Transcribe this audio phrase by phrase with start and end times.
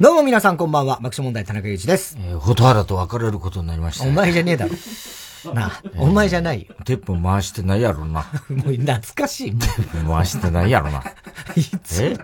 [0.00, 0.96] どうも皆さんこんばんは。
[1.00, 2.18] 爆笑問題田中裕一です。
[2.20, 4.74] えー、蛍原と別れることになりました、お前じゃねえだろ。
[5.52, 6.74] なあ、お前じゃないよ。
[6.84, 8.24] テープ回してないやろな。
[8.48, 9.58] もう懐かしい。
[9.58, 11.02] テープ回してないやろな。
[11.56, 12.16] いつえ？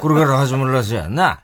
[0.00, 1.40] これから始まるらしいやんな。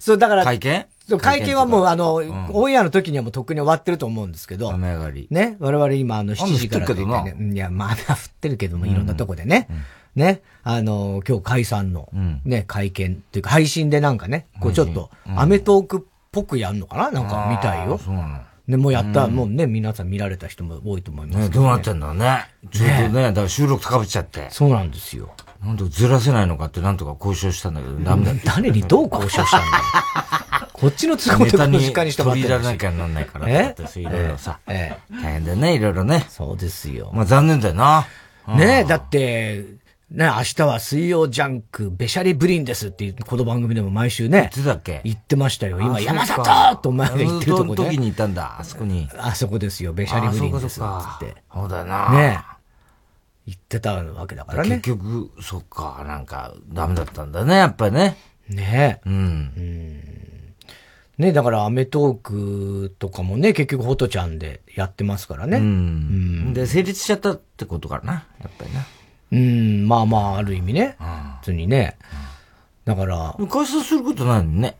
[0.00, 0.86] そう、だから、会見？
[1.20, 4.72] 会見はもう、あの、オンエアの時にはもうとっくに終わってると思うんですけど。
[4.72, 5.28] 雨上がり。
[5.30, 7.52] ね、我々今、あの、7時から、雨降ってるけどな。
[7.52, 9.68] いや、まだ降ってるけども、いろんなとこでね。
[10.14, 12.08] ね、あの、今日解散の、
[12.44, 17.10] ね、会見っていうか、配信でなんかね、こうちょっと、アメトークっぽくやんのかな？
[17.10, 17.98] なんか見たいよ。
[17.98, 18.40] そうなの。
[18.66, 22.46] ね、もうやった、もうね、皆さん見られた人も多いと思いますね、どうなってんだね。
[22.70, 24.48] ちょっとね、だから収録高ぶっちゃって。
[24.50, 25.34] そうなんですよ。
[25.64, 28.32] なんとずらせないのかってなんとか交渉したんだけど、ダメだ。
[28.44, 29.82] 誰にどう交渉したんだよ。
[30.72, 33.76] こっちの都合でにしてもらって取り入れなきゃなんないからえ？
[33.96, 34.58] いろいろさ。
[34.66, 35.14] ええ。
[35.22, 36.26] 大変だね、いろいろね。
[36.28, 37.10] そうですよ。
[37.14, 38.06] まあ残念だよな。
[38.48, 39.64] ねえ、だって、
[40.12, 44.50] ね、明日は水曜ジャンク、べしゃりブリンですっていう、この番組でも毎週ね。
[44.54, 45.00] 言ってたっけ？
[45.04, 45.80] 言ってましたよ。
[45.80, 47.90] 今、山里とお前が言ってるとこで。
[47.90, 49.08] 時にいたんだ、あそこに。
[49.16, 51.34] あそこですよ、べしゃりブリンですって。
[51.50, 52.12] そうだよな。
[52.12, 52.40] ね
[53.46, 54.80] 言ってたわけだからね。
[54.80, 58.18] 結局、そっか、なんか、ダメだったんだね、やっぱりね。
[58.50, 59.14] ねうん。
[59.14, 60.54] うん。
[61.16, 65.56] ねだから、アメトークとかもね、結局、ホトちゃんでやってますからね。
[65.56, 66.52] うん。
[66.52, 68.84] で、成立しちゃったってことかな、やっぱりな。
[69.32, 70.96] うん、まあまあ、ある意味ね。
[71.40, 71.96] 普通にね。
[72.84, 73.34] だから。
[73.50, 74.76] 解散することないのね。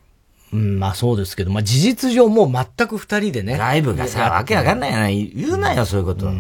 [0.53, 3.57] うん、まあそうですけど、まあ事実上もう全く二人でね。
[3.57, 6.31] ライブがさ、わけわかんないな、言うなよ、そういうこと。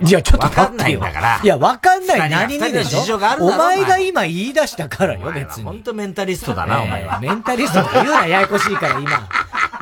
[0.00, 0.92] いや、ちょっとわかんない。
[0.92, 5.64] いや、わかんない何にでしょ事情があるお前が今言い出したからよ、別に。
[5.64, 7.20] 本当メンタリストだな、お前は。
[7.20, 9.28] メンタリストとか言うな、ややこしいから、今。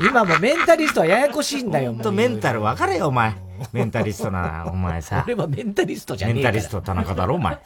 [0.00, 3.49] 今もメンタリストはややこしいんだよ、ほんとメンタル分かれよ、お前。
[3.72, 5.22] メンタリストな、お前さ。
[5.26, 7.58] 俺はメンタリストじゃねえメンタリスト田中だろ、お前。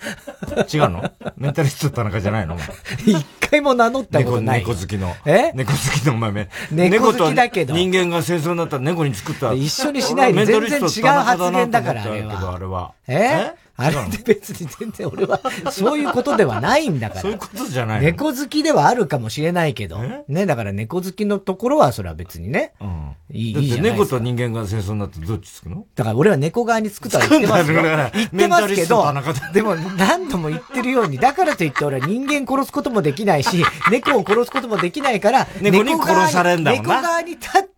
[0.73, 1.11] 違うの？
[1.37, 2.55] メンタリスト田中じゃないの？
[2.55, 2.67] お前。
[3.07, 4.61] 一回も名乗ったことない。
[4.61, 5.15] 猫好きの。
[5.25, 5.53] え？
[5.55, 6.49] 猫好きのお前。
[6.71, 7.75] 猫好きだけど。
[7.75, 9.53] 人間が戦争になったら猫に作った。
[9.53, 12.55] 一緒にしないで全然違う発言だから、あれは。
[12.55, 12.93] あれは。
[13.07, 13.53] え？
[13.77, 15.41] あれって別に全然俺は、
[15.71, 17.21] そういうことではないんだから。
[17.23, 19.99] そういうことじゃない猫好きではあるかもしれないけど、
[20.29, 22.73] ね、だから猫好きのところはそれは別にね。
[22.81, 23.17] うん。
[23.31, 25.87] いい、だって猫と人間が戦争になってどっちつくの？
[25.97, 27.83] だから俺は猫側につくとは言ってますよ。
[27.83, 29.05] 言ってますけど、
[29.53, 36.97] でも何度も言ってるように、だからといって俺は人間殺すこともできないし、猫を殺すこともできないから、猫に殺されんだもんな。
[36.97, 37.74] 猫側に立って、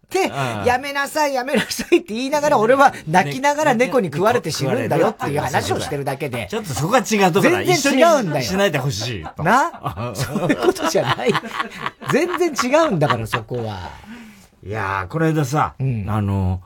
[0.64, 6.46] やめなさい、やめなさいって言いながら、俺は泣きながら猫に食われて死ぬんだよっていう話をしてるだけで。
[6.50, 8.42] ちょっとそこは違うところ全然違うんだよ。
[8.42, 9.24] しないでほしい。
[9.42, 9.72] な？
[10.14, 11.32] そういうことじゃない。
[12.12, 13.90] 全然違うんだから、そこは。
[14.64, 15.82] いやー、この間さ、あ
[16.22, 16.60] の、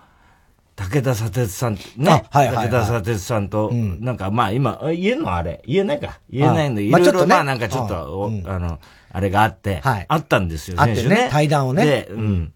[0.77, 2.25] 武田砂鉄さん、ね。
[2.31, 6.19] はいはい、武田砂鉄さんと、なんかまあ今、言えんのあれ言えないか。
[6.31, 8.79] 言えないんで、いろいろまあなんかちょっと、あの、
[9.13, 11.29] あれがあって、あったんですよ、あってね。
[11.31, 11.85] 対談をね。
[11.85, 12.53] で、うん。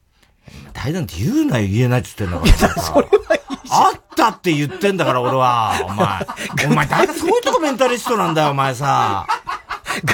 [0.72, 3.41] 対談って言うなよ、言えないって言ってんだからそれはいい
[3.71, 5.72] あったって言ってんだから、俺は。
[5.84, 6.27] お前。
[6.66, 9.27] お前、だそういうとこメンタリストなんだよ、お前さ。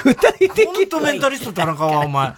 [0.05, 0.89] 具体的に。
[0.89, 2.33] とメンタリスト田中は、お前。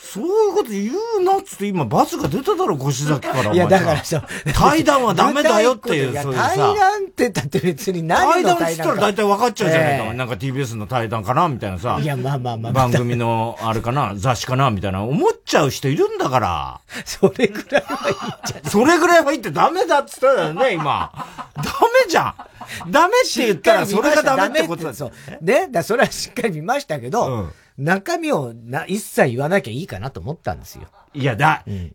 [0.00, 3.52] そういうこと言うなっつって今、罰が出ただろ、越崎から。
[3.52, 6.52] いや、だからさ、対談はダメだよっていう、 そういうさ。
[6.54, 6.74] 対談
[7.04, 10.14] ってだって別に何対談っつったら大体分かっちゃうじゃないか。
[10.14, 11.98] なんか TBS の対談かなみたいなさ。
[12.00, 12.72] いや、まあまあまあ。
[12.72, 16.80] 番組の、あれかな雑誌かなみたいな思っちゃう人いるんだから。
[17.04, 18.70] それぐらいはいいじゃん。
[18.70, 21.10] それぐらいはいいってダメだっつったよね、今。
[21.56, 21.62] ダ
[22.04, 22.90] メじゃん。
[22.90, 24.94] ダメって言ったらそれがダメってことだ。
[24.94, 25.44] そう。
[25.44, 30.88] ね、だそれはしっかり見ましたけど、うん、中身をな一切言わなきゃいいかなと思ったんですよ。
[31.14, 31.94] いや、だ、うん、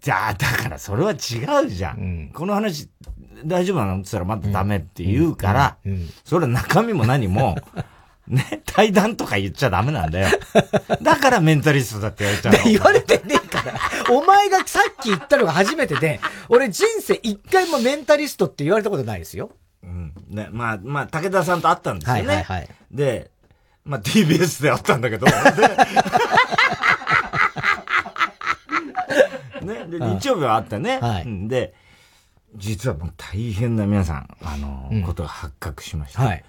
[0.00, 1.98] じゃあ、だからそれは違うじゃん。
[1.98, 2.88] うん、この話、
[3.44, 5.76] 大丈夫なのって言ったらまたダメって言うから、
[6.24, 7.56] それ中身も何も、
[8.28, 10.28] ね、対談とか言っちゃダメなんだよ。
[11.00, 13.40] だからメンタリストだって言われちゃう 言われてね。
[14.10, 19.50] お前がさっき言ったのが初めてで、俺人生一回もメンタリストって言われたことないですよ。
[19.82, 20.12] うん。
[20.28, 22.22] ね、まあ、まあ、武田さんと会ったんですよね。
[22.22, 22.68] はいはいはい。
[22.90, 23.30] で、
[23.84, 25.26] まあ、TBS で会ったんだけど、
[29.62, 30.98] ね、で、日曜日は会ったね。
[30.98, 31.48] はい。
[31.48, 31.74] で、
[32.56, 36.22] 実はもう大変な皆さん、あの、うん、ことが発覚しました。
[36.22, 36.44] はい。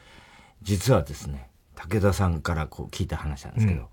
[0.61, 3.87] 実はですね、武田さんからこう聞いた話なんですけど、うん、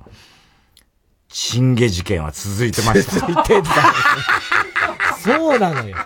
[1.29, 3.21] チンゲ事件は続いてました。
[3.27, 3.71] 続いてんだ。
[5.23, 5.97] そうなのよ。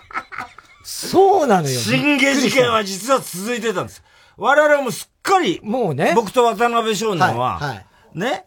[0.83, 1.81] そうなのよ。
[1.81, 4.03] チンゲ事件は実は続いてたんです。
[4.37, 6.13] 我々もすっかり、もうね。
[6.15, 8.45] 僕と渡辺少年は、はい、はい、ね、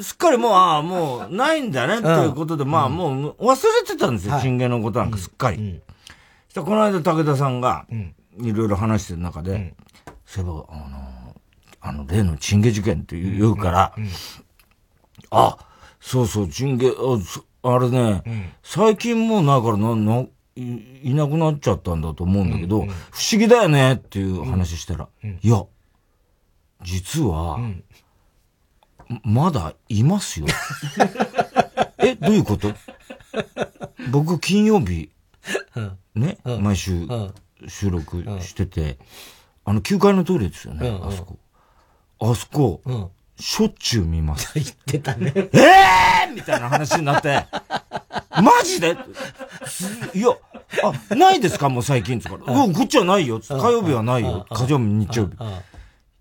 [0.00, 5.80] すっかりもう、ああ、もう、ないんだね、っていうことで、まあ、もう、忘れてたんですよ、チンゲのことなんかすっかり。
[6.48, 7.86] そしたら、この間、武田さんが、
[8.40, 9.74] いろいろ話してる中で、
[10.24, 11.34] そういえば、あの、
[11.80, 13.94] あの、例のチンゲ事件って言うから、
[15.30, 15.56] あ、
[16.08, 16.88] そうそう、チンゲ、
[17.62, 18.22] ああれね、
[18.62, 20.24] 最近もうないからな、な、
[20.56, 22.84] いなくなっちゃったんだと思うんだけど、不
[23.32, 25.08] 思議だよねっていう話したら、
[25.42, 25.64] いや、
[26.82, 27.58] 実は、
[29.24, 30.46] まだいますよ。
[31.98, 32.72] え、どういうこと？
[34.10, 35.10] 僕、金曜日、
[36.14, 37.06] ね、毎週
[37.66, 38.98] 収録してて、
[39.64, 41.38] あの、9階のトイレですよね、あそこ。
[42.20, 44.52] あそこ、しょっちゅう見ます。
[44.58, 45.32] 言ってたね。
[45.36, 47.46] ええー、みたいな話になって、
[48.42, 48.96] マジで？
[50.14, 50.28] いや、
[51.10, 51.68] あ、ないですか？
[51.68, 52.52] もう最近つから。
[52.52, 53.40] うん、こっちはないよ。
[53.40, 54.46] 火曜日はないよ。
[54.50, 55.32] 火曜日、日曜日。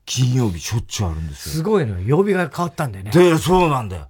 [0.05, 1.55] 金曜日しょっちゅうあるんですよ。
[1.55, 3.11] すごいの曜日が変わったんだよね。
[3.11, 4.07] で、そうなんだよ。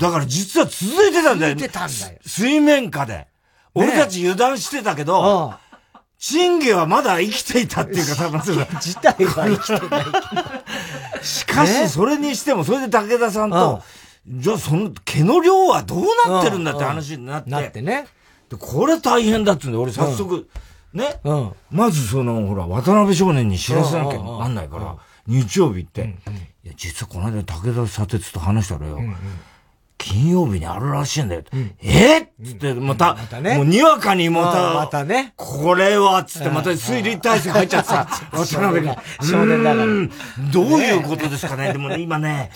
[0.00, 1.54] だから実は続いてたんだよ。
[1.54, 2.18] 続いてたんだよ。
[2.24, 3.26] 水面下で。
[3.74, 5.54] 俺たち油断してたけど、
[6.18, 8.66] チンゲはまだ生きていたっていうか、多分そうだ。
[8.80, 10.04] 自体は生きてない。
[11.24, 13.82] しかし、それにしても、それで武田さんと、
[14.26, 17.50] じゃあその毛の量はどうなってるんだって話になって。
[17.50, 18.06] なってね。
[18.58, 20.48] これ大変だっつうんで、俺早速、
[20.92, 21.20] ね。
[21.70, 26.14] まずその、ほら、渡辺少年に知らせなきゃなんないから、日曜日って、
[26.62, 29.00] いや、実はこの間武田砂鉄と話したらよ、
[30.06, 31.42] 金曜日にあるらしいんだよ。
[31.50, 32.18] うん、え？
[32.20, 39.86] っつって、また、またね、もうにわかにまた、またね、これは、つってまた推理体制入っちゃってさ、 渡辺が、少年だから。
[40.52, 41.72] どういうことですかね？
[41.72, 42.50] でもね、今ね、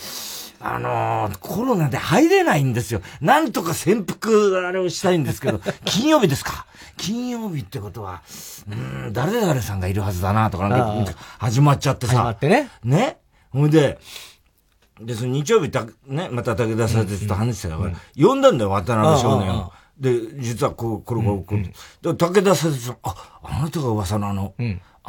[0.60, 3.00] あのー、コロナで入れないんですよ。
[3.22, 6.66] なんとか潜伏、あれをしたいんですけど、 金曜日ですか？
[6.98, 8.20] 金曜日ってことは、
[8.70, 8.74] う
[9.08, 12.12] ん、誰々さんがいるはずだな、とか、なんか、始まっちゃってさ。
[12.12, 12.68] 始まってね。
[12.84, 13.16] ね？
[13.50, 13.98] ほいで、
[15.00, 19.72] で、その日曜日た、ね、また武田さんと話してたから、呼んだんだよ、渡辺少年を。
[19.98, 21.62] で、実はこう、これこれこれ。
[22.12, 22.72] で、武田さん
[23.02, 24.54] あ、あなたが噂のあの、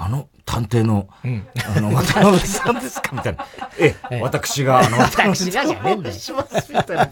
[0.02, 1.08] あの探偵の、
[1.76, 3.12] あの、渡辺さんですか？
[3.14, 3.46] みたいな。
[3.78, 6.16] ええ、私が、あの、私がじゃねえんだよ。
[6.18, 7.10] します、みたいな。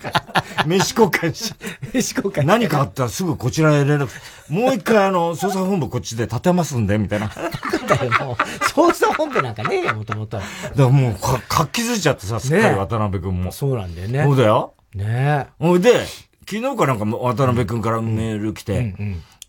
[0.65, 1.53] 飯交換し。
[1.93, 2.43] 飯交換。
[2.45, 4.09] 何かあったらすぐこちらへ連絡。
[4.49, 7.27] もう一回、あの、 捜査本部こっちで立てますんで、みたいな。
[7.27, 8.35] だよ、もう。
[8.63, 10.37] 捜査本部なんかねえよ、もともと。
[10.37, 13.51] だからもう、か、活気づいちゃってさ、すっかり渡辺くんも。
[13.51, 14.23] そうなんだよね。
[14.23, 14.73] そうだよ。
[14.95, 15.63] ねえ。
[15.63, 16.05] ほいで、
[16.49, 18.95] 昨日かなんか渡辺くんからメール来て、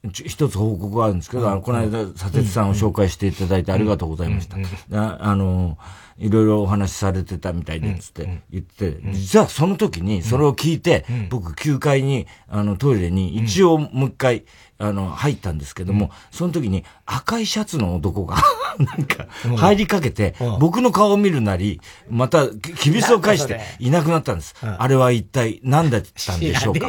[0.05, 4.57] 一つ報告があるんですけど、うん、この間、佐哲さんを紹介していただいてありがとうございました。
[4.97, 5.77] ああの、
[6.19, 14.45] いろいろお話しされてたみたいで、つって言って、実はその時にそれを聞いて、僕9階に、あの、トイレに一応もう一回、
[14.81, 18.37] あの、入ったんですけども、その時に赤いシャツの男が
[18.79, 19.27] なんか、
[19.57, 24.55] 入りかけて、僕の顔を見るなり、また、きびすを返していなくなったんです。
[24.63, 26.89] あれは一体何だったんでしょうか？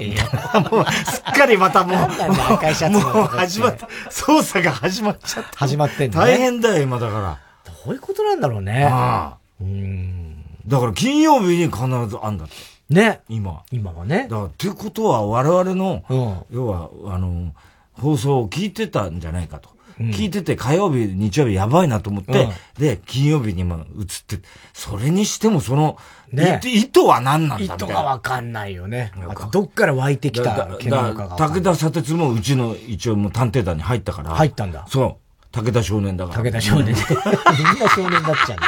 [0.72, 5.58] もう、すっかりまたもう、もう始まった、捜査が始まっちゃった。
[5.58, 6.16] 始まってんね。
[6.16, 7.40] 大変だよ、今だから。
[7.86, 8.86] どういうことなんだろうね。
[8.86, 9.38] ああ。
[9.60, 10.46] うん。
[10.68, 12.54] だから金曜日に必ずあんだって。
[12.90, 13.22] ね。
[13.30, 13.62] 今。
[13.72, 14.28] 今はね。
[14.30, 17.52] だから、ってことは我々の、要は、あの、
[18.00, 19.70] 放送を聞いてたんじゃないかと。
[20.00, 22.52] うん、聞いてて火曜日、日曜日やばいなと思って、うん、
[22.82, 24.40] で、金曜日にも映って、
[24.74, 25.98] それにしてもその、
[26.32, 27.86] ね、意図は何なんだみたいな。
[27.86, 29.12] 意図がわかんないよね。
[29.52, 34.30] どっから湧いてきた剣かが武田砂鉄もうちの一応もう探偵団に入ったから。
[34.32, 34.86] 入ったんだ。
[34.88, 35.46] そう。
[35.52, 36.44] 武田少年だから。
[36.44, 36.86] 武田少年。
[36.86, 38.60] みんな少年だっちゃう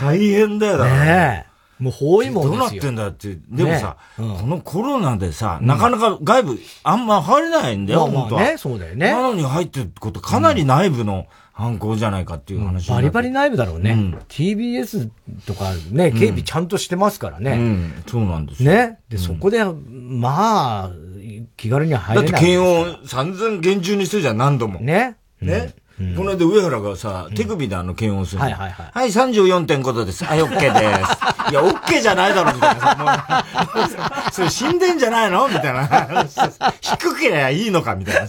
[0.00, 1.04] 大変だよ、だから。
[1.04, 1.47] ねえ。
[1.78, 3.38] もう包囲網どうなってんだって。
[3.48, 8.42] でもさ、ねうん、このコロナでさ、なかなか外部あんま入れないんだよ、まあ、本当は。
[8.42, 9.12] ね、そうだよね。
[9.12, 13.92] なのに入ってることかなり内部の犯行じゃないかっていう話、うん、バリバリ内部だろうね。
[13.92, 15.10] うん、TBS
[15.46, 17.52] とかね、警備ちゃんとしてますからね。
[17.52, 18.70] うん、そうなんですよ。
[18.70, 18.98] ね。
[19.08, 20.90] で、そこで、まあ、
[21.56, 22.32] 気軽には入れない。
[22.32, 24.80] だって検温散々厳重にしてるじゃん、何度も。
[24.80, 25.16] ね。
[25.40, 25.74] ね。
[26.16, 28.40] この間上原がさ、手首であの検温する。
[28.40, 28.90] はいはいはい。
[28.94, 30.24] はい、34.5度です。
[30.24, 30.72] はい、OK です。
[31.50, 32.94] いや、OK じゃないだろ、みたいなさ。
[32.94, 35.48] もう、それ死んでんじゃないの？
[35.48, 36.24] みたいな。
[36.80, 38.28] 低けりゃいいのか、みたいな。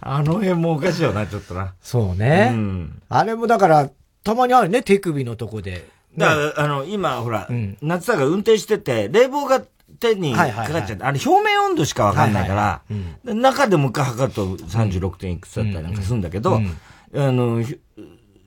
[0.00, 1.74] あの辺もおかしいよな、ちょっとな。
[1.80, 2.50] そうね。
[2.52, 3.02] うん。
[3.08, 3.90] あれもだから、
[4.24, 5.88] たまにあるね、手首のとこで。
[6.18, 9.62] だから、あの、今、ほら、うん、夏田が運転してて、冷房が
[10.00, 16.60] 手にかかっちゃって、あれ表面温度しかわかんないから、中でもう一回測ると36点いくつだったりなんかするんだけど、
[17.14, 17.62] あの、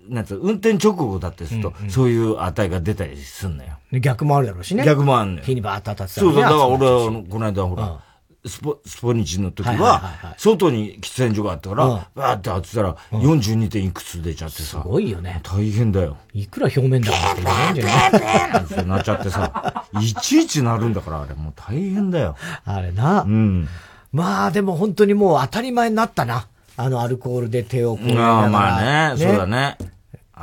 [0.10, 3.78] なんつう、運転直後だってすると、そういう値が出たりすんのよ。
[3.92, 4.86] 逆もあるだろうしね。
[4.86, 5.44] 逆もあるのよ。
[5.44, 8.00] 火にバーッと当たってたそうそう、だから俺は、この間ほら、
[8.48, 14.82] スポ、スポニチの時は、外に喫煙所があったから、わーって当てたら、42点いくつ出ちゃってさ。
[14.82, 15.42] すごいよね。
[15.44, 16.18] 大変だよ。
[16.34, 22.36] いくら表面だかってないんじゃないってなっちゃってさ、いちいちなるんだから、あれもう大変だよ。
[22.66, 23.24] あれな。
[23.24, 23.68] うん。
[24.12, 26.48] まあでも本当にもう当たり前になったな。
[26.80, 29.78] あのアルコールで手をこうああ、まあね、そうだね。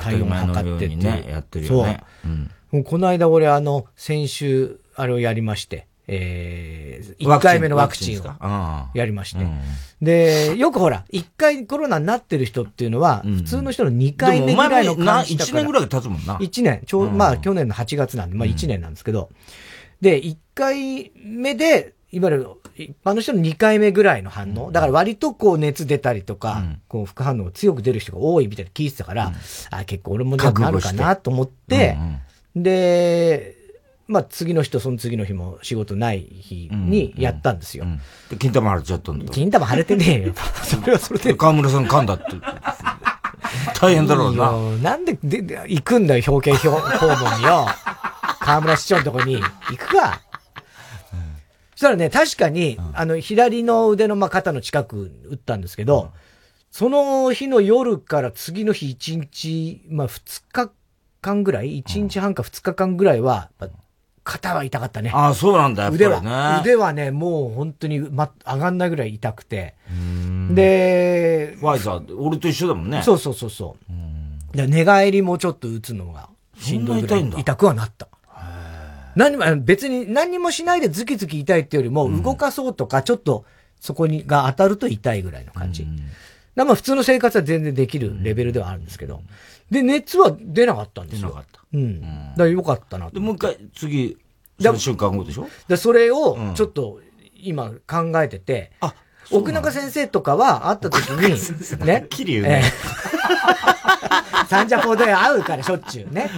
[0.01, 2.03] 体温測ってね、やってるよね。
[2.23, 2.33] そう。
[2.75, 8.25] うん、この間俺あの、先週、あれをやりまして、えー、1回目のワクチンを
[8.95, 9.45] やりまして。
[10.03, 16.37] で、よくほら、1回コロナになってる人っていうのは、普通の人の2回目ぐらいの感じだ1年ぐらい経つもんな。
[16.37, 16.83] 1年。
[16.87, 19.31] ちょう、まあ去年の8月なんで、まあ1年なんですけど。
[20.01, 24.71] で、1回目で、いわゆる一般の人の2回目ぐらいの反応。
[24.71, 29.33] だから割とこう熱出たりとか、こう副反応が強く出る人が多いみたいな聞いてたから、
[29.71, 31.97] あ、結構俺もじゃなるかなと思って、
[32.55, 33.54] で、
[34.07, 37.87] まあ次の日とその次の日も仕事ない日にやったんですよ。
[38.31, 40.35] で、金玉腫れちゃったんだ金玉腫れてねえよ。
[40.63, 41.35] それはそれで。
[41.35, 42.25] 河村さん噛んだって。
[43.81, 44.91] 大変だろうな。
[44.91, 47.67] なんでで行くんだよ、表敬訪問によ。
[48.41, 50.21] 河村市長のとこに行くか。
[51.75, 56.13] そしたらね、確かに、あの、左の腕のま肩の近く打ったんですけど、
[56.71, 60.71] その日の夜から次の日1日、まあ2日
[61.21, 63.51] 間ぐらい ?1 日半か2日間ぐらいは、
[64.25, 65.11] 肩は痛かったね。
[65.14, 66.61] ああ、そうなんだ、腕は。
[66.62, 69.75] 腕はね、もう本当に、ま、上がんないぐらい痛くて。
[70.50, 73.02] で、ファイザー、俺と一緒だもんね。
[73.02, 73.76] そうそうそうそ
[74.52, 74.57] う。
[74.57, 78.09] で寝返りもちょっと打つのがしんどいぐらい痛くはなった。
[79.14, 83.45] 何も、別に何もしないでズキズキ痛いっていうよりも、動かそうとか、ちょっと
[83.78, 85.87] そこにが当たると痛いぐらいの感じ。
[86.57, 89.21] まあ普通の生活は全然できるレベルではあるんですけど。
[89.71, 91.28] で、熱は出なかったんですよ。
[91.28, 91.61] 出なかった。
[91.73, 92.00] うん。
[92.00, 94.16] だからよかったなで、もう一回、次、
[94.61, 95.49] その瞬間後でしょ？
[95.68, 97.00] で、それを、ちょっと、
[97.35, 98.94] 今考えてて、あ、
[99.30, 102.06] 奥中先生とかは会った時に、ね。
[102.09, 102.62] きり言うね。
[104.49, 106.30] サンジャポで会うからしょっちゅうね。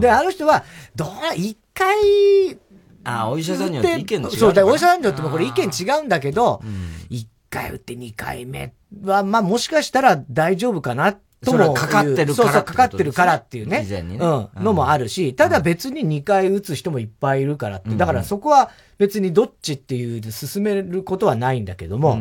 [0.00, 2.58] で、あの人は、どう、一回、
[3.04, 4.30] あ、お医者さんによって意見違う。
[4.30, 6.60] そう、だお医者さんによってもこれ意見違うんだけど、
[7.08, 8.72] 一、回打って二回目
[9.04, 11.74] は、まあもしかしたら大丈夫かなとも。
[11.74, 12.34] かかってるから。
[12.34, 13.84] そうそう、かかってるからっていうね。
[13.84, 14.00] ね。
[14.00, 14.48] うん。
[14.64, 17.90] のもあるし、ただ別に2回打つ人もいっぱいいるからって。
[17.90, 22.18] だからそこは別にどっちっていう進めることはないんだけども、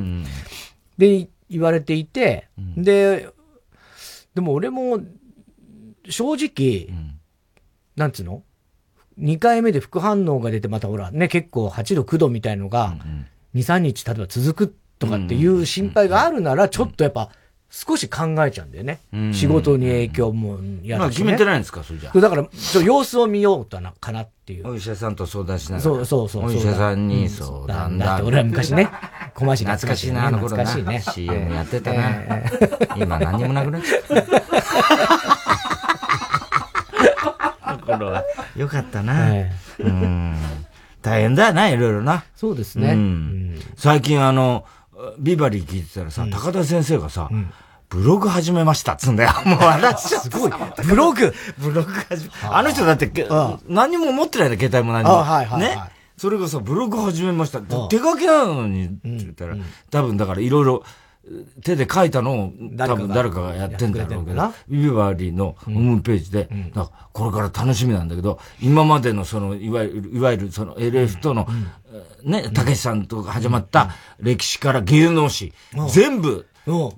[0.98, 2.48] で、言われていて、
[2.78, 3.30] で、
[4.34, 5.00] でも俺も、
[6.10, 6.88] 正直、
[7.96, 8.44] なんつうの
[9.20, 12.96] ?2 回目で副反応が出て、またほら、ね、結構8度、9度みたいのが、
[13.54, 17.30] 2、3日例えば続くとかっていう心配があるなら、ちょっとやっぱ、
[17.72, 19.00] 少し考えちゃうんだよね。
[19.34, 24.68] 仕事に影響もやるし、ね、まあ決めてないんですか、それじゃだから、ちょ様子を見ようとな、かなっていう。
[24.68, 25.82] お医者さんと相談しながら。
[25.82, 26.46] そうそうそう。
[26.46, 28.06] お医者さんに相談だ。
[28.06, 28.90] だって俺は昔ね、
[29.34, 30.66] 小町懐かしいな、あの頃な。
[30.66, 31.30] 懐かしいね。
[31.32, 32.04] CM やってたな。
[32.98, 34.42] 今何にもなくなっちゃった。
[37.98, 38.24] 頃は。
[38.56, 39.32] よかったな。
[39.80, 40.36] うん。
[41.02, 42.24] 大変だよな、いろいろな。
[42.36, 42.98] そうですね。
[43.76, 44.66] 最近あの、
[45.20, 47.30] ビバリー聞いてたらさ、高田先生がさ、
[47.90, 49.32] ブログ始めましたっつんだよ。
[49.46, 50.52] もう笑っちゃすごい。
[50.86, 53.12] ブログブログ始め、あの人だって、
[53.68, 55.18] 何も持ってないんだ、携帯も何も。
[55.18, 55.78] はいはい、ね。
[56.18, 57.60] それがさ、ブログ始めました。
[57.62, 59.56] 手書きなのに、って言ったら、
[59.90, 60.84] 多分だからいろいろ、
[61.64, 66.50] 手で書いたのを多分誰かがやってんだろうけど、ビバリーのホームページで、
[67.14, 71.48] これから楽しみなんだけど、今までのその、いわゆる、いわゆるその LF との、
[72.24, 75.54] ね、たけしさんとか始まった歴史から芸能史、
[75.90, 76.96] 全部、こ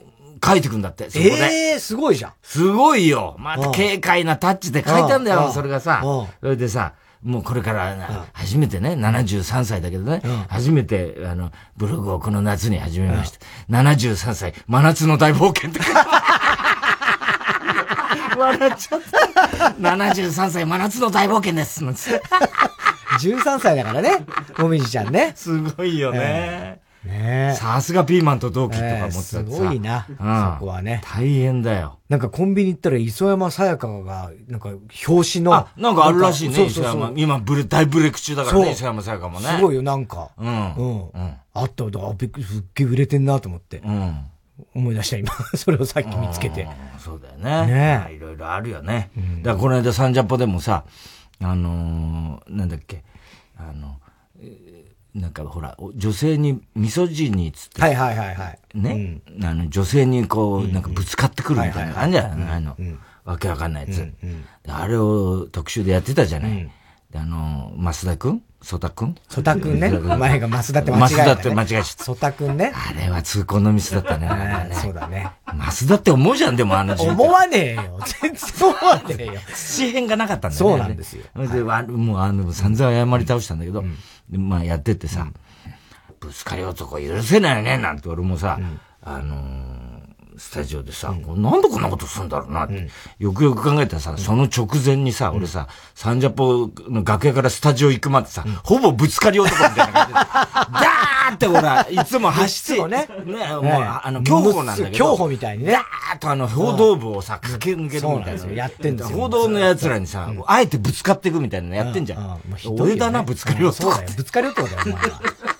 [0.00, 0.04] う、
[0.44, 1.30] 書いてくんだって、そこで。
[1.30, 2.32] ええー、すごいじゃん。
[2.42, 3.36] すごいよ。
[3.38, 6.02] また軽快なタッチで書いたんだよ、それがさ。
[6.40, 13.38] それでさ、もうこれから、初めてね、73歳だけどね、初めて、あの、ブログをこの夏に始めました。
[13.70, 15.80] 73歳、真夏の大冒険って。
[18.36, 19.68] 笑っちゃった。
[19.80, 21.82] 73歳、真夏の大冒険です。
[23.20, 24.26] 13歳だからね、
[24.58, 25.32] もみじちゃんね。
[25.36, 26.80] すごいよね。
[27.04, 30.14] ねさすがピーマンと同期とか思ってたすごいな、そ
[30.60, 31.02] こはね。
[31.04, 31.98] 大変だよ。
[32.08, 34.70] なんかコンビニ行ったら磯山さやかが、なんか
[35.06, 35.54] 表紙の。
[35.54, 37.12] あ、なんかあるらしいね、磯山。
[37.16, 39.48] 今ブレ、大ブレイク中だからね、磯山さやかもね。
[39.48, 40.30] すごいよ、なんか。
[40.38, 40.74] うん。
[40.74, 41.34] うん。
[41.52, 43.78] あっただ、あ、びっくり、すっげえ売れてんなと思って。
[43.84, 44.16] うん。
[44.74, 45.32] 思い出した今。
[45.56, 46.66] それをさっき見つけて。
[46.98, 47.72] そうだよね。
[47.72, 49.10] ねいろいろあるよね。
[49.42, 50.84] だからこの間サンジャポでもさ、
[51.40, 53.04] あのなんだっけ、
[53.56, 54.00] あの、
[55.14, 57.82] なんかほら、女性に、ミソジニーつって。
[57.82, 58.58] はいはいはいはい。
[58.74, 59.22] ね？
[59.30, 62.60] うん、あの、女性にこう、なんかぶつかってくるみたいな感じじゃない？
[62.60, 62.76] の。
[63.24, 64.12] わけわかんないやつ、
[64.68, 66.70] あれを特集でやってたじゃない？
[67.14, 68.42] あの、増田くん？
[68.64, 69.90] ソタくんソタくんね。
[69.90, 71.24] 前が増田って間違えた、ね。
[71.24, 72.04] 増田って間違えちゃった。
[72.04, 72.72] ソタくんね。
[72.74, 74.26] あれは痛恨のミスだったね。
[74.26, 75.30] ねそうだね。
[75.46, 78.00] 増田って思うじゃん、でもあの思わねえよ。
[78.22, 79.34] 全然思わねえよ。
[79.54, 80.70] 土変がなかったんだよね。
[80.70, 81.24] そうなんですよ。
[81.36, 83.84] で、もうあの、散々謝り倒したんだけど、
[84.30, 85.26] でまあやっててさ、
[86.18, 88.58] ぶつかり男許せないよね、なんて俺もさ、
[89.02, 89.73] あの
[90.36, 92.88] スタジオでさ、うん、なんでこんなことするんだろうなって、うん、
[93.18, 105.72] よくよく考えたらさ、うん、その直前にさ、俺さ、サンジャポの楽屋からスタジオ行くまでさ、ほぼぶつかり男みたいな感じで、 ダーってほら、いつも走って、ね、ね、もう、あの、競歩なんだけど、競歩みたいにね。
[105.72, 108.54] ダーッとあの、報道部をさ、駆け抜けるみたいな。
[108.54, 112.40] やってんだ報道の奴らにさ、あえてぶつかっていくみたいなのやってんじゃん。
[112.78, 113.74] 俺だな、ぶつかり男。
[113.74, 115.53] そうだよ、ぶつかり男だよ、お前は。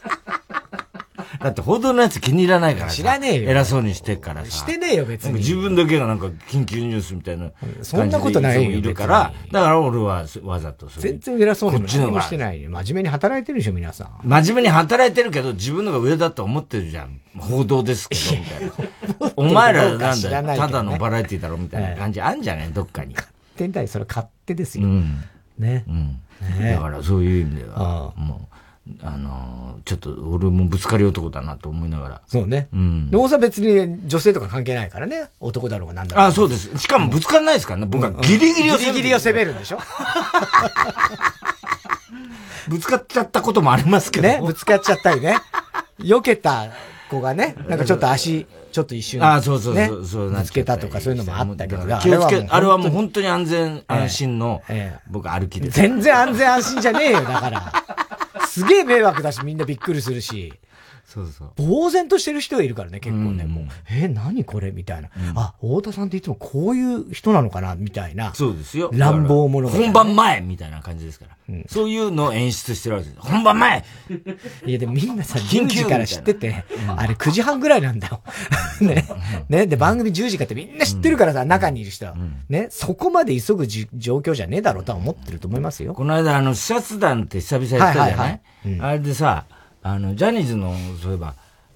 [1.44, 2.96] だって報道のやつ気に入らないからさ。
[2.96, 3.50] 知らねえよ。
[3.50, 4.50] 偉そうにしてからさ。
[4.50, 5.34] してねえよ、別に。
[5.34, 7.50] 自分だけがなんか緊急ニュースみたいな
[7.82, 8.70] そんなことないよ。
[8.70, 12.70] いるから、だから俺はわざと全然偉そうにも何もしてないよ。
[12.70, 14.08] 真面目に働いてるでしょ、皆さん。
[14.24, 17.20] 真面目に働いてるけど、自分のが上だと思ってるじゃん。
[17.36, 19.32] 報道ですけど、みたいな。
[19.36, 23.12] お前らなんだよ、ただのバラエティだろ、みたいな感じあんじゃないどっかに。
[23.12, 24.86] 勝手にだよ、それ勝手ですよ。
[24.86, 25.22] うん。
[25.58, 25.84] ね。
[25.86, 26.20] うん。
[26.72, 28.56] だからそういう意味では、もう、
[29.02, 32.20] あのちょっと俺もぶつかり男だなと思いながら。
[32.26, 32.68] そうね。
[32.72, 33.08] うん。
[33.12, 35.30] 大阪別に女性とか関係ないからね。
[35.40, 36.76] 男だろうがなんだろうあ、そうです。
[36.78, 37.86] しかもぶつかんないですからね。
[37.86, 38.92] 僕はギリギリを攻める。
[38.92, 39.78] ギリギリを攻めるんでしょ？
[42.68, 44.28] ぶつかっちゃったこともありますけど。
[44.28, 45.36] ね、ぶつかっちゃったりね。
[46.00, 46.66] 避けた
[47.10, 54.62] 子がね、なんかちょっと足、ちょっと一瞬、ね、あそうそうそう、そうぶつけたとかそういうのもあったけど、気をつけ、あれはもう本当に安全安心の、
[55.10, 55.76] 僕歩きです。
[55.80, 57.72] 全然安全安心じゃねえよ、だから。
[58.54, 60.54] すげえ迷惑だし、みんなびっくりするし。
[61.14, 61.52] そうそう。
[61.56, 64.72] 呆然としてる人がいるからね、結構ね、うん、もう、え、何これ？
[64.72, 67.76] みたいな、うん、あ、太田さんっていつもこういう人なのかな？
[67.76, 68.34] みたいな。
[68.34, 68.90] そうですよ。
[68.92, 71.36] 乱暴者が、本番前みたいな感じですから。
[71.48, 73.20] うん、そういうのを演出してるわけです。
[73.20, 73.84] 本番前
[74.66, 76.64] いや、でもみんなさ、10時から知ってて、
[76.96, 78.20] あれ9時半ぐらいなんだよ。
[78.80, 79.06] ね。
[79.48, 79.66] ね。
[79.68, 82.16] で、番組10時かってみんな知ってるからさ、中にいる人は。
[82.48, 82.68] ね。
[82.70, 85.94] そこまで急ぐじ状況じゃねえだろうとは思ってると思いますよ。
[85.94, 89.44] この間、あの、視察団って久々やったじゃない、はいはいはい、あれでさ、
[89.86, 91.34] あの、ジャニーズの、そういえば、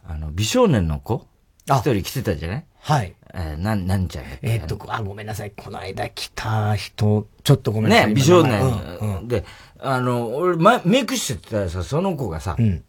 [0.09, 1.27] あの、美少年の子？
[1.66, 2.64] 一人来てたじゃない？
[2.81, 3.14] はい。
[3.35, 5.53] えー、なん、なんちゃんえっと、あ、ごめんなさい。
[5.55, 8.07] この間来た人、ちょっとごめんなさい。
[8.09, 9.29] ね、美少年、うんうん。
[9.29, 9.44] で、
[9.79, 12.83] あの、俺、ま、メイクしてたらさ、その子がさ、うん、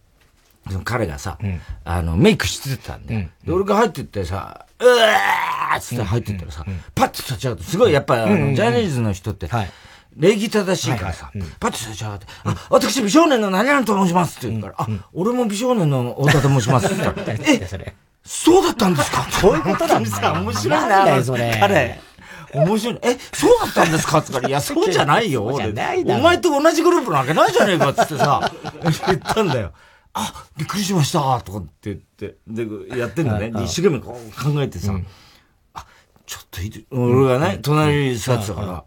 [0.69, 3.27] その彼がさ、うん、あの、メイクしてたんだよ。
[3.45, 9.69] で、俺が入ってってさ、うわーっつって入ってったらさ、パッと立ち上がって、すごいやっぱ、あの、ジャニーズの人って、はい
[10.15, 11.47] 礼儀正しいからさ、はいはい。
[11.47, 19.23] うん、パッと立ち上がって、あ、私美少年の何々と申しますって言うから、うん、あ、俺も美少年の太田と申しますって言ったら、 え、そうだったんですか？
[19.31, 20.33] そういうことなんですか？
[20.41, 21.57] 面白いな、なそれ。
[21.59, 21.99] 彼。
[22.53, 22.99] 面白い。
[23.03, 24.17] え、そうだったんですか？
[24.19, 25.45] って言ったら、いや、 そうじゃないよ。
[25.45, 25.69] 俺。
[25.69, 28.51] お前と同じグループなわけないじゃねえかっつってさ、
[28.83, 29.71] 言ったんだよ。
[30.13, 33.51] あ、びっくりしましたとかって言って、で、やってんのね。
[33.63, 34.93] 一生懸命考えてさ、
[35.75, 35.85] あ、
[36.25, 38.85] ちょっといい俺がね、隣に座ってたから、そ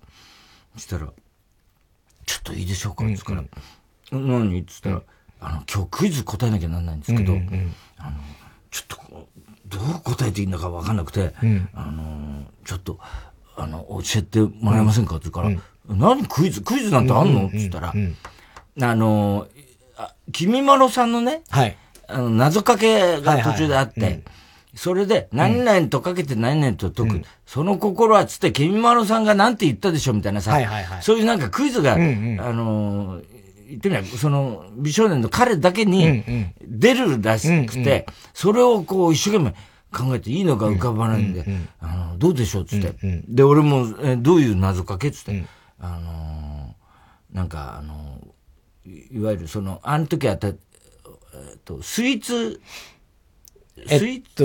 [0.76, 1.06] したら、
[2.26, 3.42] ちょっといいでしょうか?」っつったら
[4.12, 5.02] 「何?」っつったら、
[5.40, 7.32] あの「今日クイズ答えなきゃなんないんですけど、
[7.98, 8.12] あの
[8.70, 9.28] ちょっと
[9.66, 11.35] どう答えていいんだか分かんなくて、
[11.74, 12.98] あのちょっと
[13.56, 15.50] あの教えてもらえませんか?」って言うから
[15.88, 16.62] 「何クイズ？
[16.62, 19.48] クイズなんてあんの?」っつったら、あの
[20.32, 21.76] 君まろさんのね、はい、
[22.08, 24.22] あの謎かけが途中であって、
[24.74, 27.14] それで、何々とかけて何々と解く。
[27.14, 33.24] うん、その心はつって、ケミマロさんが何て言ったでしょみたいなさ、はいはいはい、そういうなんかクイズが、うんうん、あのー、
[33.68, 36.24] 言ってみれば、その、美少年の彼だけに
[36.62, 39.54] 出るらしくて、うんうん、それをこう一生懸命
[39.92, 42.94] 考えていいのか浮かばないんで、うんうん、あの、どうでしょうつって。
[43.02, 45.44] うんうん、で、俺も、え、どういう謎かけつって、
[45.78, 50.56] あのー、なんか、あのー、いわゆるその、あの時あった、えっ
[51.64, 52.61] と、スイーツ、
[53.76, 54.44] えっと、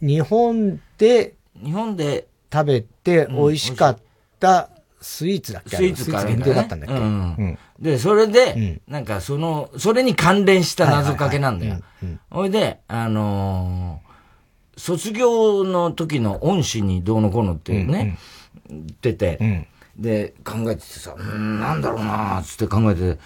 [0.00, 3.98] 日本で、日本で食べて美味しかっ
[4.40, 7.34] たスイーツだっけ、スイーツから、ね、限定だったんだっけ、うん。
[7.38, 11.80] うん、で、それで、なんかその、それに関連した謎かけなんだよ。
[12.30, 18.18] ほいで、あのー、卒業の時の恩師にどうのこうのってね、
[18.68, 23.18] 言ってて、で、考えててさ、うん、なんだろうなーつって考えて、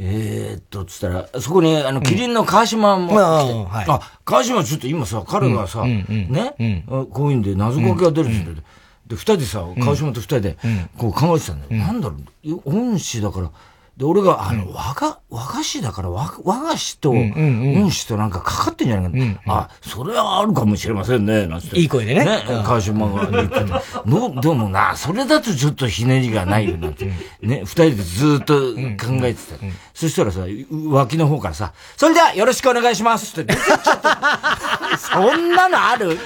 [0.00, 8.62] えー、っと、つったら、そこに、あの、キリンの川島も来て、うんはい、あ、川島ちょっと今さ、彼がさ、ね、こういうんで謎かけが出るって言って、
[9.08, 10.56] で、二人でさ、川島と二人で、
[10.96, 11.82] こう考えてたんだよ。
[11.82, 13.50] なんだろう、恩師だから、
[13.98, 19.24] で、俺が、あの、和菓、和菓子だから和、和菓子と、恩師となんかかかってんじゃないかな。
[19.24, 21.76] うんうん、あ、それはあるかもしれませんね、なんて。
[21.76, 22.24] いい声でね。
[22.24, 23.64] ね、川島が言ってて。
[24.06, 27.06] の、でもな、それだとちょっとひねりがないよ、なんて。
[27.42, 29.56] ね、二人でずっと考えてた。
[29.92, 30.42] そしたらさ、
[30.90, 34.58] 脇の方からさ、それではよろしくお願いしますって出てっちゃった。
[34.96, 36.16] そんなのある？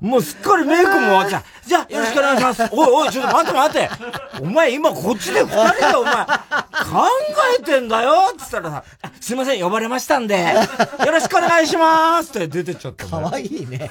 [0.00, 1.42] もうすっかりメイクも終わっちゃう。
[1.68, 2.62] じゃあ、よろしくお願いします。
[2.72, 3.90] お いおい、ちょっと待って待って。
[4.40, 6.30] お前今こっちで二人でお前、考
[7.58, 8.84] えてんだよっつったらさ、
[9.20, 10.38] すいません、呼ばれましたんで、
[11.04, 13.06] よろしくお願いしますって出てっちゃった。
[13.06, 13.90] かわいいね。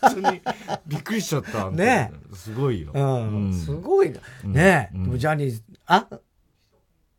[0.00, 0.42] 本当に、
[0.86, 1.70] びっくりしちゃった。
[1.70, 2.92] ねすごいよ。
[2.94, 3.52] うん。
[3.52, 4.12] すごい。
[4.44, 5.18] ねえ。
[5.18, 6.06] ジャニーズ、あ？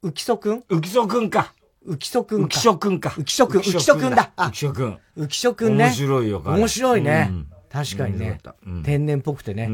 [0.04, 1.54] 浮所くん浮所くんか。
[1.88, 2.58] 浮所くんか。
[2.58, 3.10] 浮所くんか。
[3.10, 4.32] 浮所くん、浮所くんだ。
[4.36, 5.00] 浮所くん。
[5.18, 5.86] 浮所くんね。
[5.86, 7.32] 面白いよ、面白いね。
[7.76, 8.40] 確かにね。
[8.84, 9.70] 天然っぽくてね。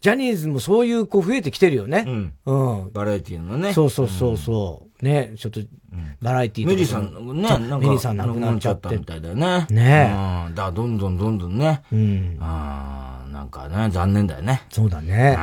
[0.00, 2.32] ジャニーズもそういう子増えてきてるよね。
[2.46, 2.92] うん。
[2.92, 3.74] バラエティーのね。
[3.74, 5.04] そうそうそうそう。
[5.04, 5.60] ね、ちょっと、
[6.22, 9.66] バラエティーメリーさん、ね、なんか、メリーさん亡くなっちゃったみたいだよね。
[9.70, 10.14] ね
[10.54, 11.82] だからどんどんどんどんね。
[11.92, 12.38] うん。
[12.40, 14.62] あなんかね、残念だよね。
[14.70, 15.36] そうだね。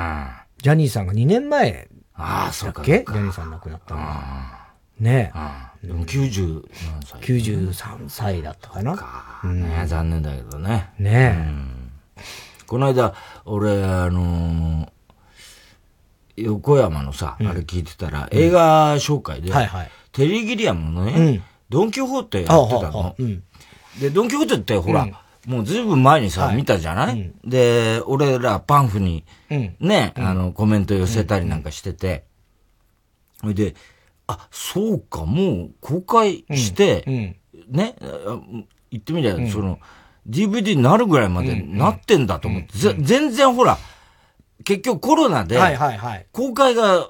[0.62, 2.84] ジャニーさんが2年前ああ、そうか。
[2.84, 4.02] ジャニーさん亡くなったの。
[5.00, 5.32] ね
[5.84, 5.88] え。
[5.88, 8.96] でも90何歳 ?93 歳だったかな。
[8.96, 9.42] か。
[9.44, 10.92] ね残念だけどね。
[11.00, 11.71] ねえ。
[12.68, 13.14] この間、
[13.46, 14.92] 俺、あの
[16.38, 19.52] 横山のさ、あれ聞いてたら、映画紹介で、
[20.12, 23.16] テリー・ギリアムのね、ドン・キホーテやってたの。
[24.00, 25.08] で、ドン・キホーテってほら、
[25.46, 27.34] もうずいぶん前にさ、見たじゃない？
[27.44, 29.26] で、俺らパンフに、
[29.80, 32.24] ね、あの、コメント寄せたりなんかしてて、
[33.40, 33.76] それで、
[34.28, 37.36] あ、そうか、もう公開して、
[37.68, 37.96] ね、
[38.92, 39.80] 言ってみりゃ、その、
[40.32, 43.78] DVD になるぐらいまでなってんだと思って、全然ほら、
[44.64, 45.58] 結局コロナで、
[46.32, 47.10] 公開が、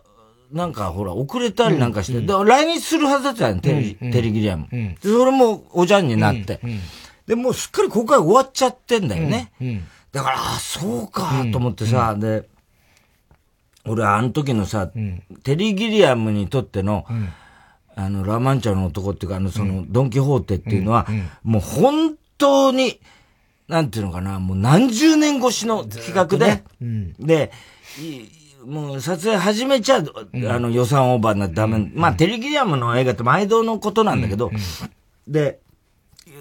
[0.52, 4.68] なんかほら、遅れたりなんかして、来日するはずだったよ、テレ、テレギリアム。
[5.02, 6.60] それもおじゃんになって。
[7.28, 9.52] で、もうすっかり公開終わっちゃってんだよね。
[10.12, 12.50] だから、あ、そうか、と思ってさ、で、
[13.86, 14.88] 俺あの時のさ、
[15.44, 17.06] テリー・ギリアムにとっての、
[17.96, 21.08] あの、ラマンチャの男っていうか、あの、その、ドン・キホーテっていうのは、
[21.44, 23.00] もう本当に、
[23.68, 26.64] なんていうのかな、もう何十年越しの企画で、
[27.20, 27.52] で、
[28.66, 30.14] もう撮影始めちゃう、
[30.50, 31.92] あの予算オーバーになダメ。
[31.94, 34.52] まあ、テリー・ギリアムの映画って毎度のことなんだけど、
[35.28, 35.60] で、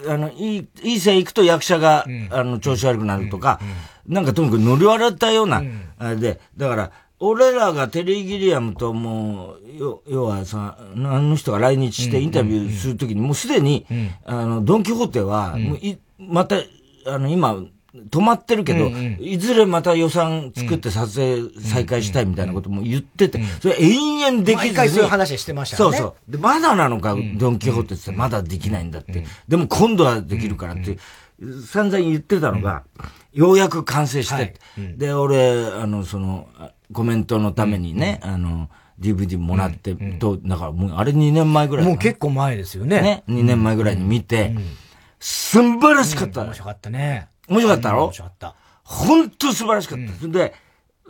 [0.07, 3.59] あの、いい、いい線行くと役者が、あの、調子悪くなるとか、
[4.07, 5.63] なんかとにかく乗り笑ったような、
[5.99, 6.91] あれで、だから、
[7.23, 13.85] 俺らがテリー・ギリアムともう、要はさ、あの人が来日してインタビューするときに、もうすでに、
[14.25, 15.55] あの、ドン・キホーテは、
[16.17, 16.57] また、
[17.05, 17.63] あの、今、
[18.09, 24.71] 止まってるけど、いずれまた予算作って撮影再開したいみたいなことも言ってて、それ延々できずに。
[24.71, 25.77] 毎回そういう話してましたね。
[25.77, 26.31] そうそう。
[26.31, 29.25] で、まだなのか、ドン・キホーテってまだできないんだって。
[29.47, 30.97] でも今度はできるからって、
[31.67, 32.83] 散々言ってたのが、
[33.33, 34.55] ようやく完成して、
[34.97, 36.47] で、俺、あの、その、
[36.93, 41.85] コメントのためにね、あの、DVD もらって、と、だからもう、あれ2年前ぐらい。
[41.85, 43.01] もう結構前ですよね。
[43.01, 44.55] ね、2年前ぐらいに見て、
[45.19, 47.27] 素晴らしかった、面白かったね。
[47.47, 48.05] 面白かったろ？
[48.05, 48.55] 面白かった。
[48.83, 50.27] 本当素晴らしかった。
[50.27, 50.53] で、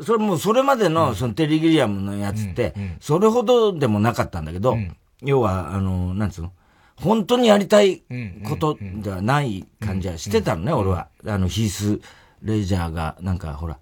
[0.04, 4.78] それもそれまでの、そのテリギリアムのやつって、それほどでもなかったんだけど、
[5.22, 6.54] 要は、あの、なんつうの？
[6.96, 8.04] 本当にやりたい
[8.48, 11.08] ことではない感じはしてたのね、俺は。
[11.26, 12.00] あの、ヒース・
[12.44, 13.80] レジャーが、なんかほら、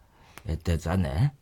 [0.47, 1.33] やったやつあんね。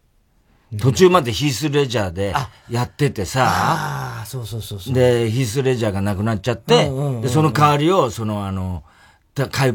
[0.76, 2.34] 途中までヒースレジャーで
[2.70, 4.94] やっててさ、ああ、そうそうそうそう。
[4.94, 6.90] で、ヒースレジャーがなくなっちゃって、
[7.22, 8.84] で、その代わりを、そのあの、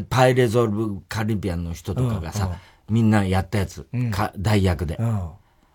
[0.09, 2.57] パイレゾルブカリビアンの人とかがさ、
[2.89, 4.99] みんなやったやつ、か代役で。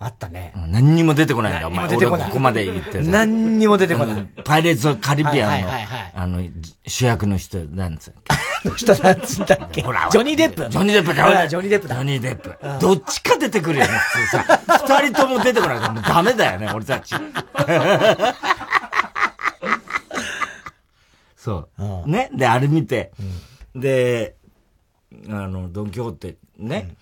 [0.01, 0.53] あったね。
[0.69, 1.89] 何にも出てこないんだよ、お前。
[1.89, 2.29] 出てこない。
[2.29, 4.27] ここまで言って何にも出てこない。
[4.45, 5.69] パイレーツ・カリビアンの、
[6.15, 6.49] あの、
[6.87, 8.15] 主役の人、なんつう
[8.65, 10.69] の人なんつったっけほら、ジョニー・デップ。
[10.71, 11.49] ジョニー・デップだ。
[11.49, 11.97] ジョニー・デップだ。
[11.97, 12.57] ジョニー・デップ。
[12.81, 14.61] どっちか出てくるよね、普通さ。
[14.87, 17.15] 二人とも出てこないから、もうダメだよね、俺たち。
[21.37, 21.69] そ
[22.07, 22.09] う。
[22.09, 22.31] ね？
[22.33, 23.11] で、あれ見て、
[23.75, 24.37] で、
[25.29, 26.95] あの、ドン・キホーテ、ね？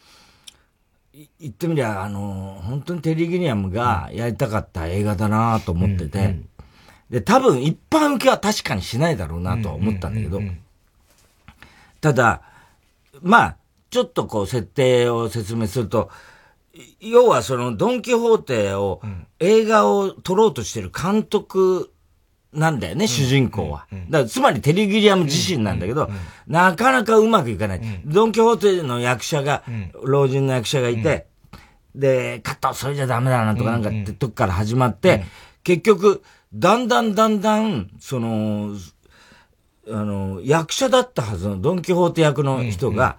[1.41, 6.49] 言ってみりゃ、あの、本当にテリー・ギニアムがやりたかった映画だなと思ってて、うんうん、
[7.09, 10.41] で、多分一般受けは確かにしないだろうなと思ったんだけど、
[12.03, 12.43] ただ、
[13.23, 13.57] まあ、
[13.89, 16.11] ちょっとこう設定を説明すると、
[17.01, 19.01] 要はそのドン・キホーテを、
[19.41, 21.93] 映画を撮ろうとしてる監督
[22.57, 23.87] なんだよね、主人公は。
[24.09, 26.11] だからつまりテリギリアム自身なんだけど、
[26.47, 27.81] なかなかうまくいかない。
[28.05, 29.63] ドン・キホーテの役者が、
[30.03, 31.27] 老人の役者がいて、
[31.95, 35.25] で、カット、それじゃダメだなとかなんかってとこから始まって、
[35.65, 36.23] 結局、
[36.55, 38.75] だんだんだんだん、その、
[39.89, 43.17] あの、役者だったはずのドンキホーテ役の人が、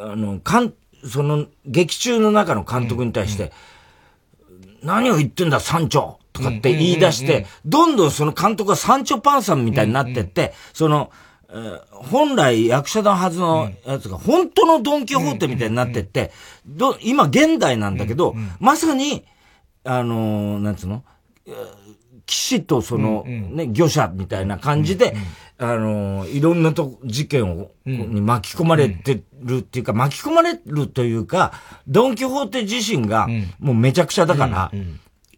[0.00, 3.52] あの、かん、その、劇中の中の監督に対して、
[4.82, 11.10] 何を言ってんだ、山頂とかって言い出して、どんどんその監督がサンチョパンさんみたいになってって、その、
[11.50, 16.30] えー、本来役者のはずのやつが、本当のドンキホーテみたいになってって、
[16.66, 19.24] ど、今現代なんだけど、まさに、
[19.84, 21.02] あのー、なんつうの？
[22.26, 25.16] 騎士とその、ね、漁者みたいな感じで、
[25.56, 31.54] あのー、いろんなと、事件を、に巻き込まれてるっていうか、巻き込まれるというか、
[31.86, 34.70] ドンキホーテ自身が、もうめちゃくちゃだから、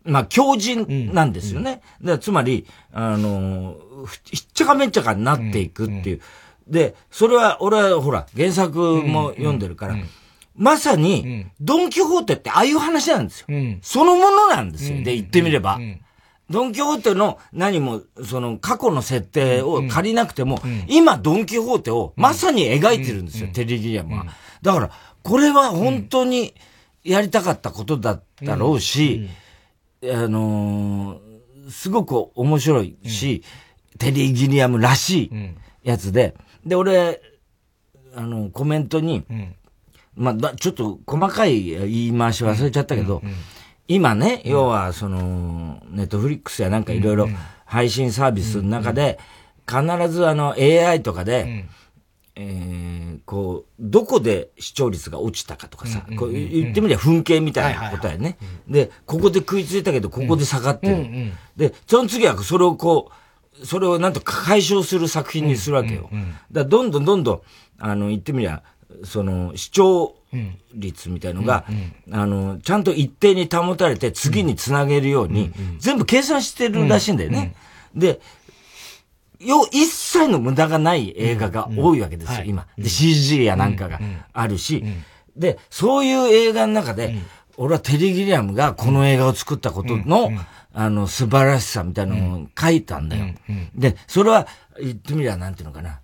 [0.04, 1.82] まあ、強靭なんですよね。
[2.02, 3.76] うん、つまり、あの
[4.24, 6.20] ひっちゃかめっちゃかになっていくっていう。
[6.66, 9.96] で、それは、俺はほら、原作も読んでるから、
[10.56, 13.46] まさに、ドンキホーテってああいう話なんですよ。
[13.82, 14.98] そのものなんですよ。
[15.02, 15.78] で、言ってみれば。
[16.50, 24.26] ドンキホーテの何も、その過去の設定を借りなくても、今ドンキホーテをまさに描いてるんですよ、テレギリアムは。
[24.60, 24.90] だから、
[25.22, 26.54] これは本当に
[27.04, 29.28] やりたかったことだったろうし、
[30.02, 33.42] あのー、すごく面白いし、
[33.92, 36.34] うん、テリー・ギリアムらしいやつで、
[36.64, 37.20] うん、で、俺、
[38.14, 39.54] あの、コメントに、うん、
[40.14, 43.22] まあ、ちょっと細かい言い回し忘れちゃったけど、
[43.88, 47.28] 今ね、要は、その、ネットフリックスやなんかいろいろ
[47.64, 49.18] 配信サービスの中で、
[49.68, 51.66] 必ずあの AI とかで、
[52.42, 58.38] えー、こう、どこで視聴率が落ちたかとかさ、こう言ってみりゃ噴景みたいなことやね。
[58.66, 61.32] で、ここで食いついたけど、ここで下がってる。
[61.54, 63.10] で、その次はそれをこ
[63.62, 66.08] う、それをなんと解消する作品にするわけよ。
[66.50, 67.40] だどんどんどんどん、
[67.78, 68.62] あの、言ってみりゃ、
[69.04, 70.16] その、視聴
[70.72, 71.66] 率みたいのが、
[72.10, 77.54] あの、ちゃんと一定に保たれて次につなげるように、全部計算してるらしいんだよね。
[77.94, 78.20] で、
[79.40, 82.66] よ、一切の無駄がない映画が多いわけですよ、今。
[82.76, 83.98] で、CG やなんかが
[84.32, 84.84] あるし、
[85.36, 87.16] で、そういう映画の中で、
[87.56, 90.30] 俺はテリー・ギリアムがこの映画を作ったことの、
[90.72, 93.26] あの、素晴らしさみたいなのを書いたんだよ。
[93.74, 94.46] で、それは、
[94.80, 96.00] 言ってみりゃなんていうのかな。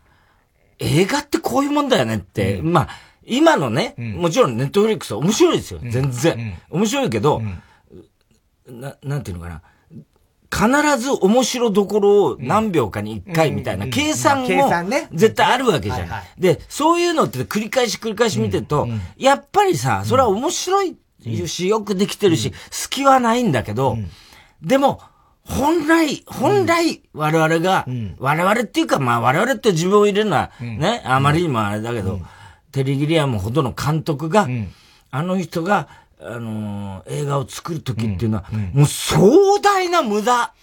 [0.78, 2.88] 映画ってこういうもんだよねって、まあ、
[3.24, 6.58] 今のね、もちろんネットフリックスは面白いですよ、全然。
[6.70, 7.42] 面白いけど、
[8.68, 9.62] な、なんていうのかな。
[10.52, 10.66] 必
[10.98, 14.46] ず面白どころを何秒かに一回みたいな計算も
[15.12, 16.08] 絶対あるわけじゃん。
[16.38, 20.96] で、そういうのって繰り返し繰り返し見てると、やっぱりさ、それは面白い
[21.46, 23.98] し、よくできてるし、隙はないんだけど、
[24.62, 25.00] でも、
[25.44, 27.86] 本来、本来、我々が、
[28.18, 32.20] 我々っていうか、まあ我々って自分を入れるのはね、あまりにもあれだけど、
[32.72, 34.48] テリギリアムほどの監督が、
[35.10, 35.88] あの人が、
[36.20, 40.54] あのー、映画を作るときっていうのは、うんうん、もう壮大な無駄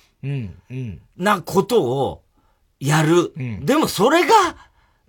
[1.17, 2.23] なことを
[2.79, 3.33] やる。
[3.61, 4.33] でもそれが、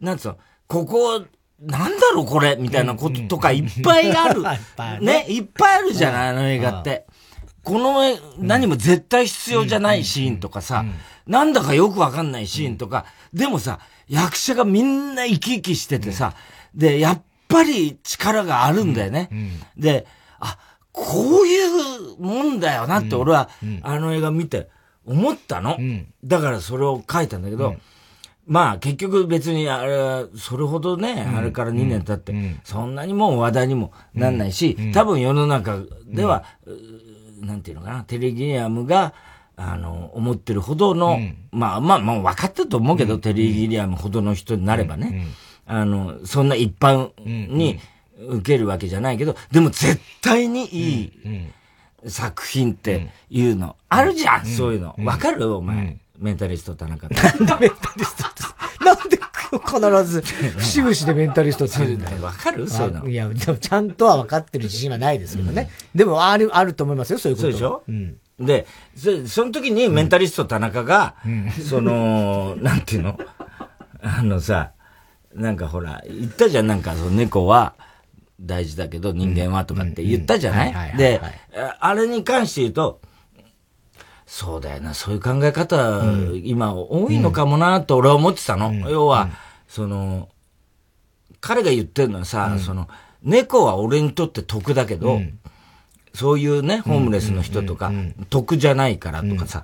[0.00, 1.24] なんつうの、ここ、
[1.60, 4.42] なんだろうこれみたいなこととかいっぱいある。
[5.00, 7.06] ね、いっぱいあるじゃない、あの映画って。
[7.62, 7.94] この
[8.38, 10.84] 何も絶対必要じゃないシーンとかさ、
[11.26, 16.34] なんだかよくわかんないシーンとか、でもさ、役者がみんな生き生きしててさ、
[16.74, 19.30] で、やっぱり力があるんだよね。
[19.76, 20.06] で、
[20.40, 20.58] あ、
[20.92, 23.48] こういうもんだよなって俺は、
[23.82, 24.68] あの映画見て
[25.06, 25.76] 思ったの。
[26.24, 27.70] だからそれを書いたんだけど、
[28.46, 32.32] まあ結局別にあれは、それほどね、あれから2年経って、
[32.64, 36.44] そんなにもう話題にもなんないし、多分世の中では、
[37.40, 39.14] なんていうのかな、テレギアムが、
[39.56, 41.18] あの、思ってるほどの、
[41.52, 45.26] まあまあ、まあ分かってると思うけど、テレギリアムほどの人になればね、
[45.66, 47.78] あの、そんな一般に、
[48.28, 51.12] 受けるわけじゃないけど、でも絶対にいい
[52.08, 54.94] 作品っていうの、あるじゃん、そういうの。
[54.98, 55.54] わかる？
[55.54, 55.98] お前。
[56.18, 57.08] メンタリスト田中。
[57.08, 59.18] なんでメンタリストってなんで
[59.50, 60.22] 必ず、
[60.58, 62.22] 節々でメンタリストって言うんだよ。
[62.22, 62.68] わかる？
[62.68, 63.08] そういうの。
[63.08, 65.70] いや、でもちゃんとは分かってる自信はないですけどね。
[65.94, 67.48] でも、ある、あると思いますよ、そういうこと。
[67.50, 67.82] そうでしょ？
[67.88, 68.16] うん。
[68.38, 71.16] で、そその時にメンタリスト田中が、
[71.68, 73.18] その、なんていうの？
[74.02, 74.72] あのさ、
[75.34, 77.74] なんかほら、言ったじゃん、なんかその猫は、
[78.40, 80.96] 大事だけど人間はとかって言ったじゃない？
[80.96, 81.20] で、
[81.80, 83.00] あれに関して言うと、
[84.26, 88.68] そうだよな、そういう考え方、うん、今多いのかもなと俺は思ってたの。
[88.68, 89.30] うん、要は、うん、
[89.68, 90.28] その、
[91.40, 92.88] 彼が言ってるのはさ、その、
[93.22, 95.20] 猫は俺にとって得だけど、
[96.14, 97.92] そういうね、ホームレスの人とか、
[98.30, 99.62] 得じゃないからとかさ、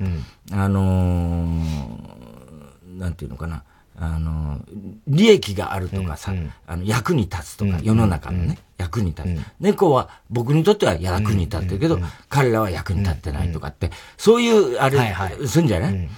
[0.52, 3.64] あのー、なんていうのかな、
[4.02, 4.58] あの、
[5.06, 9.26] 利益があるとかさ、うんうん、あの、役に立つとか、世の中のね、役に立つ。
[9.26, 16.08] うん、猫は僕にとっては役に立ってるけど、彼らは役に立ってないとかって、そういう、あれ、はいはい、するんじゃない、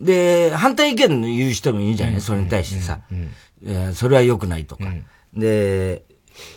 [0.00, 3.00] で、反対意見の言う人もいるじゃない、それに対してさ。
[3.62, 4.84] えー、それは良くないとか。
[5.34, 6.04] で、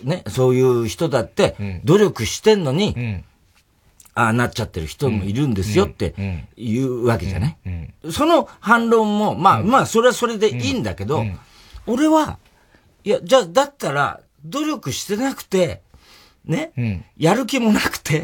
[0.03, 3.23] ね、そういう人だって、努力してんのに、
[4.13, 6.13] ああなっちゃってる人もいるんですよって
[6.57, 7.57] 言うわけじゃない、
[8.11, 11.25] その反論も、まあまあ、それはそれでいいんだけど、
[11.87, 12.37] 俺は、
[13.03, 15.81] いや、じゃあ、だったら、努力してなくて、
[16.45, 18.21] ね、やる気もなくて、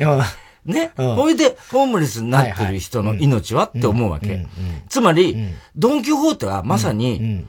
[0.65, 4.45] ね、ほいで、ホームレスになってる人の命はって思うわけ。
[4.89, 5.38] つまり、
[5.76, 7.45] ドン・キホーテはまさに、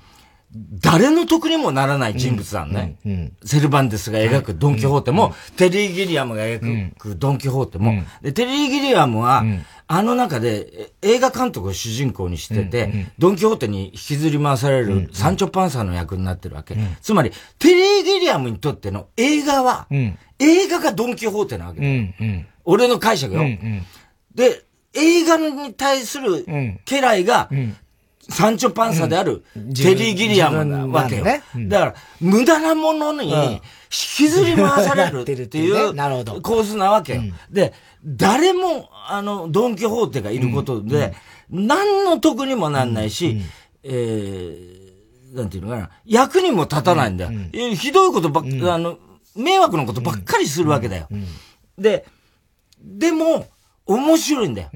[0.55, 2.97] 誰の得にもならない人物なんね。
[3.05, 9.45] うんうん、セルバンデスが描くドン・キホーテも、テリー・ギリアムが描くドン・キホーテも、でテリー・ギリアムは、
[9.87, 16.77] あの中で映画監督を主人公にしてて、ドン・キホーテに引きずり回されるサンチョ・パンサーの役になってるわけ。
[17.03, 23.43] つまり、テリー・ギリアムにとっての映画は、映画がドン・キホーテなわけ俺の解釈よ。
[24.35, 26.47] で、映画に対する
[26.87, 27.51] 家来が、
[28.29, 29.43] サンチョパンサである
[29.75, 31.25] テリー・ギリアムなわけよ。
[31.25, 33.61] だから、無駄なものに引
[33.91, 35.95] きずり回されるっていう
[36.43, 37.23] 構図なわけよ。
[37.51, 37.73] で、
[38.05, 41.15] 誰も、あの、ドン・キホーテがいることで、
[41.51, 43.41] 何の得にもなんないし、
[43.83, 47.31] えー、なんていうのかな、役にも立たないんだよ。
[47.75, 48.99] ひどいことばっ、あの、
[49.35, 51.09] 迷惑のことばっかりするわけだよ。
[51.79, 52.05] で、
[52.83, 53.47] でも、
[53.87, 54.71] 面白いんだよ。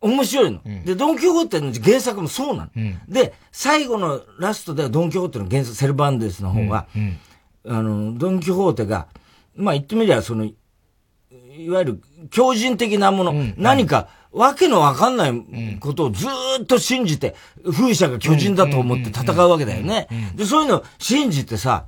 [0.00, 0.60] 面白いの。
[0.64, 2.70] うん、で、ドン・キホーテの原作もそうなの。
[2.74, 7.18] うん、で、最後のラストではドン・キホーテの原作、セルバンデスの方は、うん
[7.66, 9.08] あの、ドン・キホーテが、
[9.54, 10.54] まあ言ってみりゃ、その、い
[11.68, 16.26] わゆる強靭的なもの、何か、わけのわかんないことをず
[16.62, 17.34] っと信じて、
[17.64, 20.08] 風車が巨人だと思って戦うわけだよね。
[20.34, 21.86] で、そういうのを信じてさ、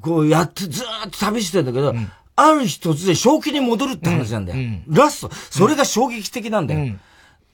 [0.00, 1.94] こうやってずっと旅してんだけど、
[2.34, 4.80] ある日突然正気に戻るって話なんだよ。
[4.88, 6.96] ラスト、それが衝撃的なんだよ。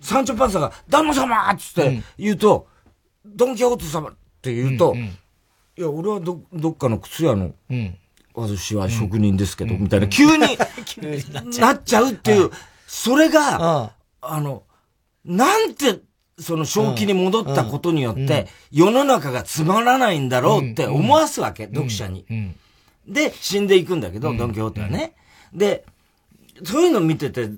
[0.03, 1.51] サンチョパンサが、旦那様！
[1.51, 2.69] っつって言うと、
[3.25, 4.11] うん、ドンキホーテ様！
[4.11, 4.13] っ
[4.43, 5.11] て言うと、うんうん、い
[5.77, 7.97] や、俺はど、どっかの靴屋の、うん、
[8.35, 10.41] 私は職人ですけど、みたいな、 急に
[11.61, 12.13] なっちゃう。
[12.13, 12.51] っていう、
[12.87, 14.65] それが、あの、
[15.25, 16.01] なんて、
[16.39, 22.27] その正気に戻ったことによって、世の中がつまらないんだろうって思わすわけ、読者に。
[23.07, 25.15] で、死んでいくんだけど、ドンキホーテはね。
[25.53, 25.85] で、
[26.65, 27.51] そういうの見てて、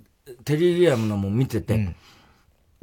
[0.44, 1.94] テリリアムのも見てて、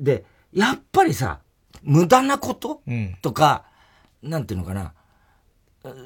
[0.02, 1.40] で、やっぱりさ、
[1.84, 3.64] 無駄なこと、うん、とか、
[4.22, 4.94] なんていうのかな、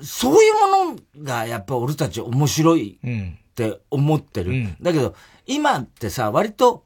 [0.03, 4.51] そういうものがやっぱ俺たち面白いって思ってる。
[4.51, 5.15] うん、だけど、
[5.47, 6.83] 今ってさ、割と、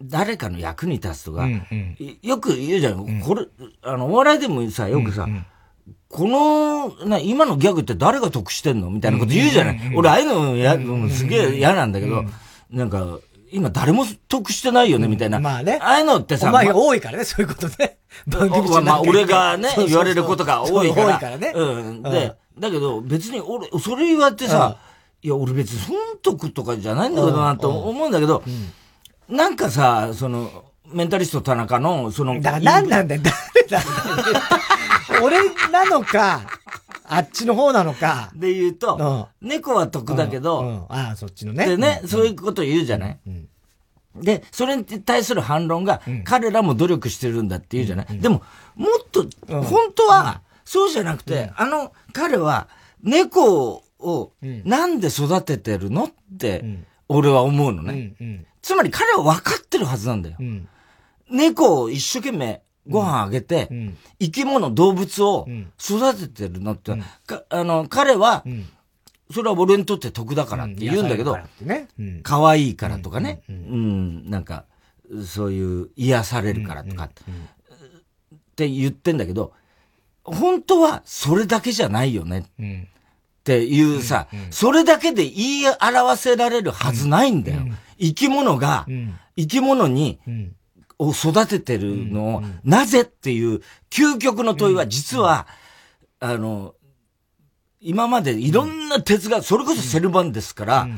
[0.00, 3.00] 誰かの役に立つとか、うんうん、よく言うじゃん。
[3.00, 3.46] うん、これ、
[3.82, 5.46] あの、お笑いでもさ、よくさ、うんうん。
[6.08, 9.92] この、な、今のギャグって誰が得してんのみたいなこと言うじゃない。
[9.96, 10.78] 俺、ああいうのや、
[11.10, 12.24] すげえ嫌なんだけど、
[12.70, 13.18] なんか、
[13.52, 15.38] 今誰も得してないよね、みたいな。
[15.38, 15.78] まあね。
[15.80, 16.48] ああいうのってさ。
[16.48, 17.98] お前が多いからね、そういうことね。
[18.26, 21.06] 番組まあ、俺がね、言われることが多いから。
[21.08, 21.52] 多いからね。
[21.54, 22.02] うん。
[22.02, 24.76] で、だけど別に俺、それ言われてさ、
[25.22, 28.42] いや、俺別に損得とかじゃないんだけどなと思うんだけど、
[29.28, 32.40] なんかさ、その、メンタリスト田中の、その。
[32.40, 33.82] だから何なんだよ、誰だ
[35.22, 35.38] 俺
[35.70, 36.42] なのか、
[37.08, 38.30] あっちの方なのか。
[38.34, 41.66] で言うと、猫は得だけど、ああ、そっちのね。
[41.66, 43.18] でね、そういうこと言うじゃない、
[44.16, 48.42] で、それに対する反論が、彼らも努力してるんだって言うじゃない、でも、
[48.74, 52.68] もっと、本当は、そうじゃなくて、あの、彼は、
[53.02, 54.32] 猫を、
[54.64, 56.64] なんで育ててるのって、
[57.08, 58.44] 俺は思うのね。
[58.60, 60.36] つまり彼は分かってるはずなんだよ。
[61.30, 63.68] 猫を一生懸命ご飯あげて、
[64.20, 65.46] 生き物、動物を
[65.80, 66.92] 育ててるのって、
[67.50, 68.44] あの、彼は、
[69.32, 71.38] それは俺にとって得だからって言うんだけど、
[72.22, 74.64] 可愛いからとかね、うん、なんか、
[75.24, 77.10] そういう癒されるからとか、っ
[78.56, 79.52] て言ってんだけど、
[80.24, 82.46] 本当はそれだけじゃないよね。
[82.58, 87.62] っていうさ、それだけで言い表せられるはずないんだよ。
[87.98, 88.86] 生き物が、
[89.36, 90.20] 生き物に、
[90.98, 95.46] を育ててるのを、なぜっていう究極の問いは実は、
[96.20, 96.74] あの、
[97.80, 100.88] 今までいろんな哲学、それこそセルバンですから、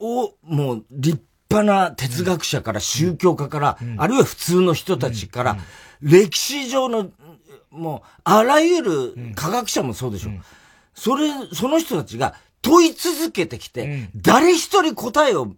[0.00, 5.56] を、もう立派な哲学者から宗教家から、あるいは普通の人たちから、
[6.00, 7.10] 歴史上の、
[7.70, 10.30] もう、あらゆる科学者もそうでしょ。
[10.94, 12.34] それ、その人たちが
[12.66, 15.54] 問い続けてきて、うん、誰一人答えを、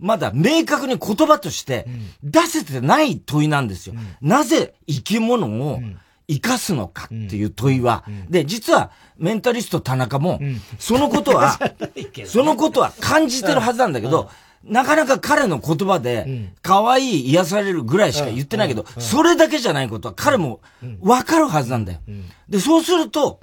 [0.00, 1.86] まだ明確に言葉として
[2.24, 3.94] 出せてない問いなんですよ。
[4.20, 5.80] なぜ生き物を
[6.26, 10.40] 生かすのかっていう問いは、で、実はメンタリスト田中も、
[10.80, 11.60] そのことは、
[12.26, 14.28] そのことは感じてるはずなんだけど、
[14.64, 20.60] なかなか彼の言葉で、可愛い癒されるぐらいしか言ってないけど、それだけじゃないことは彼も
[21.00, 22.00] わかるはずなんだよ。
[22.48, 23.38] で、そうすると、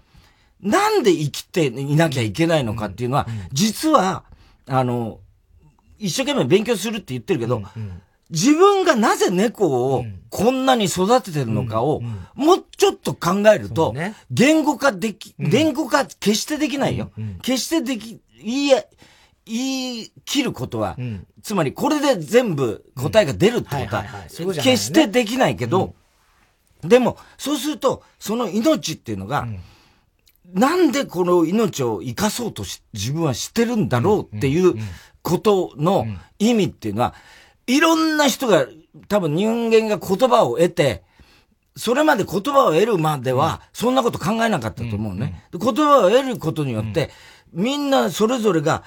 [0.62, 4.24] なんで生きていなきゃいけないのかっていうのは、実は、
[4.68, 5.20] あの、
[6.00, 7.62] 一生懸命勉強するって言ってるけど、
[8.30, 12.02] 自分がなぜ猫をこんなに育ててるのかを、
[12.34, 13.94] もうちょっと考えると、
[14.32, 17.12] 言語化でき、言語化決してできないよ。
[17.42, 18.88] 決してでき、いいえ、
[19.46, 20.98] 言い切ることは、
[21.44, 24.06] つまりこれで全部答えが出るってことは、
[24.64, 25.94] 決してできないけど、
[26.82, 29.48] でも、そうすると、その命っていうのが、
[30.54, 34.76] なんでこの命を生かそうとし、自分はしてるんだろうっていう
[35.22, 36.06] ことの
[36.40, 37.14] 意味っていうのは、
[37.68, 38.68] いろんな人が、
[39.10, 41.04] 多分人間が言葉を得て、
[41.76, 45.44] それまで言葉を得るまでは、そんなこと考えなかったと思うね。
[45.52, 47.10] 言葉を得ることによって、
[47.52, 48.84] みんなそれぞれが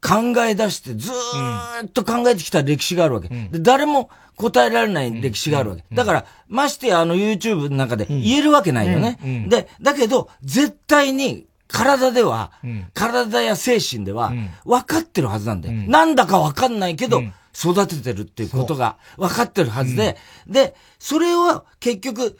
[0.00, 3.28] 考え出してずーっと考えてきた歴史があるわけ。
[3.28, 5.84] で誰も答えられない歴史があるわけ。
[5.92, 9.18] だから、ましてやあの YouTube の中で言えるわけないよね。
[9.48, 12.52] で、だけど、絶対に体では、
[12.94, 14.32] 体や精神では、
[14.64, 15.74] 分かってるはずなんだよ。
[15.88, 17.22] なんだか分かんないけど、
[17.54, 20.16] 育ててるっていうことが分かってるはずで、
[20.46, 22.36] で、それを結局、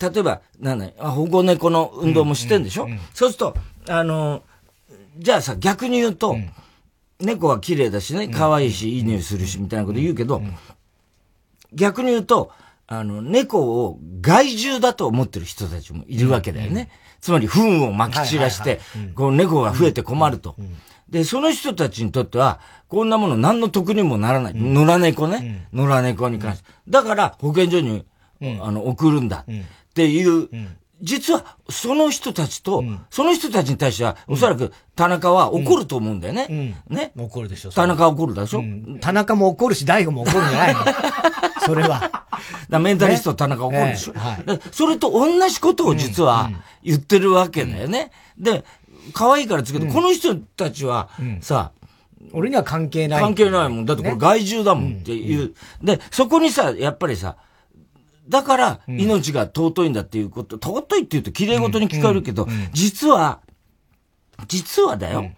[0.00, 3.56] 例えば、なんだい、保護猫の運動もしてんでしょ、そうすると、
[3.88, 4.42] あの、
[5.18, 6.36] じゃあさ、逆に言うと、
[7.20, 10.40] 猫は綺麗だしね、可愛いし、いい匂いするし、みたいなこと言うけど、
[11.72, 12.52] 逆に言うと、
[12.86, 16.90] あの、猫を害獣だと思ってる人たちもいるわけだよね。
[17.20, 18.80] つまり、糞を撒き散らして、
[19.14, 20.56] こう、猫が増えて困ると。
[21.10, 24.54] で、その人たちにとっては、こんなもの何の得にもならない。
[24.54, 25.68] 野良猫ね。
[25.72, 26.70] 野良猫に関して。
[26.88, 28.06] だから、保健所に、
[28.62, 29.44] あの、送るんだ。
[29.48, 30.48] っていう
[31.00, 36.46] 実は、その人たちと、うん、その人たちに対しては、おそらく、田中は怒ると思うんだよね。
[36.88, 37.12] うん、ね。
[37.16, 37.70] 怒るでしょ。
[37.70, 40.80] 田中は怒るでしょ、うん、田中も怒るし、大悟も怒るんじゃないの？
[41.64, 42.26] それは。
[42.68, 44.20] だメンタリスト田中怒るでしょ、ね。
[44.20, 46.50] はい、それと同じことを実は
[46.82, 48.10] 言ってるわけだよね。
[48.36, 48.64] で、
[49.12, 51.72] 可愛いからつけど、この人たちは、さ、
[52.32, 53.20] 俺には関係ない。
[53.20, 53.84] 関係ないもん。
[53.86, 55.54] だってこれ害獣だもんっていう。
[55.82, 57.36] で、そこにさ、やっぱりさ、
[58.28, 63.40] だから、命が尊いんだっていうこと、尊いって言うと綺麗事に聞こえるけど、実は、
[64.46, 65.30] 実はだよ、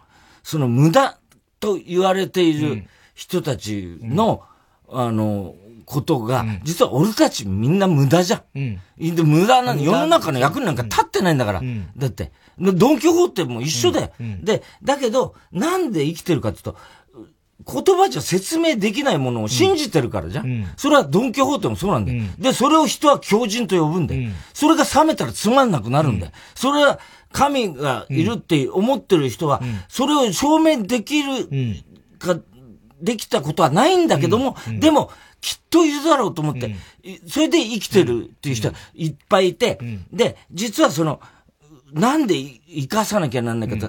[0.43, 1.18] その無駄
[1.61, 2.84] と言われている
[3.14, 4.43] 人たちの、
[4.88, 5.55] あの、
[5.91, 8.43] ことが、実は俺たちみんな無駄じゃん。
[8.55, 11.62] うん、で無駄なの、世の中の役になんか立ってないんだから。
[11.97, 14.12] だって、ドンキホーテも一緒だよ。
[14.43, 16.76] で、だけど、なんで生きてるかっていうと、
[17.71, 20.47] 言葉じゃ説明できないものを信じてるからじゃん。
[20.47, 22.18] うん、それはドンキホーテもそうなんだよ。
[22.18, 24.23] うん、で、それを人は狂人と呼ぶんだよ。
[24.23, 26.33] うん、それが冷めたらつまんなくなるんだよ。
[26.55, 26.99] それは
[27.33, 31.47] 神がいるって思ってる人は、それを証明できる
[32.18, 32.39] か、
[33.01, 35.11] できたことはないんだけども、でも、
[35.41, 36.75] きっといるだろうと思って、
[37.27, 39.79] それで生きてるっていう人はいっぱいいて、
[40.12, 41.21] で、実はその、
[41.93, 43.89] なんで生かさなきゃなんないかって、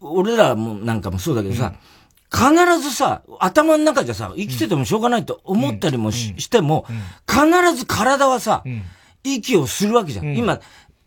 [0.00, 1.74] 俺らもなんかもそうだけどさ、
[2.34, 6.84] 必ずさ、頭の中じゃさ、生きててもしょうがないと思ったりもし,、しても、
[7.28, 8.64] 必ず体はさ、
[9.22, 10.36] 息をするわけじゃん。
[10.36, 10.60] 今、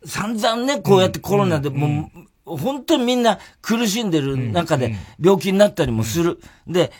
[0.06, 2.10] 散々ね、こうやってコロナでも
[2.46, 6.40] う、本当にみんな苦しんでる中で病気になったりもする。
[6.66, 6.94] で、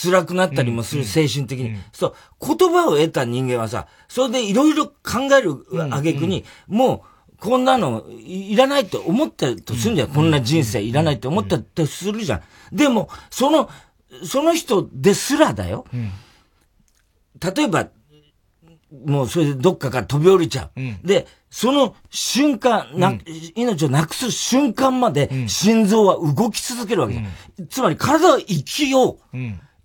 [0.00, 1.76] 辛くなったりもする、精神的に。
[1.92, 7.09] そう、言葉を得た人間はさ、それでいろいろ考えるあげくに、もう、
[7.40, 10.08] こんなのいらないって思ったとするんじゃん。
[10.08, 12.76] こんな人生いらないって思ったとするじゃん。
[12.76, 13.70] でも、その、
[14.24, 15.86] その人ですらだよ。
[17.54, 17.88] 例えば、
[19.06, 21.06] もうそれでどっかから飛び降りちゃう。
[21.06, 23.18] で、その瞬間、な、
[23.54, 27.66] 命をなくす瞬間まで心臓は動き続けるわけじゃん。
[27.68, 29.36] つまり体は生きよう。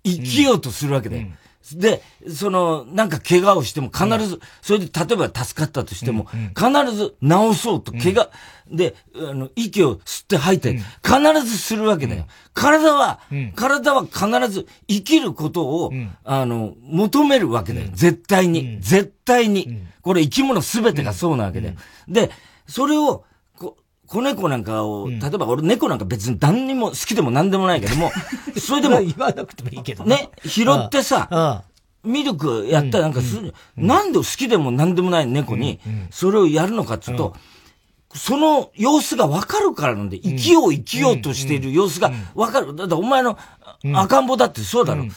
[0.04, 1.28] 生きようとするわけだよ。
[1.74, 8.30] で、その、なんか怪我をしても必ず、それで例えば助かったとしても、必ず治そうと怪我、
[8.70, 12.26] で、あの、息を吸って吐いて、必ずするわけだよ。
[12.54, 13.20] 体は、
[13.54, 15.92] 体は必ず生きることを、
[16.24, 17.88] あの、求めるわけだよ。
[17.92, 18.78] 絶対に。
[18.80, 19.82] 絶対に。
[20.02, 21.74] これ生き物すべてがそうなわけだよ。
[22.08, 22.30] で、
[22.68, 23.24] それを、
[24.06, 28.10] 子猫なんかを、例えば俺猫なんか別に何にも好きでも何でもないけども、
[28.58, 30.30] それでも、言わなくてもいいけどね。
[30.44, 31.64] 拾ってさ、
[32.04, 35.80] ミルクやったらなんかする、なんで好きでも何でもない猫に、
[36.10, 37.34] それをやるのかっていうと、
[38.14, 42.74] その様子がわかるからなんで、生きよう生きようとしている様子がわかる。
[42.74, 43.36] だってお前の
[43.94, 45.04] 赤ん坊だってそうだろ。
[45.04, 45.10] も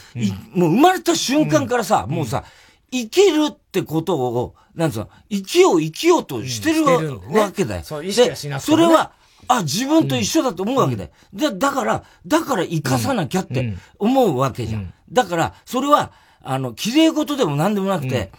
[0.66, 2.44] う生まれた瞬間からさ、もうさ、
[2.90, 7.84] 生きるってことを、なんつうの、生きよう生きようとしてるわけだよ。
[7.84, 9.12] そう、意識はしなくて、それは、
[9.48, 11.10] あ、自分と一緒だと思うわけだよ。
[11.32, 14.92] で、だから、だから生かさなきゃって思うわけじゃん。
[15.10, 16.12] だから、それは、
[16.42, 18.30] あの、綺麗事でも何でもなくて、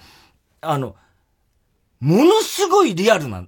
[0.62, 0.96] あの、
[2.00, 3.46] ものすごいリアルな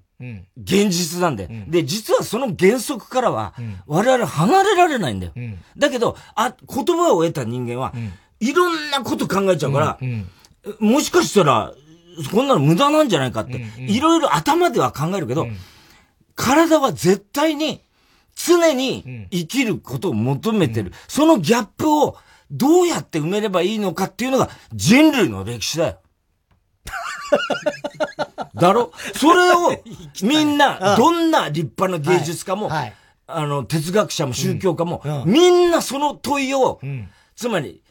[0.58, 3.54] 現実なんだよ、うん、で、実はその原則からは、
[3.88, 5.34] 我々離れられないんだよ。
[5.36, 7.94] うん、だけど、あ、言葉を得た人間は、
[8.40, 10.00] いろんなこと考えちゃうから、
[10.80, 11.74] もしかしたら、
[12.32, 15.48] こんなの無駄なんじゃないかって、いろいろ頭では考えるけど、
[16.36, 17.82] 体は絶対に、
[18.36, 20.92] 常に生きることを求めてる。
[21.08, 22.18] そのギャップを
[22.50, 26.00] どうやって埋めればいいのかっていうのが人類の歴史だよ。
[28.56, 28.92] だろ？
[29.16, 29.82] それを、
[30.24, 32.78] みんな、どんな立派な芸術家も、はい。
[32.80, 32.94] はい、
[33.28, 35.22] あの、哲学者も宗教家も、うん。
[35.24, 37.82] うん、みんなその問いを、うん、つまり、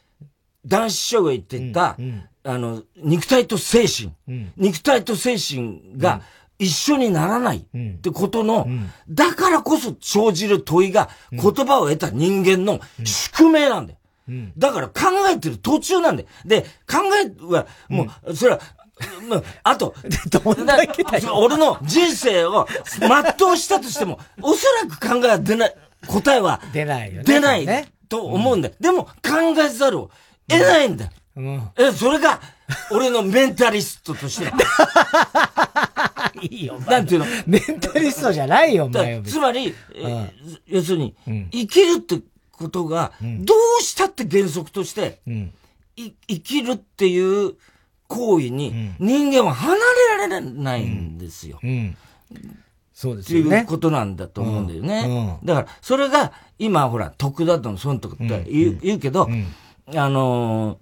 [0.65, 1.97] 男子師匠が言ってた、
[2.45, 4.13] あの、肉体と精神、
[4.57, 6.23] 肉体と精神が
[6.59, 8.69] 一緒にならないってことの、
[9.09, 13.99] だからこそ生じる問いが言葉を得た人間の宿命なんだよ。
[14.57, 16.29] だから考えてる途中なんだよ。
[16.45, 18.61] で、考えは、もう、それは、
[19.63, 19.95] あと、
[21.35, 22.67] 俺の人生を
[22.99, 25.75] 全うしたとしても、おそらく考えは出ない、
[26.07, 27.25] 答えは出ないよね。
[27.25, 28.75] 出ないと思うんだよ。
[28.79, 29.11] でも考
[29.59, 30.11] えざるを
[30.49, 31.11] 得ないんだよ。
[31.15, 32.41] うん、え、それが、
[32.91, 34.53] 俺のメンタリストとして。
[36.43, 37.27] いいよ、なんていうの？
[37.47, 39.75] メンタリストじゃないよ、お前つまり、
[40.67, 41.15] 要するに、
[41.51, 42.21] 生きるって
[42.51, 45.21] ことが、どうしたって原則として、
[45.97, 47.55] 生きるっていう
[48.09, 49.75] 行為に人間は離
[50.19, 51.61] れられないんですよ。
[52.93, 53.47] そうですよね。
[53.47, 55.39] っていうことなんだと思うんだよね。
[55.45, 59.29] だから、それが、今ほら、得だと損とかって言う,、言うけど、
[59.95, 60.79] あの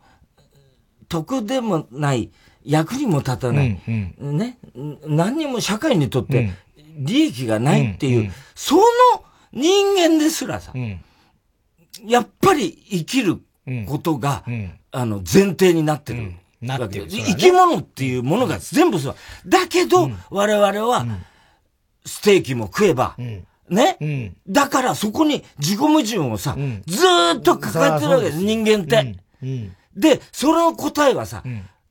[1.11, 2.31] 得でもない、
[2.65, 3.81] 役にも立たない、
[4.19, 4.59] ね、
[5.07, 6.53] 何にも社会にとって
[6.97, 8.83] 利益がないっていう、その
[9.53, 10.73] 人間ですらさ、
[12.07, 13.41] やっぱり生きる
[13.87, 14.45] ことが、
[14.93, 16.33] あの、前提になってる。
[16.61, 19.17] なってる、生き物っていうものが全部そう。
[19.47, 21.07] だけど、我々は、
[22.07, 23.17] ステーキも食えば、
[23.69, 23.97] ね、
[24.49, 26.57] だからそこに自己矛盾をさ、
[26.87, 29.17] ずーっと抱えてるわけです、人間って。
[30.01, 31.43] で、その答えはさ、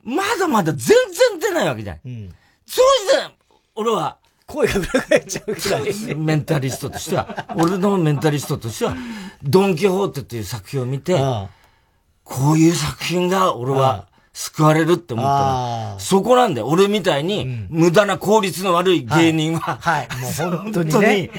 [0.03, 0.97] まだまだ全
[1.32, 2.30] 然出ないわけじゃない。
[2.66, 3.36] そうして、
[3.76, 6.16] 俺は、声が裏返っちゃうくらい。
[6.16, 8.95] メンタリストとしては、俺のメンタリストとしては、
[9.43, 11.18] ドンキホーテっていう作品を見て、
[12.24, 14.09] こういう作品が俺は
[14.39, 16.67] 救われるって思ったら、そこなんだよ。
[16.67, 21.29] 俺みたいに、無駄な効率の悪い芸人は、はい、はい、もう本当にね。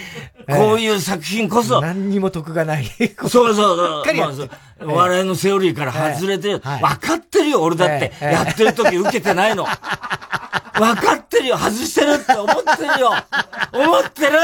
[0.47, 1.81] こういう作品こそ。
[1.81, 2.85] 何にも得がない。
[2.85, 4.87] そうそうそう。
[4.87, 6.59] まあ、笑いのセオリーから外れてる。
[6.59, 8.13] 分かってるよ、俺だって。
[8.21, 9.65] やってる時受けてないの。
[10.77, 13.13] 分かってるよ、外してるって思ってるよ。
[13.73, 14.39] 思ってる？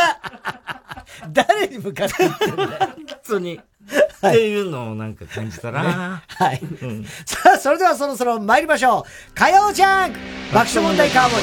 [1.28, 2.68] 誰に向かって言ってんだよ。
[2.78, 3.60] 本当に。
[4.28, 5.88] っていうのをなんか感じたな、ね、
[6.28, 9.04] はい、うん、さあ、それではそろそろ参りましょう。
[9.34, 10.18] 火曜ジャンク
[10.52, 11.42] 爆笑問題カーボーイ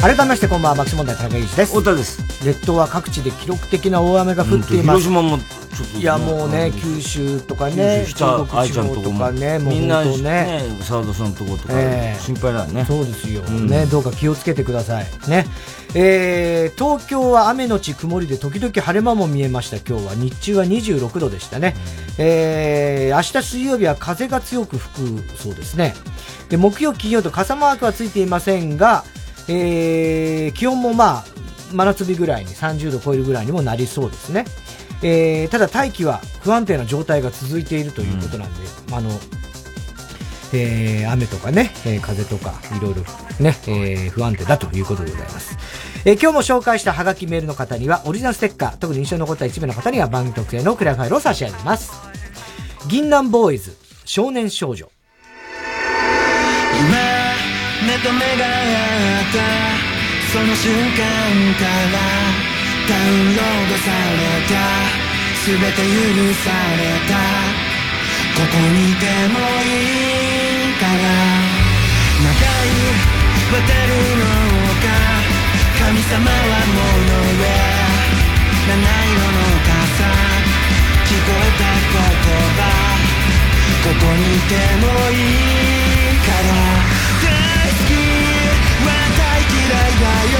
[0.00, 1.72] 改めましてこんばんは、爆笑問題田中裕二です。
[1.72, 2.46] 太田です。
[2.46, 5.00] 列島は各地で記録的な大雨が降っています。
[5.00, 5.98] 広島もちょっと。
[5.98, 11.74] いや、もうね、九州とかね、中国地方とかね、もうみんなね、澤田さんのとことか、
[12.20, 12.84] 心配だね。
[12.86, 13.42] そうですよ。
[13.42, 15.06] ね、どうか気をつけてください。
[15.28, 15.46] ね。
[15.94, 21.74] えー、東京は雨のち曇りで時々晴れ間も見えました今日は日中は26度でしたね、
[22.18, 25.94] えー、明日水曜日は風が強く吹くそうですね
[26.50, 29.04] で木曜金曜と傘マークはついていませんが、
[29.48, 31.24] えー、気温もまあ、
[31.72, 34.44] 真夏日ぐらいに30度超えるぐらいにもなりそうですね。
[35.02, 39.10] えー、ただ大気は不安定な状態が続いているということなんで、うん、あの、
[40.54, 43.02] えー、雨とかね、えー、風とか、いろいろ
[43.40, 45.58] ね、えー、不安定だということでございます。
[46.04, 51.92] えー、今日も紹介したハガキメールの方には、オリジナルステッカー、特に印象に残った一部の方には番組特製のクラファイルを差し上げます。
[52.88, 54.88] 銀杏ボーイズ、少年少女。
[58.02, 58.48] と目が合
[59.20, 59.40] った。
[60.32, 61.00] その瞬間
[61.56, 61.96] から
[62.88, 64.54] ダウンロードされた。
[65.46, 66.04] 全て許
[66.44, 67.16] された。
[68.36, 69.76] ここにいてもい
[70.70, 70.96] いから。
[72.20, 72.76] 長い
[73.52, 74.24] 渡るの
[74.82, 74.86] か。
[75.78, 77.48] 神様はもの上
[78.66, 80.04] 七色の傘。
[81.06, 82.04] 聞こえた言
[82.56, 82.60] 葉。
[83.84, 86.75] ここにいてもいいから。
[89.98, 90.36] 嫌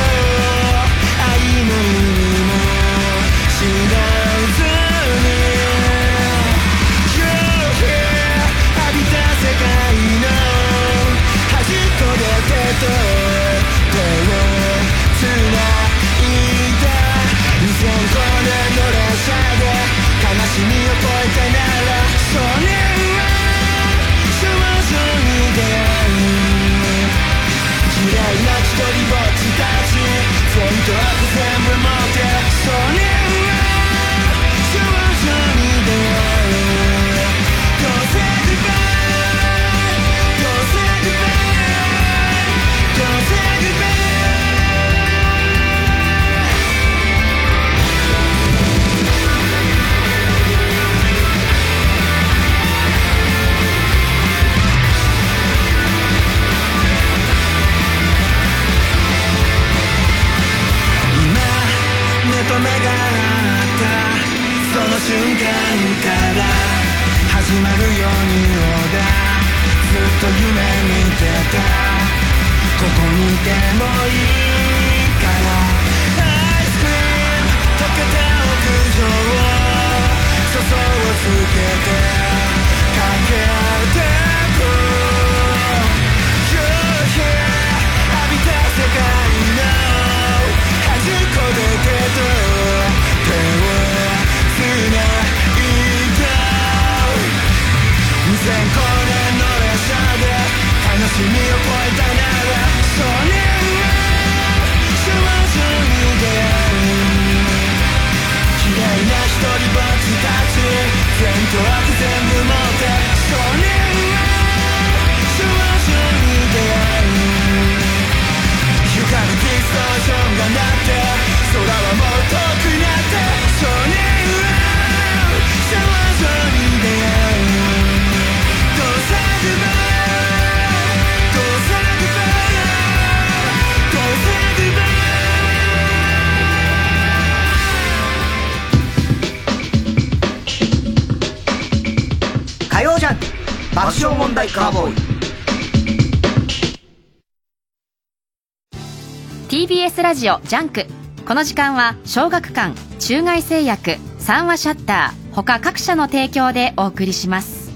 [150.17, 150.87] ジオジャンク
[151.29, 157.71] この時間は小学館中外製薬三和シャッター他各社の提供でお送りします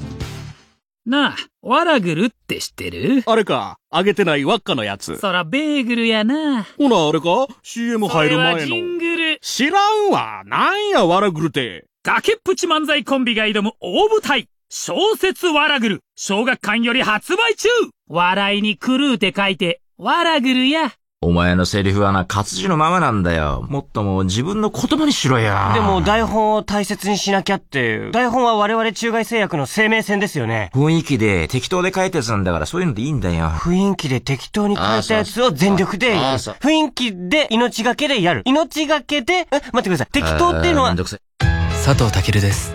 [1.05, 3.23] なあ、ワラグルって知ってる？
[3.27, 5.17] あれか、揚げてない輪っかのやつ。
[5.17, 6.63] そら、ベーグルやな。
[6.79, 8.61] ほな、あれか ?CM 入る前の。
[8.61, 9.39] ジングル。
[9.41, 10.43] 知らんわ。
[10.45, 11.87] なんや、ワラグルって。
[12.05, 14.49] 崖っぷち漫才コンビが挑む大舞台。
[14.69, 16.01] 小説ワラグル。
[16.15, 17.69] 小学館より発売中
[18.09, 20.93] 笑いに狂うて書いて、ワラグルや。
[21.23, 23.67] お前のセリフはな、活字のままなんだよ。
[23.69, 25.73] もっともう自分の言葉にしろや。
[25.75, 30.71] でも台本を大切にしなきゃって、台本は我々中外製薬の生命線ですよね。
[30.73, 33.49] 雰囲気で適当で書いたやつなんだからそういうのでいいんだよ。
[33.49, 36.39] 雰囲気で適当に書いたやつを全力でやる。
[36.39, 38.41] 雰囲気で命がけでやる。
[38.47, 40.07] 命がけで、え、待ってください。
[40.13, 40.97] 適当っていうのは。
[40.97, 42.75] 佐藤健です。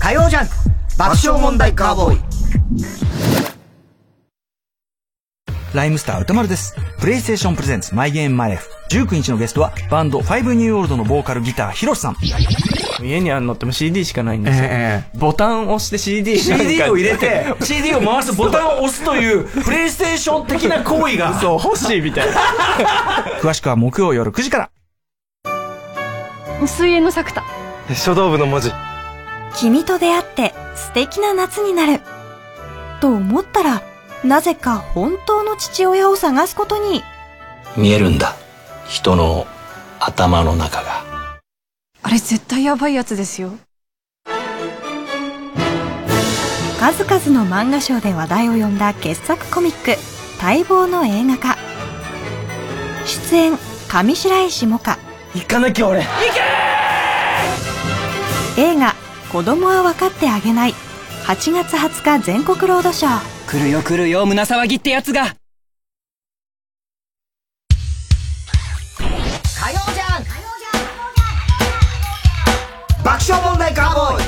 [0.00, 0.48] 火曜ジャン
[0.96, 2.20] 爆笑問題カーボーイ
[5.74, 6.74] ライムスター歌丸です。
[6.98, 8.68] プレイステーションプレゼンツマイゲームマイライフ。
[8.90, 12.16] 19日のゲストはバンド5ニューオールドのボーカルギターヒロシさん。
[13.00, 14.64] 家にあるのっても CD しかないんですよ。
[14.68, 21.34] えー、ボタンを押して CD CD を入れて、CD を回すボタンを押すという、プレイステーション的な行為が。
[21.40, 22.34] そう、欲しいみたいな。
[23.40, 24.70] 詳しくは木曜夜9時から。
[26.66, 27.44] 水泳の作田。
[27.94, 28.72] 書道部の文字。
[29.54, 32.00] 君と出会って素敵な夏になる。
[33.00, 33.82] と思ったら、
[34.24, 37.02] なぜか本当の父親を探すことに。
[37.76, 38.36] 見えるんだ。
[38.86, 39.46] 人の
[39.98, 41.04] 頭の中が。
[42.02, 43.52] あれ絶対やばいやつですよ。
[46.78, 49.98] 数々の漫画賞で話題を呼んだ傑作コミック、
[50.42, 51.56] 待望の映画化。
[53.06, 53.58] 出演、
[53.88, 54.98] 上白石萌歌。
[55.34, 56.00] 行かなきゃ俺。
[56.00, 56.06] 行
[58.56, 58.94] け映画
[59.30, 60.74] 子供は分かってあげない
[61.26, 65.30] 8月20日全国ロードショー来るよ来るよ胸騒ぎってやつが火
[69.70, 70.24] 曜じゃん
[73.04, 74.24] 爆笑問題カーボーイ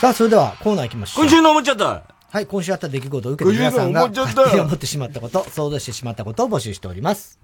[0.00, 1.24] さあ、それではコーナー行きましょう。
[1.24, 7.38] 今週の思っちゃったはい、今週あった出来事を受けて皆さんが勝手に思ってしまったこと、想像してしまったことを募集しております。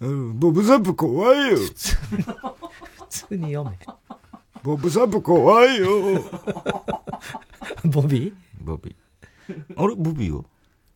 [0.00, 1.56] うん、ボブサップ怖いよ。
[1.56, 2.04] 普通普
[3.08, 3.78] 通に読め。
[4.66, 5.86] ボブサップ怖いよ。
[7.84, 8.34] ボビー？
[8.64, 9.54] ボビー。
[9.76, 9.94] あれ？
[9.94, 10.44] ボビーよ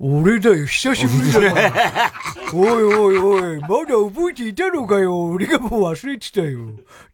[0.00, 1.54] 俺だよ、久しぶりだよ。
[2.52, 5.24] おいおいおい、まだ覚えていたのかよ。
[5.26, 6.66] 俺がもう忘れてたよ。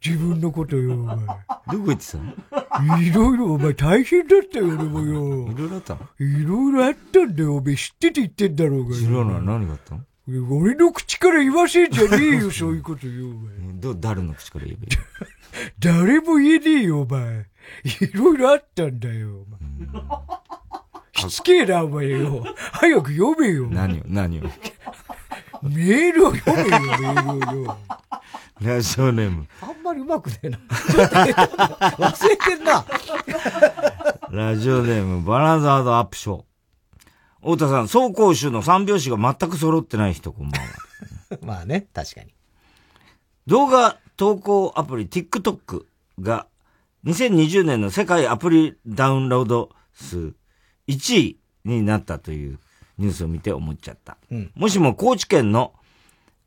[0.03, 1.15] 自分のことよ、お前。
[1.17, 1.35] どこ
[1.67, 2.97] 行ってたの？
[3.03, 5.51] いろいろ、お前大変だったよ、俺もよ。
[5.51, 5.99] いろいろあったの？
[6.17, 8.95] いろいろあったんだよ、お前知ってて言ってんだろうが。
[8.95, 10.01] 知らない、何があったの？
[10.49, 13.53] 俺の口から言わせんじゃねえよ、 そういうことよ、お前。
[13.79, 14.97] ど、誰の口から言えばいい？
[15.79, 17.45] 誰も言えねえよ、お前。
[17.83, 21.21] いろいろあったんだよ、お前。
[21.29, 22.43] しつけえな、お前よ。
[22.73, 23.67] 早く読めよ。
[23.71, 24.43] 何を、何を？
[25.63, 27.77] メールを読めよ、メールをよ。
[28.61, 29.47] ラジオネーム。
[29.61, 30.57] あんまりうまくねえな。
[30.57, 32.85] 忘れてんな。
[34.29, 36.43] ラジオネーム、バラザードアップショー。
[37.47, 40.67] 太田さん、走行集の三拍子が全く揃ってない人、こんばんは。
[41.41, 42.33] まあね、確かに。
[43.45, 45.85] 動画投稿アプリ TikTok
[46.19, 46.47] が
[47.05, 50.35] 2020年の世界アプリダウンロード数
[50.89, 52.59] 1位になったという
[52.97, 54.17] ニュースを見て思っちゃった。
[54.29, 55.73] うん、もしも高知県の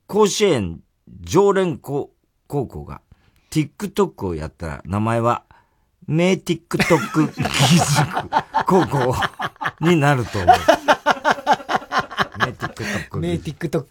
[0.07, 0.83] 甲子園
[1.23, 2.13] 常連高
[2.47, 3.01] 高校が
[3.51, 5.45] TikTok をやったら名前は
[6.11, 8.29] 名 TikTok 義塾
[8.67, 9.15] 高校
[9.81, 10.57] になると思う。
[12.41, 13.21] 名 TikTok。
[13.21, 13.87] 名 TikTok。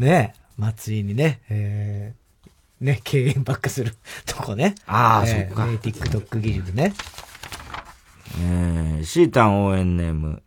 [0.00, 3.94] ねえ、松井にね、えー、ね、敬遠ばっかする
[4.26, 4.74] とこね。
[4.88, 5.66] ああ、えー、そっか。
[5.66, 6.92] 名 TikTok 義塾ね。
[8.40, 10.42] えー、シータン応援ネーム、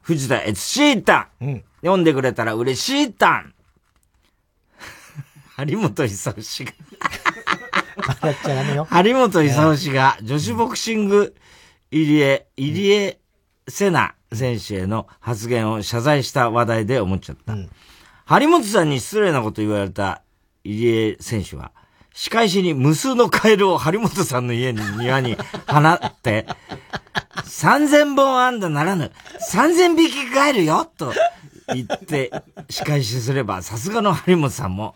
[0.00, 3.54] 藤田悦シータン、うん、読んでくれたら嬉しいたん
[5.56, 6.72] 張本勲氏が
[7.96, 8.86] 笑っちゃダメよ。
[8.90, 11.34] 張本勲氏が女子ボクシング
[11.90, 13.18] 入江、入江
[13.68, 17.52] セナ選手への発言を謝罪した話題で思っちゃった。
[17.52, 17.70] うん、
[18.26, 20.22] 張本さんに失礼なこと言われた
[20.64, 21.72] 入江選手は、
[22.12, 25.36] 仕返しに無数のカエルを張本さんの家に庭に
[25.66, 26.46] 放って、
[27.44, 31.12] 三千本安打ならぬ、三千匹カエルよと
[31.68, 32.30] 言って
[32.70, 34.94] 仕返しすれば、さすがの張本さんも、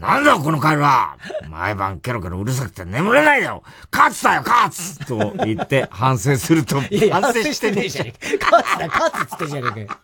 [0.00, 1.18] なんだこのカエルは
[1.48, 4.98] 毎晩ケロケロうるさくて眠れないよ勝つだよ勝つ。
[5.06, 6.80] と言って反省すると、
[7.10, 8.50] 反省してねえじゃねえか。
[8.50, 10.00] 勝つだ勝つってじゃねえか。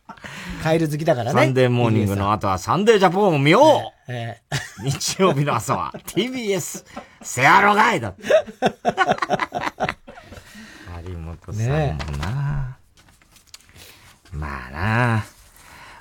[0.63, 1.41] カエル好きだからね。
[1.41, 6.85] サンデーモーニングの後はサンデージャポンを見よう、えー、日曜日の朝は TBS
[7.23, 8.15] セアロガイだ
[11.07, 11.97] 有本さんもな、ね、
[14.33, 15.25] まあな。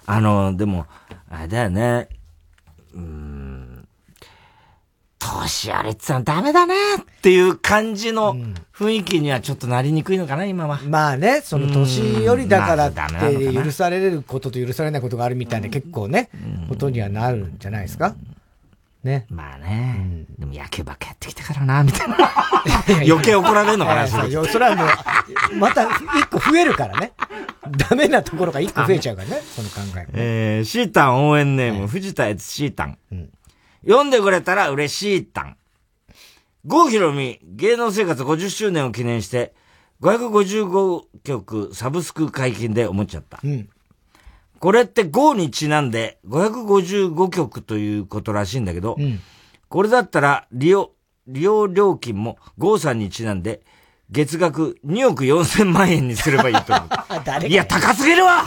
[0.05, 0.85] あの、でも、
[1.29, 2.09] あれだよね。
[2.93, 3.42] うん。
[5.43, 8.35] 年寄りってのはダメだねっていう感じの
[8.75, 10.79] 雰囲気にはちょっとなりにくいのかな、今は。
[10.87, 16.29] まあね、その年寄りだからって許されることと許されないことがあるみたいな結構ね、
[16.69, 18.15] ことにはなるんじゃないですか？
[19.03, 19.25] ね。
[19.29, 20.25] まあね。
[20.39, 22.15] でも野球ばっかやってきたからな、みたいな。
[23.05, 24.31] 余計怒られるのかな、 それ。
[24.47, 27.11] それはもう、また一個増えるからね。
[27.89, 30.07] ダメなところが一個増えちゃうからね、その考え。
[30.13, 32.97] えー、シータン応援ネーム、藤田悦シータン。
[33.11, 33.29] うん
[33.85, 35.57] 読んでくれたら嬉しいたん。
[36.65, 39.53] 郷ひろみ、芸能生活50周年を記念して、
[40.01, 43.39] 555曲サブスク解禁で思っちゃった。
[43.43, 43.69] うん、
[44.59, 49.19] これって郷にちなんで555曲ということらしいんだけど、うん、
[49.69, 50.91] これだったら利用、
[51.27, 53.61] 利用料金も郷さんにちなんで、
[54.09, 56.83] 月額2億4千万円にすればいいと思
[57.43, 57.47] う。
[57.47, 58.45] いや、高すぎるわ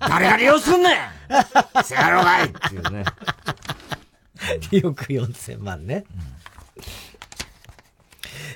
[0.00, 3.04] 誰が利用すんねんせやろがいっていうね。
[4.70, 6.04] 2億4000万ね。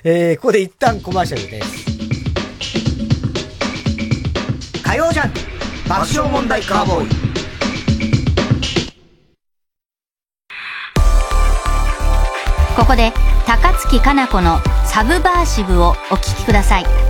[0.03, 1.85] うん、えー、ここで一旦コマーシャルです。
[4.81, 5.31] 火曜ジャン
[5.87, 7.25] 爆笑問題カーボーイ。
[12.75, 13.13] ここで
[13.45, 17.04] 高槻かな子のサブバーシブをお聴きください。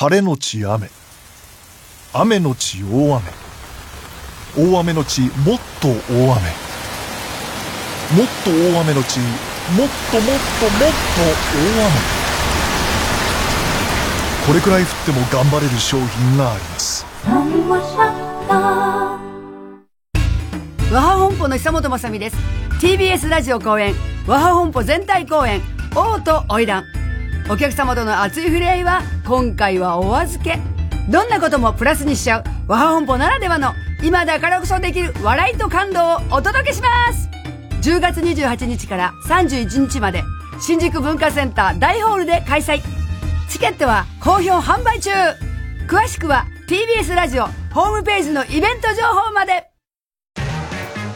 [0.00, 0.88] 晴れのち雨。
[2.14, 3.22] 雨のち大雨。
[4.56, 6.40] 大雨のちもっと大雨。
[8.16, 9.28] もっと大雨のちもっ
[9.76, 10.24] ともっともっと
[11.52, 11.92] 大雨。
[14.46, 17.04] これくらい降っても頑張れる商品があります。
[20.90, 22.36] 和ハ本舗の久本雅美です。
[22.80, 23.94] TBS ラジオ公演
[24.26, 25.60] 和ハ本舗全体公演
[25.94, 26.99] 王と花魁
[27.50, 30.60] お客様との熱い触れ合いは今回はお預け。
[31.08, 32.44] どんなこともプラスにしちゃう。
[32.68, 33.74] 和本舗ならではの
[34.04, 37.28] 今だからこそできる笑いと感動をお届けします。
[37.82, 40.22] 10月28日から31日まで
[40.60, 42.82] 新宿文化センター大ホールで開催。
[43.48, 45.10] チケットは好評販売中。
[45.88, 49.68] 詳しくは TBS ラジオホームページのイベント情報まで。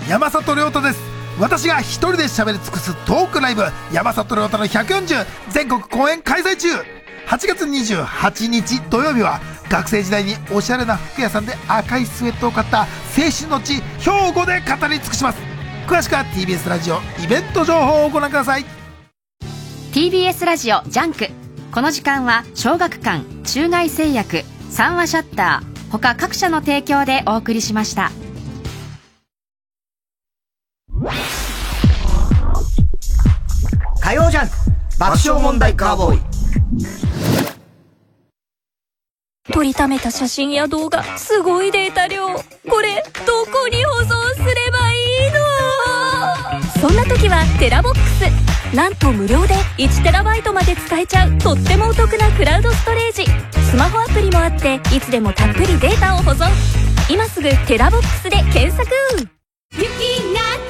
[0.08, 1.13] 山里亮太です。
[1.38, 6.68] 私が一人で喋り尽くすトークライブ山里亮太の140全国公演開催中。
[7.26, 12.86] 8月28日土曜日は学生時代におしゃれな服屋さんで赤いスウェットを買った青
[13.36, 15.38] 春の地兵庫で語り尽くします。
[15.88, 18.64] 詳しくは TBS ラジオイベント情報をご覧ください。
[19.92, 21.28] TBS ラジオ JUNK。
[21.72, 28.12] この時間は小学館中外製薬三和シャッター他各社の提供でお送りしました。
[34.00, 34.50] 火曜ジャン
[34.98, 36.20] 爆笑問題カーボーイ。
[39.52, 42.26] 撮りためた写真や動画すごいデータ量。
[42.26, 42.42] こ
[42.80, 44.94] れどこに保存すればい
[45.28, 45.30] い
[46.80, 46.88] の？
[46.88, 48.74] そんな時は TeraBox。
[48.74, 51.38] なんと無料で 1TB まで使えちゃう。
[51.38, 53.26] とってもお得なクラウドストレージ。
[53.70, 56.48] スマホアプリもあっていつでもたっぷりデータを保存。
[57.08, 58.90] 今すぐ TeraBox で検索。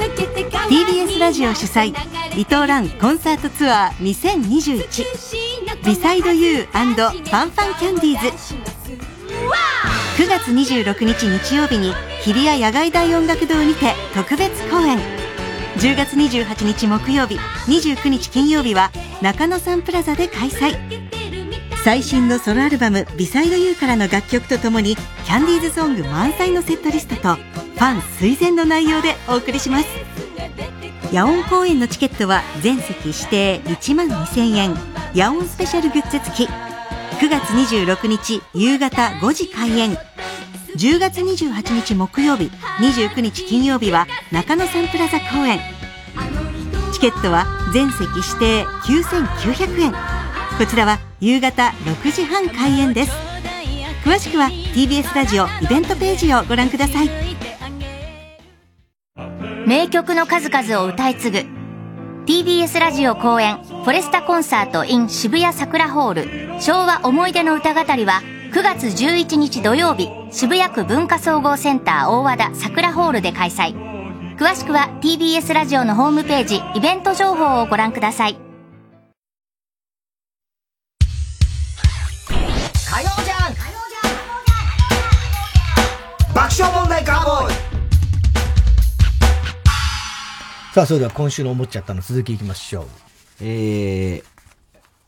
[0.04, 5.06] TBS ラジオ主催離島ランコンサートツアー2021
[5.82, 8.54] ビサイドユーファンファンキャンディーズ。
[10.22, 14.98] 9月26日日曜日に日比谷野外大音楽堂にて特別公演。
[15.78, 17.36] 10月28日木曜日
[17.66, 18.90] 29日金曜日は
[19.22, 21.13] 中野サンプラザで開催。
[21.84, 29.86] 最新のソロアルバム「ビサイドユーからの楽曲とともにキャンディーズソング満載のセットリストとファン垂涎の内容でお送りします。
[31.12, 34.74] 野音公演のチケットは全席指定1万2000円。
[35.14, 36.48] 野音スペシャルグッズ付き。
[37.20, 39.98] 9月26日夕方5時開演。
[40.78, 45.60] 10月28日木曜日29日金曜日は中野サンプラザ公演。
[46.94, 50.23] チケットは全席指定9900円。
[50.56, 53.12] こちらは夕方6時半開演です。
[54.04, 57.10] 詳しくは TBS ラジオイベントページをご覧ください。
[59.66, 61.38] 名曲の数々を歌い継ぐ
[62.26, 66.60] TBS ラジオ公演フォレスタコンサート in 渋谷桜ホール。
[66.60, 73.74] 昭和思い出の歌語りは9月11日土曜日渋谷区文化総合センター大和田桜ホールで開催。
[74.36, 78.43] 詳しくは TBS ラジオのホームページイベント情報をご覧ください。
[86.54, 87.54] 爆笑問題カーボーイ
[90.72, 92.86] さあ、それでは今週の思っちゃったの続きいきましょう。
[93.40, 94.24] えー、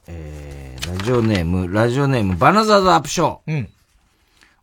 [0.09, 3.53] えー、ラジオネーム、ラジオネーム、バナザードアップショー。
[3.53, 3.69] うん。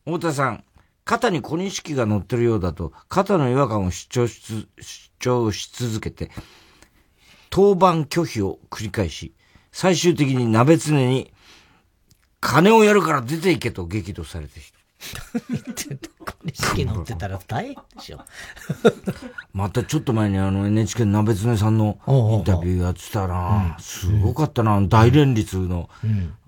[0.04, 0.66] 太田さん、
[1.06, 6.32] 肩に小錦が乗ってるようだと、肩の違和感を主張し主張し続けて、
[7.50, 9.34] 当番拒否を繰り返し、
[9.72, 11.32] 最終的に鍋常に、
[12.42, 14.73] 金をやるから出ていけと激怒されてきた。
[14.73, 14.73] 小
[16.45, 18.20] 錦乗ってたら大変でしょ。
[19.54, 25.89] またちょっと前にあの NHK の鍋常さんのインタビューやってたな、すごかったな、大連立の、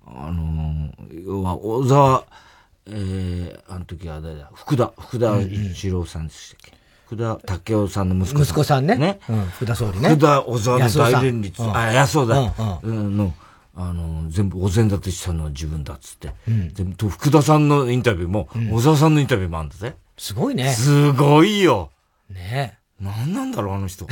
[0.06, 0.90] あの、
[1.24, 2.24] 要は小沢、
[2.88, 6.76] えー、あの時は誰だ、福田、福田一郎さんでしたっけ、
[7.06, 8.42] 福田武雄さんの息子さん。
[8.44, 8.96] 息子さんね。
[8.96, 9.20] ね。
[9.28, 10.10] うん、福田総理ね。
[10.10, 11.62] 福田小沢の大連立。
[11.62, 12.52] うん、あ、やそうだ。
[12.82, 13.32] うん、の、
[13.76, 16.32] あの、全部お膳立てしたのは自分だっつって。
[16.48, 19.94] うん、全部、福田さんのインタビューも、小沢さんのインタビューもあるんだぜ。
[20.16, 20.72] すごいね。
[20.72, 21.90] すごいよ。
[22.30, 24.06] ね何なんだろう、あの人。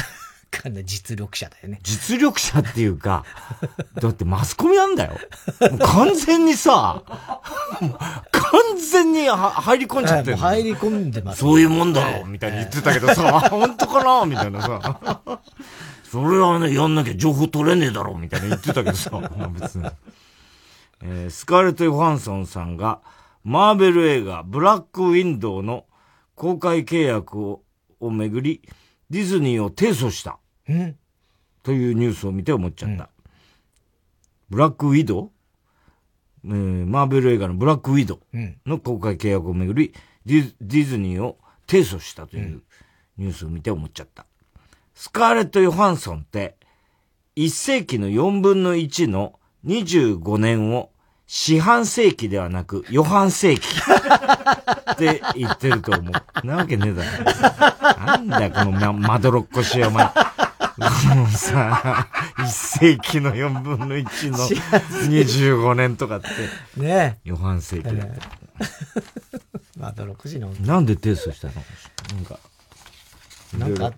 [0.84, 1.80] 実力者だよね。
[1.82, 3.24] 実力者っていうか、
[4.00, 5.18] だってマスコミなんだよ。
[5.80, 7.02] 完全にさ、
[8.30, 15.40] 完全に入り込んじゃってる、入り込んでます、そういうもんだろみたいに言ってたけどさ、 本当かなみたいなさ。
[16.14, 19.84] それはね、やんなきゃ情報取れねえだろみたいな言ってたけどさ、 まあ別に。
[21.02, 23.00] えー、スカーレット・ヨハンソンさんが、
[23.42, 25.86] マーベル映画、ブラックウィンドウの
[26.36, 27.64] 公開契約を
[27.98, 28.62] をめぐり、
[29.10, 30.38] ディズニーを提訴した。
[31.64, 33.04] というニュースを見て思っちゃった。
[33.04, 33.08] うん、
[34.50, 35.30] ブラックウィドウ、
[36.44, 39.92] えー、マーベル映画のブラックウィドウの公開契約をめぐり、
[40.24, 42.62] ディズニーを提訴したという
[43.16, 44.26] ニュースを見て思っちゃった。
[44.94, 46.56] スカーレット・ヨハンソンって、
[47.36, 50.90] 1世紀の4分の1の25年を
[51.26, 53.66] 四半世紀ではなく、四半世紀
[54.92, 56.46] って言ってると思う。
[56.46, 58.06] なわけねえだろ。
[58.06, 60.04] なんだよ、このま、まどろっこしいお前。
[60.06, 66.28] もうさ、一世紀の四分の一の25年とかって。
[66.80, 68.06] ね四半世紀だ。
[69.78, 70.50] まどろっこしいの。
[70.60, 71.54] なんで提訴したの？
[72.14, 72.38] なんか。
[73.58, 73.92] なんか、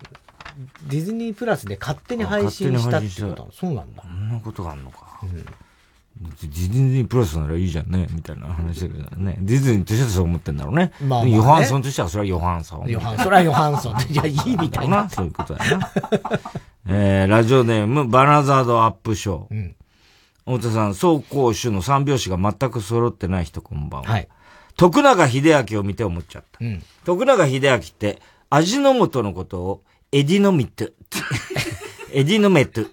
[0.87, 4.03] ディズニープラスで勝手に配信したってことそうなんだ。
[4.03, 5.19] そんなことがあるのか。
[5.23, 5.45] うん
[6.41, 9.37] ディズニープラスならいいじゃんね、みたいな話だけどね。
[9.39, 10.91] ディズニーとしてはそう思ってんだろうね。
[11.01, 12.89] まあ、まあね、ヨハンソンとしてはそれはヨハンソン。
[12.89, 13.95] ヨハン、それはヨハンソン。
[14.11, 15.07] いや、いいみたいな。
[15.09, 15.91] そういうことだな。
[16.89, 19.53] えー、ラジオネーム、バナザードアップショー。
[19.53, 19.75] うん。
[20.45, 24.11] 太田さん、走攻守の三拍子が全く揃ってない人こんばんは。
[24.11, 24.27] はい。
[24.75, 26.65] 徳永英明を見て思っちゃった。
[26.65, 26.83] うん。
[27.05, 30.85] 徳永英明って、味の素のことを、エディノミット。
[32.13, 32.81] エディノメット。
[32.81, 32.85] エ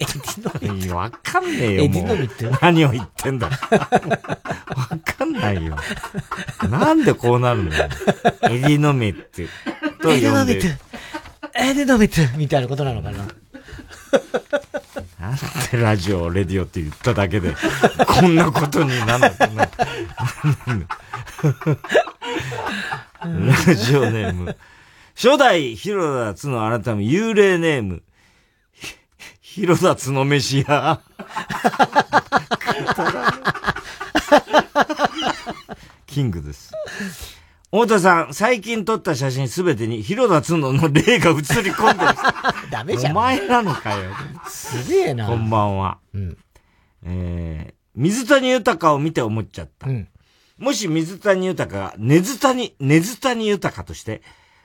[0.00, 1.84] ディノミわかんねえよ。
[1.84, 3.48] エディノミって何を言ってんだ。
[3.48, 3.58] わ
[5.04, 5.76] かんないよ。
[6.68, 7.84] なんでこうなるのよ。
[8.50, 9.46] エディノミって。
[10.00, 10.76] とエディノミって。
[11.54, 13.18] エディノミってみたいなことなのかな。
[15.20, 15.36] なん
[15.70, 17.54] でラジオ、レディオって言っただけで、
[18.04, 19.68] こんなことになるの。
[23.68, 24.56] ラジオネーム。
[25.22, 28.02] 初代広田つの改め幽霊ネーム。
[29.40, 31.00] 広田角飯屋。
[36.06, 36.72] キングです。
[37.70, 42.10] 太田さん、最近撮った写真すべてに広田角の霊が映り込んでる。
[42.72, 43.12] ダメじゃん。
[43.12, 44.10] お前なのかよ。
[44.48, 45.28] すげえな。
[45.28, 45.98] こんばんは。
[46.14, 46.36] うん。
[47.04, 49.88] えー、水谷豊を見て思っちゃった。
[49.88, 50.08] うん。
[50.58, 54.22] もし水谷豊が根津谷、根津谷豊として、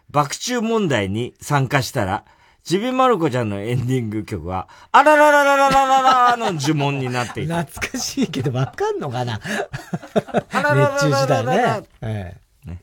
[0.10, 2.24] 爆中問題に参加したら、
[2.64, 6.02] ちびまる子ちゃんのエンディング曲は、あららららららら
[6.32, 7.64] らの呪文になっていた。
[7.64, 9.40] 懐かしいけどわかんのかな？
[9.40, 11.88] 熱中時代ね。
[12.02, 12.36] え
[12.66, 12.70] え。
[12.70, 12.82] ね。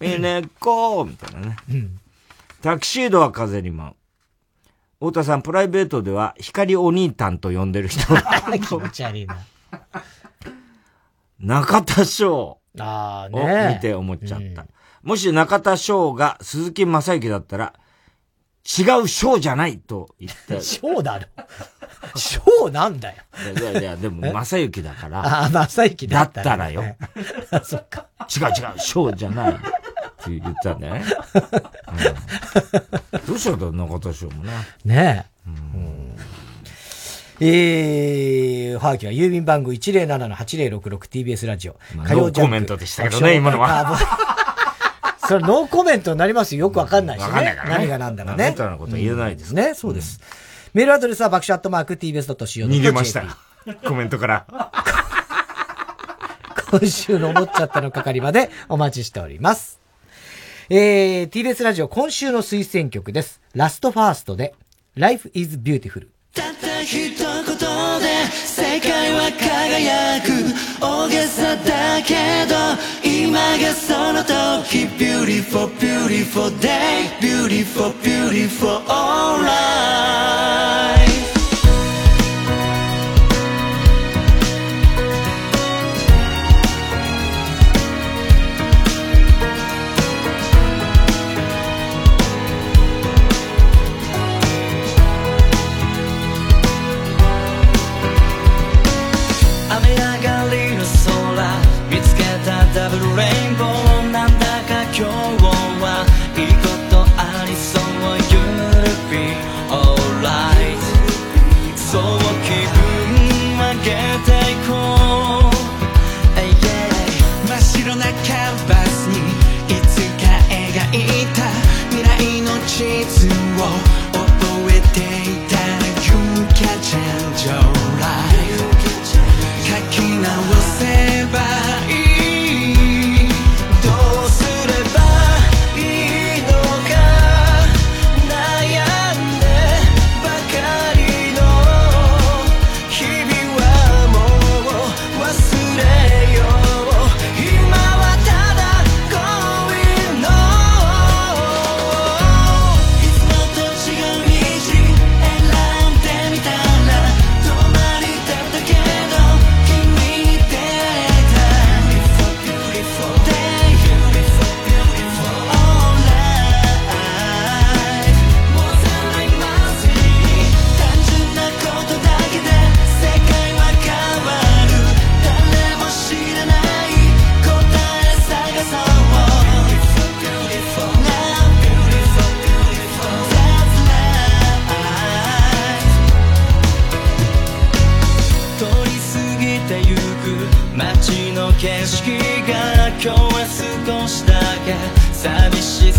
[0.00, 1.56] えねっこーみたいなね。
[1.70, 1.98] うん。
[2.62, 3.94] タキシードは風に舞う。
[5.00, 8.00] 太田さん、プライベートでは、光お兄たんと呼んでる人
[8.66, 9.36] 気持ち悪いな。
[11.38, 12.58] 中田翔。
[12.78, 13.66] ああね。
[13.70, 14.62] を見て思っちゃった。
[14.62, 14.68] うん、
[15.08, 17.72] もし中田翔が鈴木正幸だったら、
[18.78, 20.60] 違う章じゃないと言って。
[20.60, 21.24] 章だろ。
[22.14, 23.22] 章なんだよ。
[23.58, 25.20] いやいや、でも、 正幸だから。
[25.20, 26.94] ああ、正幸だったらよ。
[27.50, 28.08] あ、 そっか。
[28.36, 29.52] 違う違う、章じゃない。
[29.52, 29.62] って
[30.26, 31.04] 言ったんだよね。
[33.14, 34.52] うん、どうしようだ、中田翔もな。
[34.84, 35.48] ねえ。
[35.48, 35.98] うん
[37.40, 41.76] えー、はがきは郵便番号 107-8066TBS ラジオ。
[42.04, 44.26] 火曜ジャンコメントでしたけどね、今のは。
[45.28, 46.60] それノーコメントになりますよ。
[46.60, 47.40] よくわかんないしね。
[47.42, 48.50] ね何が何だろうね。
[48.52, 49.74] みたいなこと言えないですね。
[49.74, 50.20] そうです。
[50.72, 52.74] メールアドレスは爆笑アットマーク tbs.co.jp。
[52.74, 53.24] 逃げました。
[53.86, 54.46] コメントから。
[56.70, 59.80] 今週の思っちゃったの係までお待ちしております。
[60.70, 63.42] えー、TBS ラジオ今週の推薦曲です。
[63.54, 64.54] ラストファーストで
[64.96, 66.06] Life is Beautiful。
[66.90, 67.20] 一言で
[68.32, 70.32] 世界は輝く
[70.80, 72.56] 大げさだけど
[73.04, 80.38] 今がその時 Beautiful beautiful day Beautiful beautiful alright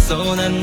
[0.09, 0.58] そうなのは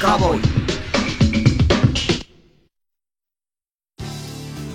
[0.00, 0.40] カーボーイ。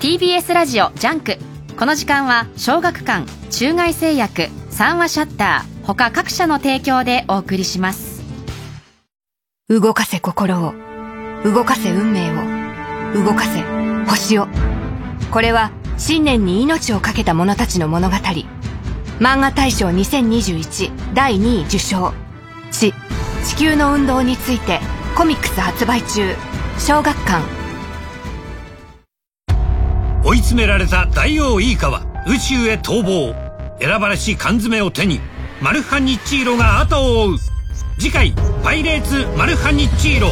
[0.01, 1.38] TBS ラジオ JUNK。
[1.80, 8.21] この時間は小学館中外製薬三和シャッター他各社の提供でお送りします。
[9.69, 10.74] 動かせ心を
[11.45, 13.61] 動かせ運命を動かせ
[14.05, 14.47] 星を。
[15.32, 18.17] これは信念に命を懸けた者たちの物語。
[19.19, 22.13] 漫画大賞2021第2位受賞。
[22.71, 22.93] 地
[23.45, 24.80] 地球の運動について
[25.16, 26.36] コミックス発売中。
[26.79, 27.43] 小学館。
[30.25, 33.36] 追い詰められた大王イーカは宇宙へ逃亡。
[33.79, 35.20] 選ばれし缶詰を手に
[35.62, 37.38] マルハニッチーロが後を追う。
[38.00, 38.33] 次回
[38.63, 40.29] 「パイレーツマルハニッチーロ」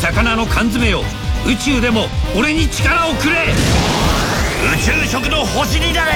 [0.00, 1.02] 魚の缶詰よ
[1.46, 2.06] 宇宙でも
[2.36, 3.52] 俺に力をくれ。
[4.72, 6.12] 宇宙食の星になれ。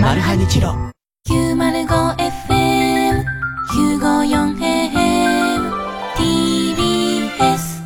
[0.00, 0.76] マルハニチロ。
[1.28, 3.24] 905FM
[3.72, 5.39] 954AM
[7.40, 7.80] TBS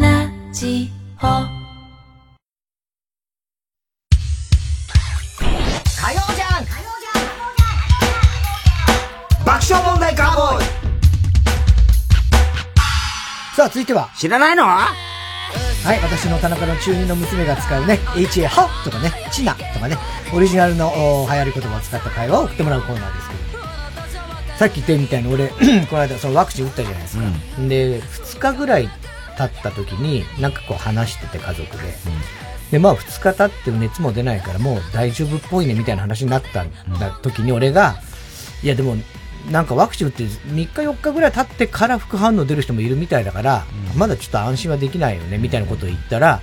[0.00, 1.26] ラジオ火
[6.12, 6.70] 曜ジャンク
[9.44, 10.64] 爆笑問題カーボーイ
[13.56, 14.10] さあ、続いては。
[14.16, 14.62] 知らないの？
[14.64, 14.94] は
[15.92, 19.96] い、私の田中の中二の娘が使うね、HA はとかね、チナとかね、
[20.32, 20.86] オリジナルの
[21.24, 23.47] お流行り言葉を使った会話を送ってもらうコーナーですけど。
[24.58, 25.48] さっき言ったみたいに俺、
[25.88, 27.22] この間そのワクチン打ったじゃないですか。
[27.68, 28.88] で、2日ぐらい
[29.36, 31.94] 経った時に、なんかこう話してて家族で。
[32.72, 38.00] で、まあ2日経っても熱も出ないからもう大丈夫っぽいねみたいな話になったんだ時に俺が、
[38.64, 38.96] いやでも、
[39.52, 43.64] なんかワクチン打って3日4日ぐらい経ってから副反応出る人もいるみたいだから、
[43.96, 46.42] まだちょっと安心はできないよねみたいなことを言ったら、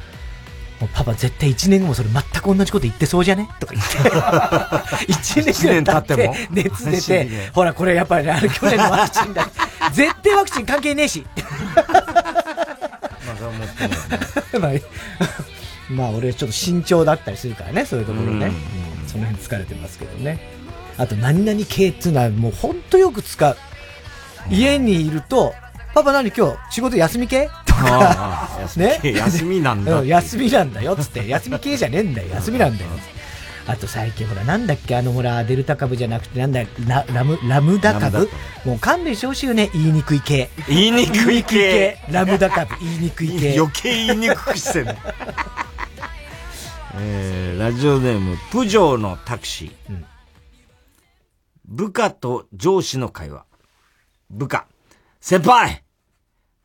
[0.80, 3.47] もうパパ絶対1年後もそれ全く同じこと言ってそうじゃね？
[3.60, 3.97] とか言って。
[5.14, 9.49] 1年ぐらい経って熱出て、ほらこれやっぱり、あれ去年のワクチンだ。
[9.93, 11.26] 絶対ワクチン関係ねえし。
[14.60, 14.72] まあ、
[15.89, 18.47] まあ俺ちょっと慎重だったりするからね、そういうところね。
[18.47, 20.39] うんその辺疲れてますけどね。
[20.97, 23.56] あと、何々系っていうのはもうほんとよく使う。
[24.49, 25.53] 家にいると、
[25.93, 27.49] パパ何今日仕事休み系？
[27.76, 31.27] かあ、あ休みなんだう休みなんだよっ、つって。
[31.27, 32.89] 休み系じゃねえんだよ、休みなんだよ。
[33.68, 38.30] あと最近ほら、なんだっけ、あのほら、デルタ株じゃなくて、なんだ、ララム、ラムダ株
[38.64, 40.49] もう勘弁してほしいよね、言いにくい系。
[40.68, 43.56] 言いにくい系ラムダ株、言いにくい系。
[43.57, 44.88] 余計言いにくくしてる。
[46.97, 49.91] えー、ラジオネーム、プジョーのタクシー。
[49.91, 50.06] うん
[51.68, 53.45] 部下と上司の会話。
[54.30, 54.68] 部下。
[55.19, 55.85] 先輩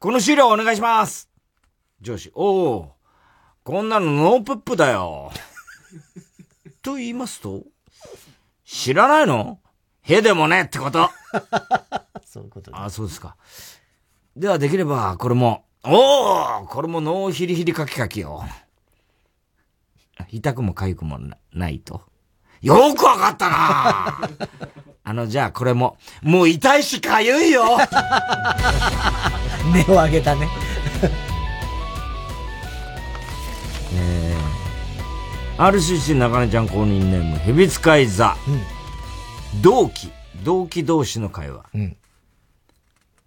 [0.00, 1.28] この資料お願いします
[2.00, 2.30] 上司。
[2.34, 2.92] おお
[3.62, 5.30] こんなのノープップだよ。
[6.80, 7.64] と言いますと
[8.64, 9.58] 知らないの？
[10.00, 10.62] へでもね？
[10.62, 11.10] ってこと。
[12.24, 13.36] そういうことあ、そうですか。
[14.34, 18.42] ではできれば、これも、おおこれもノーヒリヒリカキカキよ。
[20.30, 22.00] 痛くも痒くもなないと。
[22.62, 24.30] よくわかったな
[25.04, 27.76] あの、じゃあこれも、もう痛いし痒いよ
[29.64, 30.48] 根を上げたね。
[33.94, 38.36] えー、RCC 中根ちゃん公認ネーム、ヘビ使い座。
[39.62, 40.12] 同期、
[40.44, 41.66] 同期同士の会話。
[41.74, 41.96] うん。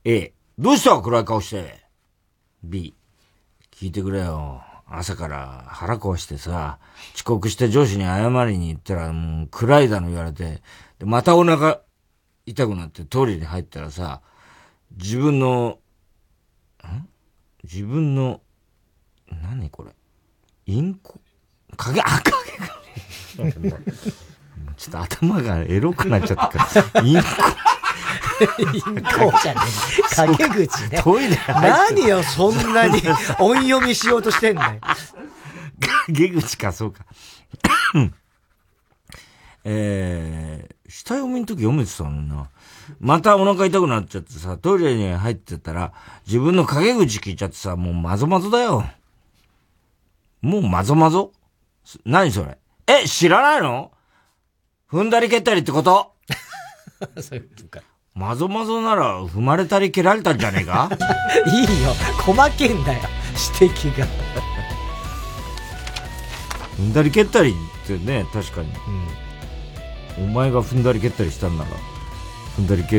[0.05, 1.01] A、どうした？
[1.01, 1.84] 暗い顔して。
[2.64, 2.93] B、
[3.72, 4.64] 聞いてくれよ。
[4.88, 6.77] 朝から腹壊してさ、
[7.15, 10.61] 遅刻して上司に謝りに行ったら、もう暗いだの言われて、
[10.99, 11.81] で、またお腹
[12.45, 14.22] 痛くなってトイレに入ったらさ、
[14.95, 15.77] 自分の、ん
[17.64, 18.41] 自分の、
[19.30, 19.91] 何これ？
[20.65, 21.19] インコ？
[21.77, 22.22] 影、あ、
[23.35, 23.77] 影が。
[24.76, 27.27] ちょっと頭がエロくなっちゃったから、インコ？
[28.73, 29.61] インコじゃね
[30.11, 30.35] え。
[30.35, 31.01] 陰口ね。
[31.01, 33.01] トイレ何よ、そんなに
[33.39, 34.81] 音読みしようとしてんだよ。
[36.07, 37.05] 陰口か、そうか。
[39.64, 42.48] えー、下読みの時読めてたのにな。
[42.99, 45.91] またお腹痛くなっちゃってさ、トイレに入ってたら、
[46.28, 48.86] 自分の陰口聞いちゃってさ、もうまぞまぞだよ。
[50.41, 51.32] もうまぞまぞ？
[52.06, 52.60] 何それ？
[52.86, 53.91] え、知らないの？
[54.91, 56.14] 踏んだり蹴ったりってこと？
[57.20, 57.82] そういうことか。
[58.14, 60.90] まぞまぞなら踏まれたり蹴られたんじゃねえか？
[61.52, 61.94] いいよ。
[62.24, 62.99] 細けんだよ。
[63.60, 64.06] 指摘が。
[66.78, 68.68] 踏んだり蹴ったりってね、確かに。
[68.68, 69.07] うん、
[70.18, 71.69] お前が踏んだり蹴ったりしたんなら、
[72.57, 72.98] 踏んだり蹴、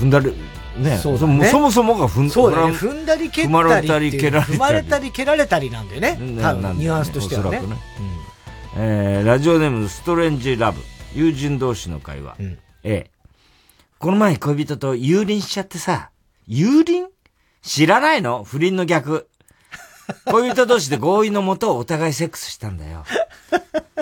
[0.00, 0.32] 踏んだり、
[0.76, 2.72] ね、そうそねそもそもが踏んそうだね。
[2.72, 3.48] 踏んだり蹴ったり。
[3.48, 4.56] 踏まれたり蹴られたり。
[4.56, 6.18] 踏まれたり蹴られたりなんだよね。
[6.40, 7.60] 多分、ニュアンスとしてはね。
[7.60, 7.76] ねうん、
[8.76, 10.80] えー、ラジオネームストレンジラブ。
[11.12, 12.36] 友人同士の会話。
[12.38, 13.10] うん、A。
[13.98, 16.10] この前恋人と油輪しちゃってさ、
[16.48, 17.08] 油輪
[17.62, 18.44] 知らないの？
[18.44, 19.28] 不倫の逆。
[20.26, 23.04] 恋人同士で合意のもとお互いセックスしたんだよ。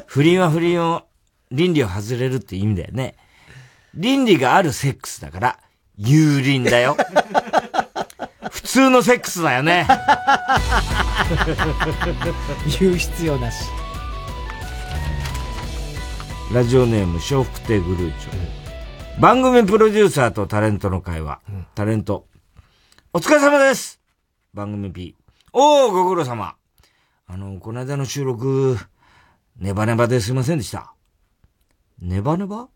[0.07, 1.03] 不倫は不倫を、
[1.51, 3.15] 倫理を外れるって意味だよね。
[3.95, 5.59] 倫理があるセックスだから、
[5.99, 6.97] 油輪だよ。
[8.51, 9.87] 普通のセックスだよね。
[12.79, 13.65] 言う必要なし。
[16.53, 19.16] ラジオネーム、笑福亭グルーチョ。
[19.16, 21.41] うん、番組プロデューサーとタレントの会話。
[21.49, 22.27] うん、タレント。
[23.12, 24.01] お疲れ様です
[24.55, 25.16] 番組 P。
[25.53, 26.55] おー、ご苦労様。
[27.27, 28.79] あの、この間の収録、
[29.59, 30.93] ネバネバですいませんでした。
[32.01, 32.69] ネバネバ？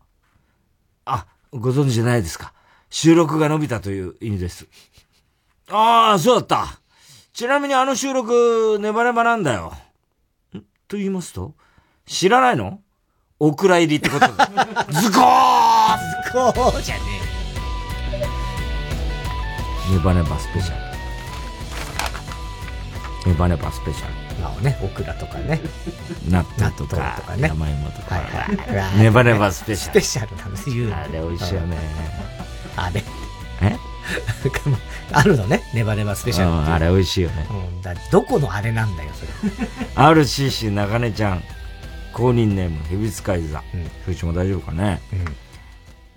[1.05, 2.53] あ、ご存知じゃないですか。
[2.89, 4.67] 収録が伸びたという意味です。
[5.69, 6.79] ああ、そうだった。
[7.33, 9.73] ちなみにあの収録、ネバネバなんだよ。
[10.55, 10.59] ん？
[10.87, 11.55] と言いますと？
[12.05, 12.81] 知らないの？
[13.39, 15.11] お蔵入りってこと ズコーズ
[16.31, 17.01] コーじゃね
[19.89, 19.93] え。
[19.93, 20.75] ネバネバスペシャ
[23.25, 23.31] ル。
[23.31, 24.22] ネバネバスペシャル。
[24.41, 25.61] まあね、オクラとかね。
[26.29, 28.15] 納豆とか、とかね、山芋とか。
[28.15, 28.99] はいはい。
[28.99, 30.01] ネバネバスペシャル。
[30.01, 31.77] スペシャルなんです言うあれ美味しいよね。
[32.75, 33.03] あれ。
[33.61, 33.77] え？
[35.13, 37.47] あるのね、ネバネバスペシャルあれ美味しいよね。
[37.49, 39.51] うん、だどこのあれなんだよ、それ。
[39.95, 41.43] RCC 中根ちゃん。
[42.13, 43.63] 公認ネーム、蛇使い座。
[43.73, 43.89] うん。
[44.01, 45.01] 風一も大丈夫かね？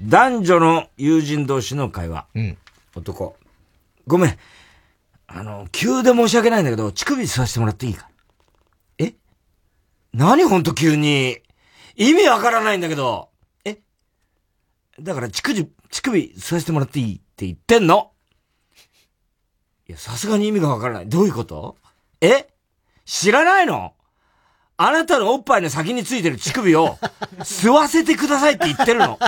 [0.01, 0.09] うん。
[0.09, 2.27] 男女の友人同士の会話。
[2.35, 2.59] うん。
[2.95, 3.37] 男。
[4.07, 4.39] ごめん。
[5.29, 8.09] あの、急で申し訳ないんだけど、乳首吸わせてもらっていいか？
[8.99, 9.15] え？
[10.13, 11.39] 何ほんと急に？
[11.97, 13.31] 意味わからないんだけど。
[13.65, 13.79] え？
[15.01, 17.17] だから乳首、乳首吸わせてもらっていい？
[17.17, 18.13] って言ってんの？
[19.89, 21.09] いや、さすがに意味がわからない。
[21.09, 21.77] どういうこと？
[22.21, 22.49] え？
[23.05, 23.95] 知らないの？
[24.79, 26.99] あなたのおっぱいの先についてる乳首を
[27.39, 29.19] 吸わせてくださいって言ってるの。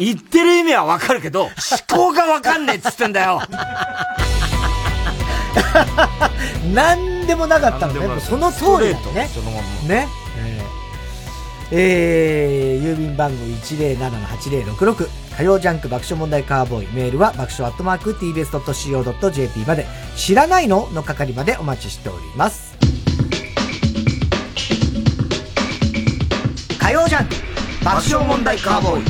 [0.00, 1.52] 言ってる意味はわかるけど、思
[1.88, 3.40] 考がわかんねえっつってんだよ。
[6.74, 8.20] なんでもなかったのね。
[8.20, 9.28] その通りだね。
[9.32, 9.88] そのまま。
[9.88, 10.08] ね。
[11.72, 19.84] えー、郵便番号107-8066火曜ジャンク爆笑問題カーボーイメールは爆笑アットマーク tbs.co.jp まで
[20.16, 22.76] 知らないのの係までお待ちしております
[26.78, 27.34] 火曜ジャンク
[27.84, 29.04] 爆笑問題カーボーイ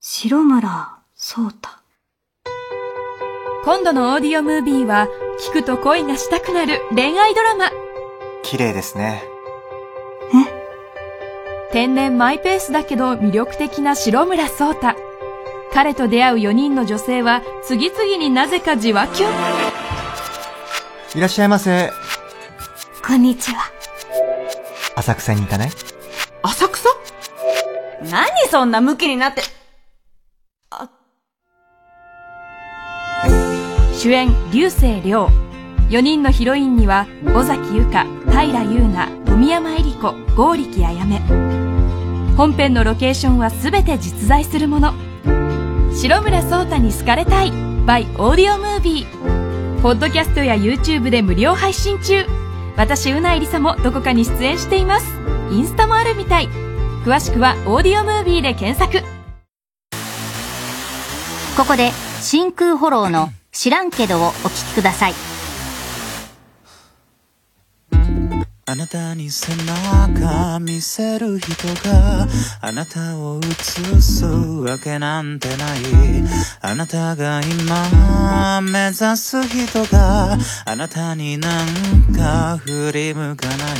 [0.00, 1.75] 白村聡太
[3.66, 5.08] 今度のオーディオムービーは
[5.50, 7.72] 聞くと恋がしたくなる恋愛ドラマ。
[8.44, 9.24] 綺麗ですね。
[10.32, 11.72] え？
[11.72, 14.94] 天然マイペースだけど魅力的な白村聡太。
[15.72, 19.30] 彼と出会う4人の女性は次々になぜかじわきゅん
[21.16, 21.90] いらっしゃいませ。
[23.04, 23.64] こんにちは。
[24.94, 25.70] 浅草に行かない？
[26.42, 26.88] 浅草？
[28.00, 29.42] 何そんなムキになって。
[30.70, 30.88] あ、
[34.06, 35.28] 主演、流星涼。
[35.90, 41.18] 4人のヒロインには、尾崎由香、平優奈、富山恵里子、剛力あやめ。
[42.36, 44.94] 本編のロケーションはすべて実在するもの。
[45.92, 49.82] 白村聡太に好かれたい by オーディオムービー。
[49.82, 52.24] ポッドキャストや YouTube で無料配信中。
[52.76, 55.06] 私、うないりさもどこかに出演しています。
[55.50, 56.48] インスタもあるみたい。
[57.04, 59.04] 詳しくはオーディオムービーで検索。
[61.56, 65.14] ここで真空フォローの知らんけどをお聞きください。
[68.68, 72.28] あなたに背中見せる人が
[72.60, 75.78] あなたを映すわけなんてない。
[76.60, 81.66] あなたが今目指す人があなたになん
[82.14, 83.78] か振り向かない。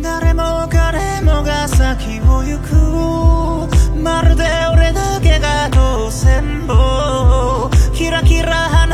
[0.00, 3.85] 誰も彼もが先を行く。
[4.06, 8.85] まるで俺だけが当選をキラキラ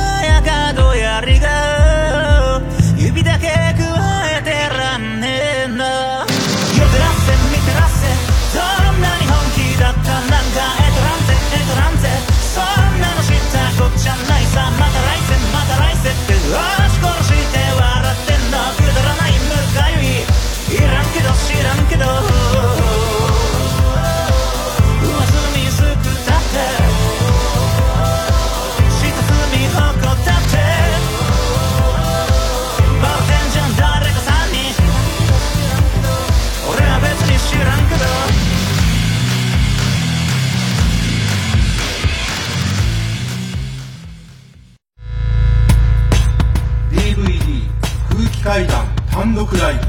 [48.42, 49.80] 階段単独ライブ。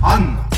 [0.00, 0.48] アンナ。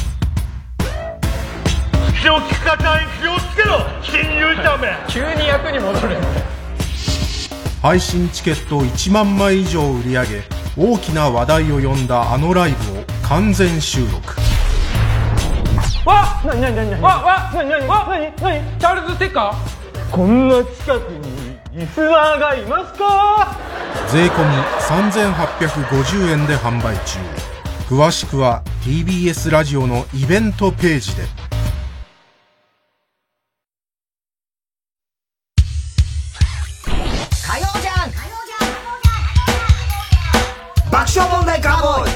[2.20, 4.96] 口を聞く方に気をつけろ新入社め。
[5.08, 6.16] 急に役に戻る。
[7.82, 10.42] 配信チケット1万枚以上売り上げ
[10.76, 14.36] 大きな話題を呼んだあのライブを完全収録。
[16.06, 17.02] わなになになになに？
[17.02, 17.88] わわなになに？
[17.88, 18.78] わなになに？
[18.78, 20.10] チャールズ・テッカー？
[20.12, 21.39] こんな近くに？
[21.72, 23.56] リスナーがいますか？
[24.10, 24.32] 税込
[24.88, 27.18] 3850円で販売中
[27.88, 31.22] 詳しくは TBS ラジオのイベントページで
[37.46, 38.10] 火曜じゃん
[40.90, 42.10] 爆笑問題カーボーイ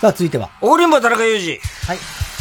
[0.00, 0.48] さあ、続いては。
[0.60, 1.58] オーリンバ田中裕二。
[1.88, 1.98] はい。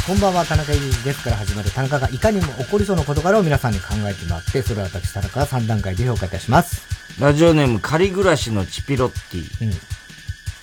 [0.07, 6.87] こんばんは、田中裕二ですから始まる田中がいかにも起こりそうな事柄を皆さんに考えてもらって、それを私、田中が3段階で評価いたします。
[7.19, 9.73] ラジオネーム、仮暮らしのチピロッティ。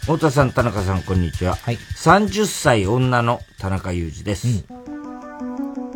[0.00, 1.56] 太田さん、田中さん、こんにちは。
[1.56, 4.64] 30歳女の田中裕二です。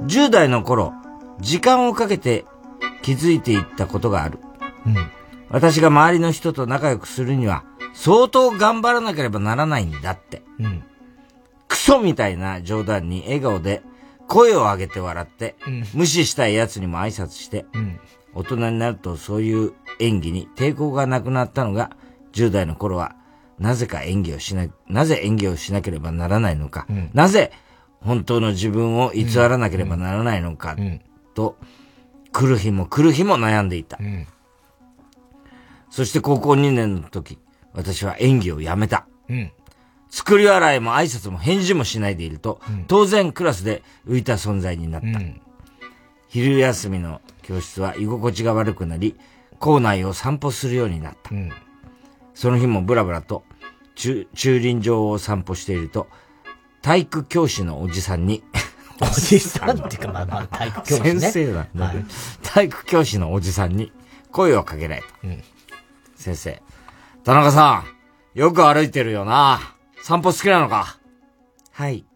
[0.02, 0.92] 10代の頃、
[1.40, 2.44] 時間をかけて
[3.00, 4.40] 気づいていったことがある。
[5.48, 7.64] 私が周りの人と仲良くするには、
[7.94, 10.42] 相当頑張らなければならないんだって。
[10.60, 10.84] うん。
[11.88, 13.80] クソみたいな冗談に笑顔で
[14.26, 17.98] 声を上げて笑って、うん無視したい奴にも挨拶して、うん。
[18.34, 21.96] 大人になるとそういう演技に抵抗がなくなったのが、
[22.34, 23.16] 10代の頃は、
[23.58, 27.52] なぜか演技をしな、なぜ演技をしなければならないのか、うんなぜ
[28.02, 30.76] 本当の自分を偽らなければならないのか、
[31.34, 31.56] と、
[32.32, 33.98] 来る日も来る日も悩んでいた。
[35.88, 37.38] そして高校2年の時、
[37.72, 39.08] 私は演技をやめた。
[39.30, 39.52] うん。
[40.10, 45.06] 作り笑いも挨拶も返事もしないでいると、当然クラスで浮いた存在になった。
[46.28, 49.16] 昼休みの教室は居心地が悪くなり、
[49.58, 51.30] 校内を散歩するようになった。
[52.34, 53.44] その日もブラブラと
[53.94, 56.06] 駐駐輪場を散歩していると、
[56.82, 58.42] 体育教師のおじさんに、
[59.00, 61.20] おじさんっていうか、まあまあ、体育教師ね。
[61.20, 62.04] 先生なんだ、はい
[62.42, 63.92] 体育教師のおじさんに
[64.32, 65.08] 声をかけられた。
[66.16, 66.62] 先生、
[67.24, 67.84] 田中さ
[68.34, 69.77] ん、よく歩いてるよな。
[70.08, 70.96] 散歩好きなのか？
[71.70, 72.06] はい。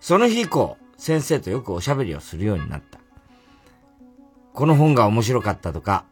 [0.00, 2.98] その日以降、先生とよくおしゃべりをするようになった。
[4.52, 6.04] この本が面白かったとか、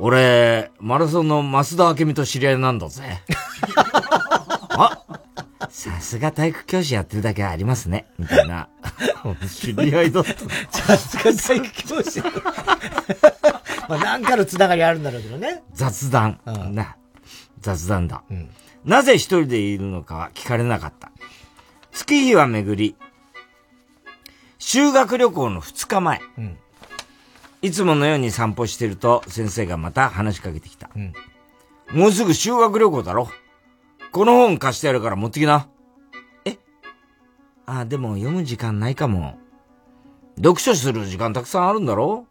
[0.00, 3.22] 俺、マラソンの増田明美と知り合いなんだぜ。
[4.70, 5.04] あ
[5.70, 8.06] さすが体育教師やってるだけありますね。
[8.18, 8.68] みたいな。
[9.48, 10.34] 知り合いだった。
[10.76, 12.18] さすが体育教師。
[13.88, 15.62] まあ、なんかのつながりあるんだろうけどね。
[15.72, 16.40] 雑談。
[16.72, 16.96] な。
[17.60, 18.24] 雑談だ。
[18.84, 21.10] なぜ一人でいるのかは聞かれなかった。
[21.92, 22.96] 月日は巡り、
[24.58, 26.20] 修学旅行の二日前。
[27.60, 30.90] いつものように散歩してると、先生がまた話しかけてきた。
[31.92, 33.28] もうすぐ修学旅行だろ
[34.10, 35.68] この本貸してやるから持ってきな。
[36.44, 36.58] え？
[37.66, 39.38] あ、でも読む時間ないかも。
[40.36, 42.26] 読書する時間たくさんあるんだろ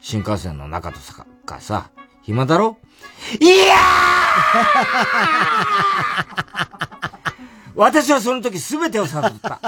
[0.00, 1.90] 新幹線の中とかかさ、
[2.22, 2.78] 暇だろ
[3.40, 3.74] いや
[7.76, 9.60] 私はその時全てを悟った。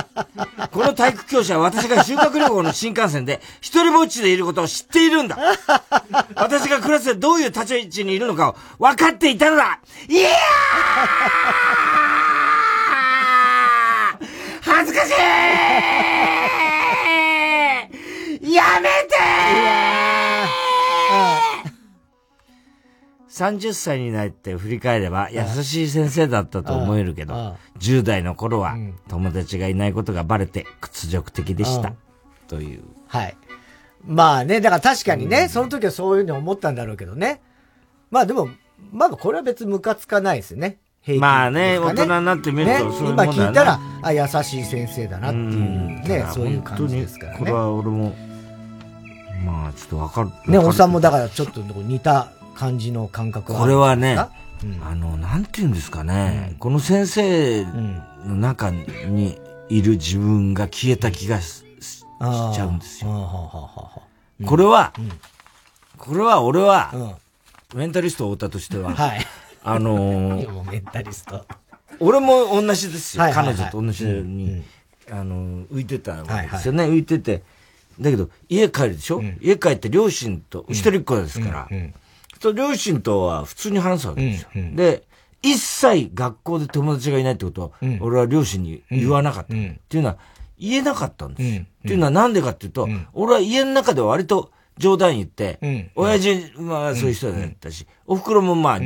[0.72, 5.36] この体育教師は私が修学旅行の新幹線で一人ぼっちでいることを知っているんだ。
[6.34, 9.78] 私がクラスでどういう立ち位置にいるのかを分かっていたのだ。
[10.08, 10.30] いや
[14.62, 15.10] 恥ずかし
[18.42, 18.54] い!
[18.54, 20.07] やめて
[23.38, 28.76] 30歳になって振り返れば優しい先生だったと思えるけど、10代の頃は
[29.08, 31.94] 友達がいないことがバレて屈辱的でした。
[32.48, 32.82] という。
[33.06, 33.36] はい。
[34.04, 37.40] まあね、だから確かにね、その時はそういうふうに思ったんだろうけどね。
[38.10, 38.48] まあでも、
[38.90, 40.78] まあこれは別にムカつかないですよね。
[41.06, 47.38] ねまあね、大人になってみるとそういうもんだ、ね、今聞いたら、あ、優しい先生だなっていうね、そういう感じですからね。
[47.38, 48.14] これは俺も、
[49.44, 50.30] まあちょっとわかる。
[50.50, 54.18] ね、おさんもだからちょっと似た感じの感覚これはね、
[54.64, 63.10] うん、あの、なんて言うんですかね、うん、この先生の中にいる自分が消えた気がしちゃうんですよ。
[64.44, 64.92] これは、
[65.98, 67.16] これは俺は、
[67.76, 69.26] メンタリスト太田としては、はい、
[69.62, 71.46] あのー、 メンタリスト。
[72.00, 73.24] 俺も同じですよ。
[73.32, 74.64] 彼女と同じに、
[75.12, 76.84] あの浮いてたわけですよね。
[76.86, 77.44] 浮いてて。
[78.00, 81.68] だけど、家帰るでしょ、家帰って両親と、一人っ子ですから、
[82.38, 84.48] と両親とは普通に話すわけですよ。
[84.74, 85.02] で、
[85.42, 87.70] 一切学校で友達がいないってことは、
[88.00, 89.54] 俺は両親に言わなかった。
[89.54, 89.56] っ
[89.88, 90.18] ていうのは、
[90.58, 91.60] 言えなかったんです。
[91.60, 98.80] っていうのはなんでかっていうと、俺は家の中では割と冗談言って、うん、親父はそういう人だったし、お袋もまあ、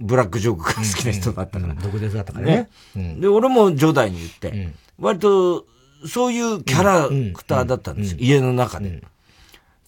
[0.00, 1.74] ブラックジョークが好きな人だったから。
[1.74, 2.68] 毒舌だったからね。
[2.94, 5.66] で、俺も冗談に言って、割と、
[6.06, 9.02] そういうキャラクターだったんですよ、家の中で。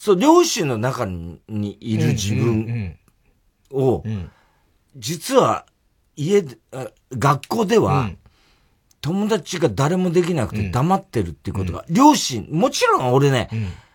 [0.06, 2.96] そう、両親の中にいる自分
[3.72, 4.04] を、
[4.94, 5.66] 実は、
[6.14, 6.58] 家で、
[7.10, 8.10] 学校では、
[9.00, 13.48] 友達が誰もできなくて黙ってるっていうことが、両親、もちろん俺ね、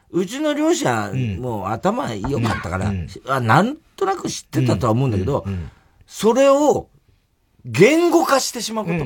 [0.09, 2.91] うちの両親、もう頭良かったから、
[3.27, 5.45] あ、なんとなく知ってたとは思うんだけど、
[6.07, 6.89] それを
[7.63, 9.05] 言語化してしまうこと。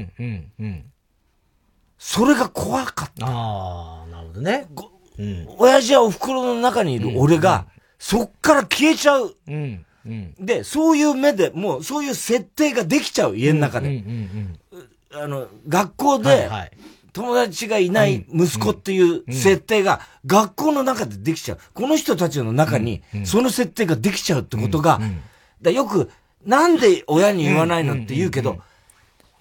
[2.00, 3.28] それが怖かった。
[3.28, 4.68] ああ、なるほどね。
[5.18, 7.66] うん、親父はお袋の中にいる俺が、
[8.00, 9.36] そっから消えちゃう。
[9.48, 9.86] うん。
[10.06, 14.04] うん、で、そういう目で、もうそういう設定ができちゃう、家の中で。
[15.14, 16.72] あの、学校で、はいはい。
[17.16, 21.60] 友達がいない息子っていう設定が学校の中でできちゃう。
[21.74, 25.00] この人たちの中にその設定ができちゃうってことが、
[25.62, 26.12] だよく、
[26.46, 28.60] なんで親に言わないのって言うけど、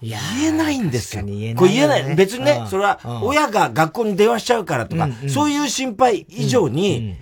[0.01, 1.23] 言えないんですよ。
[1.23, 1.27] こ
[1.65, 2.15] れ言えない。
[2.15, 7.15] 別にね、それは親が学校に電話しちゃうからとか、そういう心配以上に、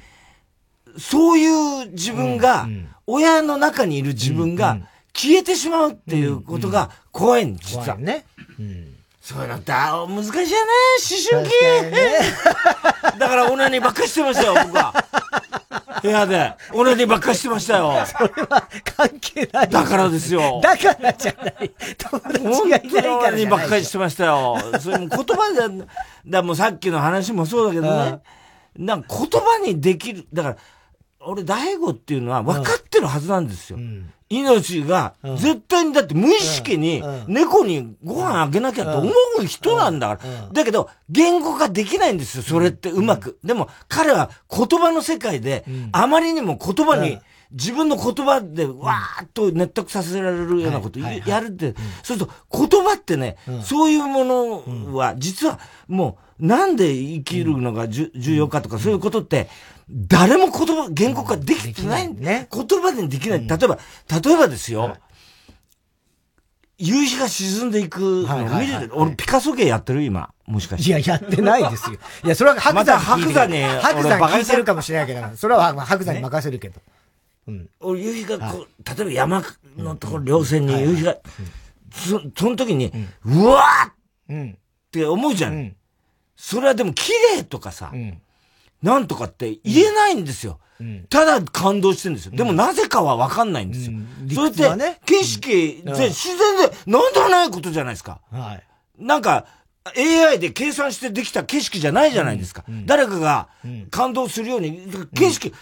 [0.98, 2.68] そういう自分が、
[3.06, 4.78] 親の中にいる自分が
[5.14, 7.98] 消えてしまうっていうことが怖いんです、実は。
[7.98, 8.26] ね。
[9.22, 10.72] そういうのって難しいよね、
[11.32, 11.92] 思春期。
[11.92, 12.20] ね、
[13.18, 14.94] だからオナニーばっかりしてましたよ、僕は。
[16.02, 16.54] 部屋で。
[16.74, 17.94] オナニーばっかりしてましたよ。
[18.06, 19.70] それは関係ない。
[19.70, 20.60] だからですよ。
[20.64, 21.72] だからじゃない。
[21.98, 24.58] 友達がいないからオナニーばっかりしてましたよ。
[24.80, 25.86] それも言葉で、
[26.28, 28.20] だもうさっきの話もそうだけどね。
[28.78, 30.26] なんか言葉にできる。
[30.34, 30.58] だから、
[31.26, 33.78] 俺、大悟っていうのは分かってるはずなんですよ。
[33.78, 34.12] うん。
[34.30, 40.50] 命が、絶対にだって無意識に猫にご飯あげなきゃと思う人なんだから。
[40.52, 42.90] だけど、言語化できないんですよ、それって。
[42.90, 43.38] うまく。
[43.44, 47.20] でも、彼は言葉の世界で、あまりにも言葉に、
[47.52, 59.50] 自分の言葉でわーっと納得させられるようなことやるって、そうすると言葉ってね、そういうものは実はもうなんで生きるのが重要かとかそういうことって、
[59.90, 62.14] 誰も言葉、言語化できてない。
[62.14, 63.48] ね、言葉でできない。
[63.48, 63.78] 例えば、
[64.22, 64.98] 例えばですよ。
[66.78, 70.34] 夕日が沈んでいくの俺ピカソ芸やってる今。
[70.46, 70.90] もしかして。
[70.90, 71.98] いや、やってないですよ。
[72.26, 73.64] いや、 それは白山白山に。
[73.64, 76.82] 白山聞いてるかもしれないけど、それは白山に任せるけど。
[77.48, 77.70] うん。
[77.80, 79.44] 俺、夕日がこう、例えば山
[79.78, 81.18] のところ、稜線に夕日が、
[81.94, 82.92] そ、その時に、
[83.24, 84.58] うわーっ
[84.92, 85.76] て思うじゃん。
[86.36, 87.94] それはでも綺麗とかさ、
[88.84, 90.60] なんとかって言えないんですよ。
[90.80, 92.34] うん、ただ感動してるんですよ。
[92.36, 93.94] でもなぜかはわかんないんですよ。
[93.94, 98.20] うん、それって、ね、景色、うん、自然で、なんでもないことじゃないですか。
[98.32, 98.64] はい、
[99.00, 99.46] なんか、
[99.98, 102.64] AI で計算してできた景色じゃないじゃないですか。
[102.86, 103.48] 誰かが
[103.92, 104.82] 感動するように、
[105.16, 105.54] 景色、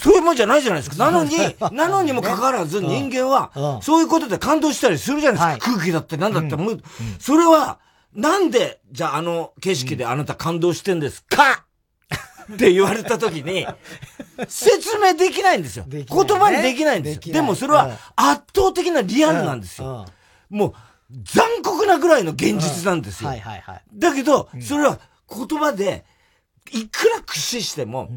[0.00, 1.04] そういうもんじゃないじゃないですか。
[1.04, 1.36] なのに、
[1.72, 5.72] なのにもかかわらず人間は、そういうことで感動したりするじゃないですか。
[5.74, 6.82] 空気だって何だって思う。
[7.18, 7.78] それは、
[8.14, 11.64] なんで、じゃああの景色であなた感動してんですか？
[12.54, 13.66] って言われた時に、
[14.48, 15.84] 説明できないんですよ。
[15.88, 17.32] 言葉にできないんですよ。
[17.34, 20.06] でもそれは圧倒的なリアルなんですよ。
[20.50, 20.74] もう
[21.22, 23.30] 残酷なぐらいの現実なんですよ。
[23.94, 24.98] だけど、それは
[25.28, 26.04] 言葉で、
[26.72, 28.10] いくら駆使しても、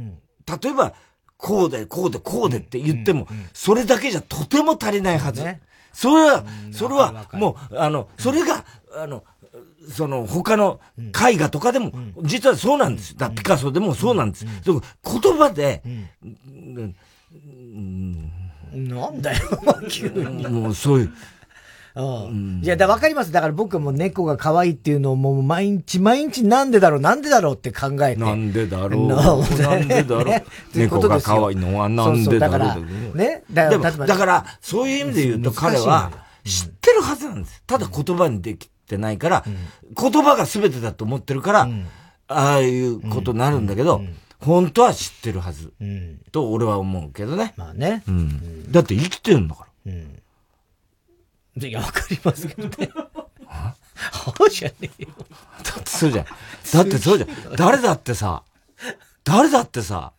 [0.61, 0.93] 例えば、
[1.37, 5.43] こうで、こうで、こうでって言っても、それだけじゃとても足りないはず。
[5.91, 8.65] それは、それは、もう、あの、それが、
[8.97, 9.23] あの、
[9.89, 11.91] その他の絵画とかでも、
[12.23, 13.15] 実はそうなんです。
[13.15, 14.45] だピカソでもそうなんです。
[14.63, 14.81] 言
[15.37, 15.83] 葉で、
[18.73, 19.39] なんだよ、
[19.89, 20.47] 急に。
[20.47, 21.13] もうそういう。
[21.95, 22.61] うん。
[22.61, 23.31] いや、だ、わかります。
[23.31, 28.21] だから僕はもう猫が可愛いっていうのをもう毎日毎日なんでだろう、なんでだろうって考えて。
[28.21, 29.07] なんでだろう。
[29.07, 30.43] なんでだろう。
[30.77, 32.81] 猫が可愛いのはなんでだろ
[33.13, 33.17] う。
[33.17, 33.43] ね。
[33.49, 36.11] だから、だから、そういう意味で言うと彼は
[36.43, 37.63] 知ってるはずなんです。
[37.65, 39.43] ただ言葉にできてないから、
[39.99, 41.69] 言葉が全てだと思ってるから、
[42.27, 44.01] ああいうことになるんだけど、
[44.39, 45.73] 本当は知ってるはず。
[46.31, 47.53] と俺は思うけどね。
[47.57, 48.03] まあね。
[48.07, 48.71] うん。
[48.71, 49.91] だって生きてるんだから。
[49.93, 50.21] うん。
[51.63, 52.89] いや、わかりますけどね。
[53.45, 55.09] はあじゃねえよ。
[55.63, 56.25] だってそうじゃん。
[56.25, 57.55] だってそうじゃん。
[57.55, 58.43] 誰だってさ、
[59.23, 60.11] 誰だってさ、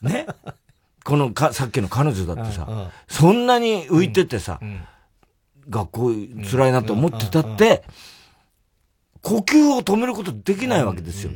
[0.00, 0.26] ね？
[1.04, 4.60] このか、さっきの彼女だってさ、そんなに浮いててさ、
[5.68, 6.12] 学校
[6.50, 7.82] 辛いなと思ってたって、
[9.20, 11.30] 呼吸を止めることできないわけですよ。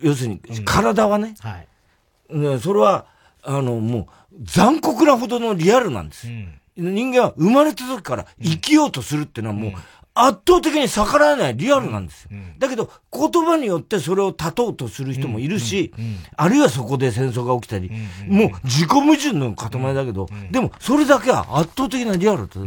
[0.00, 1.34] 要するに、体はね。
[1.40, 2.60] はい。
[2.60, 3.06] それは、
[3.42, 6.28] あの、もう、残酷なほどのリアルなんです。
[6.76, 9.72] 人間は生まれた時から生きようとするっていうのはもう、
[10.12, 12.30] 圧倒的に逆らえないリアルなんですよ。
[12.58, 15.92] だけど、言葉によってそれを断とうとする人もいるし、
[16.36, 17.90] あるいはそこで戦争が起きたり、
[18.26, 22.60] もう自己矛盾の塊だけど、でもそれだけは圧倒的なリアルだ、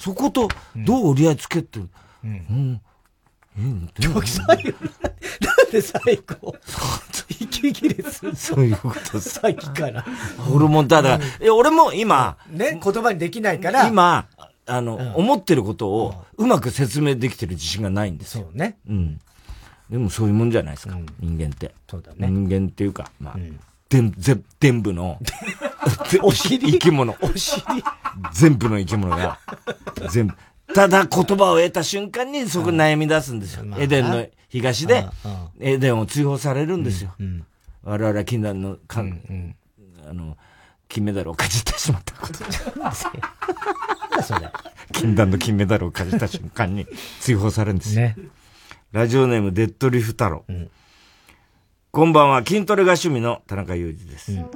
[0.00, 1.78] そことどう折り合いつけて、
[2.24, 2.80] うん。
[3.58, 4.72] うん、最後、
[5.40, 6.56] なんで最後、
[7.28, 10.02] 息切れするそういうことさっきから。
[10.38, 13.88] ホルモンただ、うん、俺も今、ね、言葉にできないから。
[13.88, 14.26] 今、
[14.66, 18.44] あの、うん、思ってることをうまく説明できてる自信がないんですよ。
[18.44, 18.78] そうね。
[18.88, 19.20] うん。
[19.90, 21.74] でもそういうもんじゃないですか、うん、人間って。
[21.90, 22.28] そうだね。
[22.28, 23.60] 人間っていうか、まあ、うん、
[23.90, 25.18] でん、ぜ、全部の、
[26.22, 27.14] お尻生き物。
[27.20, 27.62] お尻
[28.32, 29.38] 全部の生き物が、
[30.10, 30.34] 全部。
[30.72, 33.64] ただ言葉を得た瞬間にそこ悩み出すんですよ。
[33.78, 35.06] エデンの東で、
[35.58, 37.14] エデンを追放されるんですよ。
[37.82, 39.56] 我々は禁断の、かん、
[40.08, 40.36] あの、
[40.88, 42.44] 金メダルをかじってしまったこと。
[44.22, 44.48] それ。
[44.92, 46.86] 禁断の金メダルをかじった瞬間に
[47.20, 48.02] 追放されるんですよ。
[48.02, 48.16] ね、
[48.92, 50.44] ラジオネームデッドリフ太郎。
[50.48, 50.70] うん、
[51.92, 54.30] こんばんは、筋トレが趣味の田中裕二です。
[54.32, 54.46] うん、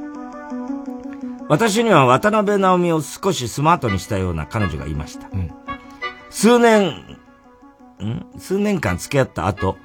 [1.48, 5.28] 私には渡辺直美を少しスマートにしたような彼女がいました。
[5.32, 5.50] うん
[6.30, 7.18] 数年、
[8.00, 8.38] ん？
[8.38, 9.76] 数年間付き合った後、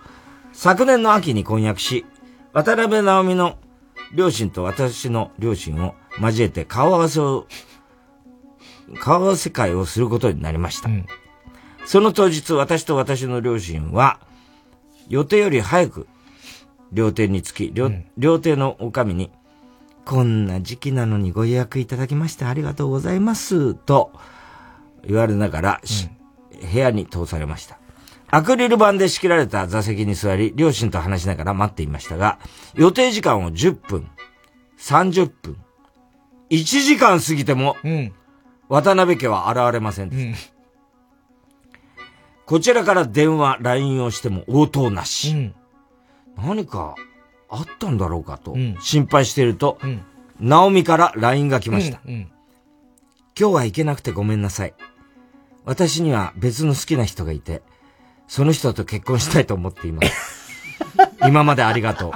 [0.54, 2.06] 昨年の秋に婚約し、
[2.54, 3.58] 渡辺直美の
[4.14, 7.48] 両親と私の両親を交えて顔合わせを、
[9.00, 10.90] 顔合わせ会をすることになりました。
[10.90, 11.08] うん、
[11.86, 14.20] その当日、私と私の両親は、
[15.08, 16.08] 予定より早く、
[16.92, 19.32] 料亭に着き、料,、料亭のお上に、
[20.06, 24.12] こんな時期なのにご予約いただきましてありがとうございます、と
[25.06, 26.20] 言われながら、うん
[26.60, 27.80] 部屋に通されました。
[28.32, 32.38] アクリル板で仕切られた座席に座り、両親と話しながら待っていましたが、
[32.76, 34.08] 予定時間を10分、
[34.78, 35.58] 30分、
[36.50, 38.14] 1時間過ぎても、うん、
[38.68, 40.30] 渡辺家は現れませんでした。
[40.30, 40.36] うん、
[42.46, 45.54] こちらから電話、LINE をしても応答なし。
[46.42, 46.96] うん、何か
[47.50, 49.80] あったんだろうかと心配していると、
[50.40, 52.00] 直美から LINE が来ました。
[52.06, 52.30] 今
[53.36, 54.74] 日は行けなくてごめんなさい。
[55.66, 57.62] 私には別の好きな人がいて、
[58.28, 60.40] その人と結婚したいと思っています。
[61.28, 62.12] 今までありがとう。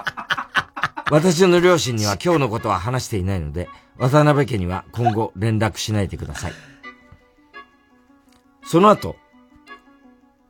[1.11, 6.53] 私の両親には今日のことは話していないので、渡辺家には今後連絡しないでください。
[8.63, 9.15] その後、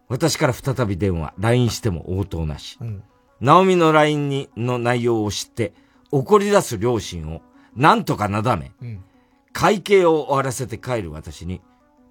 [0.07, 2.77] 私から再び電話、LINE しても応答なし。
[2.79, 3.03] うん、
[3.41, 5.73] ナの LINE に、の内容を知って、
[6.11, 7.41] 怒り出す両親を、
[7.75, 9.03] なんとかなだめ、うん、
[9.51, 11.61] 会計を終わらせて帰る私に、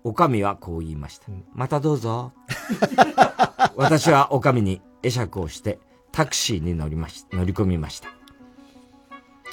[0.04, 1.26] おかみはこう言いました。
[1.54, 2.32] またどうぞ。
[3.76, 5.78] 私はおかみに会釈をして
[6.10, 8.08] タクシーに乗りまし、乗り込みました。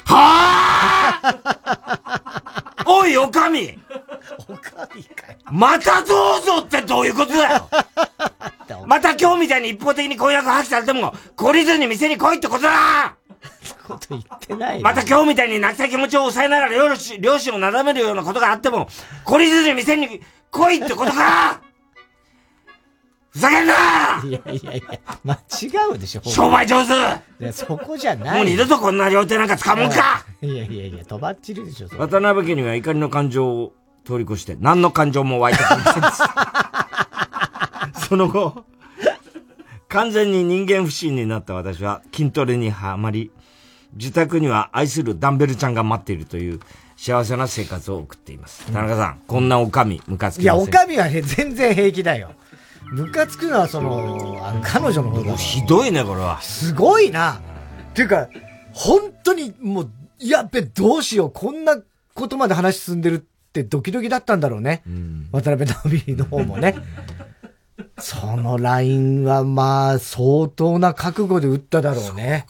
[0.12, 1.80] はあ
[2.86, 3.78] おい、おかみ
[4.48, 5.38] おかみかよ。
[5.50, 7.68] またどうぞってどういうことだよ
[8.86, 13.16] また今日みたいに一方的に婚約破棄されても、懲りずに店に来いってことだ
[13.86, 18.88] こと言ってないまた今日みたいに泣きたい気持ちを抑えながら両親両親をなだめるようなことがあっても、
[19.24, 20.20] 懲りずに店に
[20.50, 21.60] 来いってことか
[23.30, 23.74] ふざけんな
[24.24, 25.38] いやいやいや、間違
[25.94, 26.22] うでしょ。
[26.24, 28.38] 商売上手いや、そこじゃない。
[28.38, 33.72] もう二度とこんな料亭なんか使うもんかいやいやいや、とばっちりでしょ、渡辺家には怒りの感情を
[34.04, 36.69] 通り越して、何の感情も湧いてきませんでした。
[38.10, 38.64] その後、
[39.86, 43.30] 完全に人間不信になった私は筋トレにはまり、
[43.92, 46.58] 自宅には愛するダンベルちゃんが待っているという
[46.96, 48.66] 幸せな生活を送っています。
[48.66, 52.32] 田中さん、こんなおかみ、ムカつきいや、おかみは全然平気だよ。
[52.90, 55.36] ムカつくのはその、あの彼女の方だ。
[55.36, 56.42] ひどいね、これは。
[56.42, 57.34] すごいな。
[57.34, 58.28] っていうか、
[58.72, 61.76] 本当にもう、やっべ、どうしよう、こんな
[62.14, 63.18] ことまで話進んでるっ
[63.52, 64.82] てドキドキだったんだろうね。
[64.84, 66.74] うん、渡辺直美の方もね。
[67.98, 72.22] そのラインはまあ、相当な覚悟で打っただろうね。
[72.22, 72.46] ね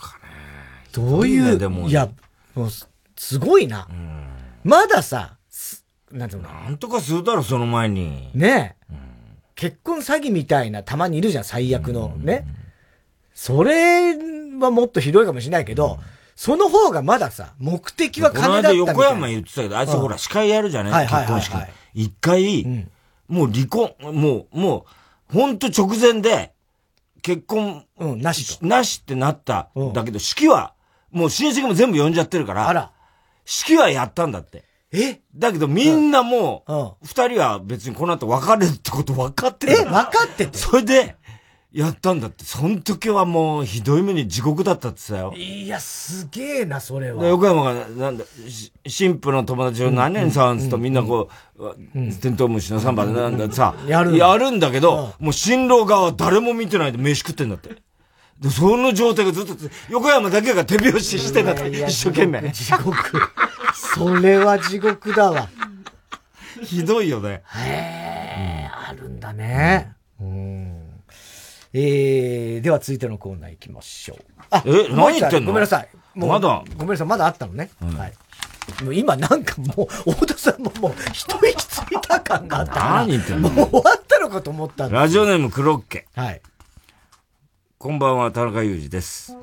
[0.92, 2.08] どういう、いや、
[2.54, 2.70] もう、
[3.16, 3.86] すごいな。
[3.90, 4.26] うん、
[4.64, 5.36] まださ、
[6.10, 8.30] なんなんとかするだろ、その前に。
[8.34, 8.98] ねえ、うん、
[9.54, 12.08] 結婚詐欺みたいな、たまにいるじゃん、最悪の。
[12.16, 12.46] ね。
[13.34, 14.14] それ
[14.58, 15.98] はもっとひどいかもしれないけど、
[16.34, 18.92] その方がまださ、目的は金だったみたいな。
[18.92, 21.54] 横山言ってたけど、あいつほら、司会やるじゃね、結婚式。
[21.94, 22.86] 一回、
[23.28, 24.84] もう離婚、もう、もう、
[25.32, 26.52] ほんと直前で、
[27.22, 28.66] 結婚、うん、なしと。
[28.66, 29.70] なしってなった。
[29.92, 30.74] だけど、式は、
[31.10, 32.92] もう親戚も全部呼んじゃってるから、あら。
[33.44, 34.64] 式はやったんだって。
[34.92, 35.20] え？
[35.34, 36.64] だけどみんなも
[37.02, 39.72] う、二人は別にこの後別れるってこと分かってる。
[39.74, 40.58] え分かってて？
[40.58, 41.16] それで、
[41.72, 42.44] やったんだって。
[42.44, 45.32] その時はもうひどい目に地獄だったってさよ。
[45.36, 47.24] いや、すげえな、それは。
[47.26, 48.24] 横山が、なんだ、
[48.84, 51.76] 神父の友達を何々さんつとみんなこう、
[52.20, 54.16] テントウムシのサンバでなんださ、やる。
[54.16, 57.76] やるんだけど、もう新郎側は誰も見てないで飯食ってんだって。
[58.40, 59.54] で、その状態がずっと、
[59.90, 62.50] 横山だけが手拍子してたって、一生懸命。
[62.50, 62.94] 地獄。
[63.74, 65.48] それは地獄だわ。
[66.64, 67.42] ひどいよね。
[67.54, 69.92] へえ、あるんだね。
[70.20, 70.69] うん。
[71.72, 74.18] えー、では続いてのコーナー行きましょう。
[74.50, 75.48] あ、え、何言ってんの？
[75.48, 75.88] ごめんなさい。
[76.16, 76.64] まだ？
[76.76, 77.70] ごめんなさい、まだあったのね。
[77.96, 78.84] はい。
[78.84, 83.50] もう今なんかもう、太田さんももう一息ついた感があった何言ってんの？
[83.50, 86.06] もう終わったのかと思ったラジオネームクロッケ。
[86.16, 86.40] はい。
[87.78, 89.36] こんばんは、田中裕二です。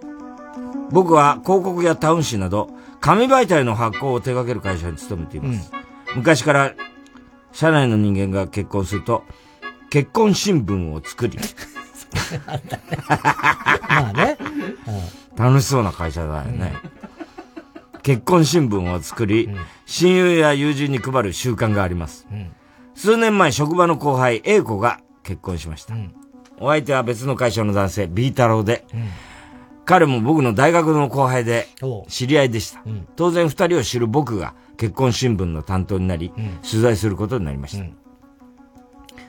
[0.91, 5.71] 僕は広告やタウン誌など、紙媒体の発行を手掛ける会社に勤めています。
[6.09, 6.75] うん、昔から、
[7.51, 9.23] 社内の人間が結婚すると、
[9.89, 11.39] 結婚新聞を作り、
[13.89, 14.38] まあね、
[15.38, 16.73] うん、楽しそうな会社だよね。
[17.95, 19.49] うん、結婚新聞を作り、
[19.85, 22.27] 親友や友人に配る習慣があります。
[22.95, 25.93] 数年前、職場の後輩、A 子が結婚しました。
[26.59, 29.09] お相手は別の会社の男性、B 太郎で、うん、
[29.85, 31.67] 彼も僕の大学の後輩で、
[32.07, 32.81] 知り合いでした。
[32.85, 37.85] うん、当然二人を知る僕が結婚新聞の担当になり、うん、取材することになりました。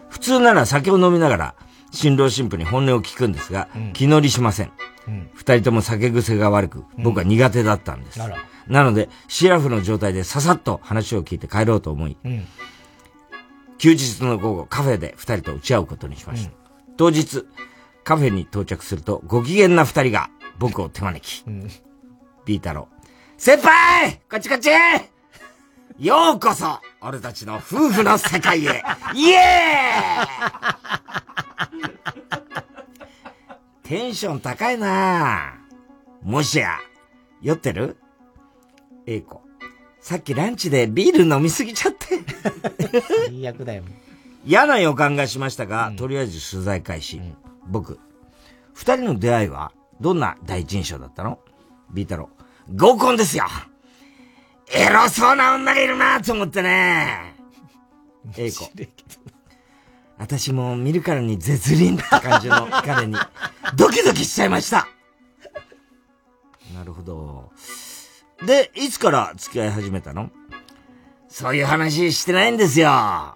[0.09, 1.55] 普通なら酒を飲みながら、
[1.90, 4.73] 新郎新婦に本音を聞くんですが、気乗りしません。
[5.35, 8.20] 二人とも酒癖が悪く、僕は苦手だったんです。
[8.66, 12.16] なので、シラフの状態でささっと話を聞いて帰ろうと思い、
[13.78, 16.52] 休日の午後、カフェで二人と打ち合うことにしました。
[16.97, 17.47] 当日、
[18.05, 21.44] カフェに到着すると、ご機嫌な二人が僕を手招き。
[21.47, 21.69] うん、
[22.44, 23.09] ビータロー。
[23.39, 24.20] 先輩!
[24.28, 24.69] こっちこっち!
[25.98, 28.82] ようこそ俺たちの夫婦の世界へ。
[29.15, 31.17] イエーイ
[33.82, 35.55] テンション高いな
[36.22, 36.78] もしや、
[37.40, 37.97] 酔ってる？
[39.06, 39.43] えいこ。
[40.01, 42.20] さっきランチでビール飲みすぎちゃって。
[43.28, 43.82] 最悪だよ。
[44.44, 47.18] 嫌な予感がしましたが、うん、とりあえず取材開始。
[47.18, 47.36] うん、
[47.66, 47.98] 僕、
[48.74, 51.39] 二人の出会いは、どんな第一印象だったの？
[51.90, 52.76] ビータロー。
[52.76, 53.47] 合コンですよ
[54.70, 57.35] エロそうな女がいるなと思ってね。
[58.36, 58.70] エイコ。
[60.18, 63.16] 私も見るからに絶倫って感じの彼に、
[63.76, 64.88] ドキドキしちゃいました。
[66.74, 67.52] なるほど。
[68.44, 70.30] で、いつから付き合い始めたの？
[71.28, 73.34] そういう話してないんですよ。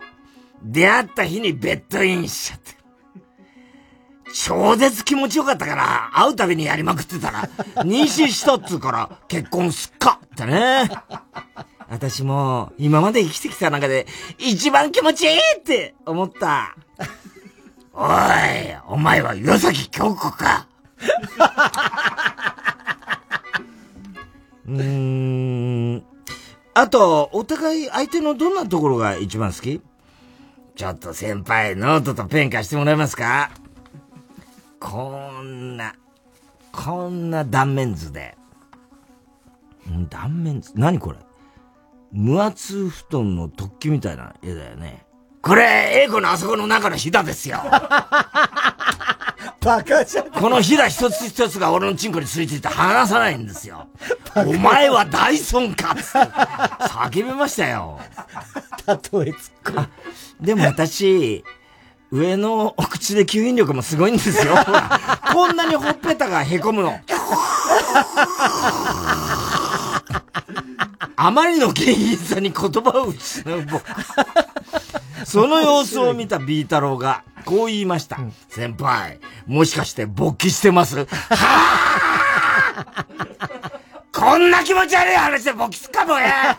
[0.62, 2.72] 出会った日にベッドインしちゃって。
[4.34, 7.48] 超絶気持ちよかったから、会うたびにやりまくってたら、
[7.84, 10.90] 妊娠したっつうから結婚すっかってね。
[11.88, 14.06] 私も、今まで生きてきた中で、
[14.38, 16.76] 一番気持ちいいって思った。
[17.94, 18.10] おい、
[18.86, 20.66] お前は岩崎京子か。
[24.66, 26.04] うーん。
[26.74, 29.82] あと、お互い相手のどんなところが一番好き？
[30.74, 33.50] ちょっと先輩、ノートとペン貸してもらえますか？
[34.80, 35.94] こんな、
[36.72, 38.36] こんな断面図で。
[40.08, 40.72] 断面図？
[40.74, 41.18] 何これ？
[42.12, 45.06] 無圧布団の突起みたいな絵だよね。
[45.40, 47.58] これ、英子のあそこの中のひだですよ。
[49.60, 50.30] バカじゃん。
[50.30, 53.86] このひだ一つ一つが俺のチンコについていて離さないんですよ。
[54.34, 57.98] お前はダイソンかつって叫びましたよ。
[58.86, 58.96] 例え
[59.32, 59.88] 突っ。
[60.40, 61.44] でも私、
[62.10, 64.54] 上のお口で吸引力もすごいんですよ。
[65.32, 67.00] こんなにほっぺたがへこむの。
[71.16, 73.82] あまりの芸人さんに言葉を失う僕。
[75.24, 78.16] その様子を見たビー太郎が、こう言いました。
[78.16, 80.96] うん、先輩、もしかして勃起してます？
[80.96, 83.06] はあ
[84.12, 86.58] こんな気持ち悪い話で勃起すかもや。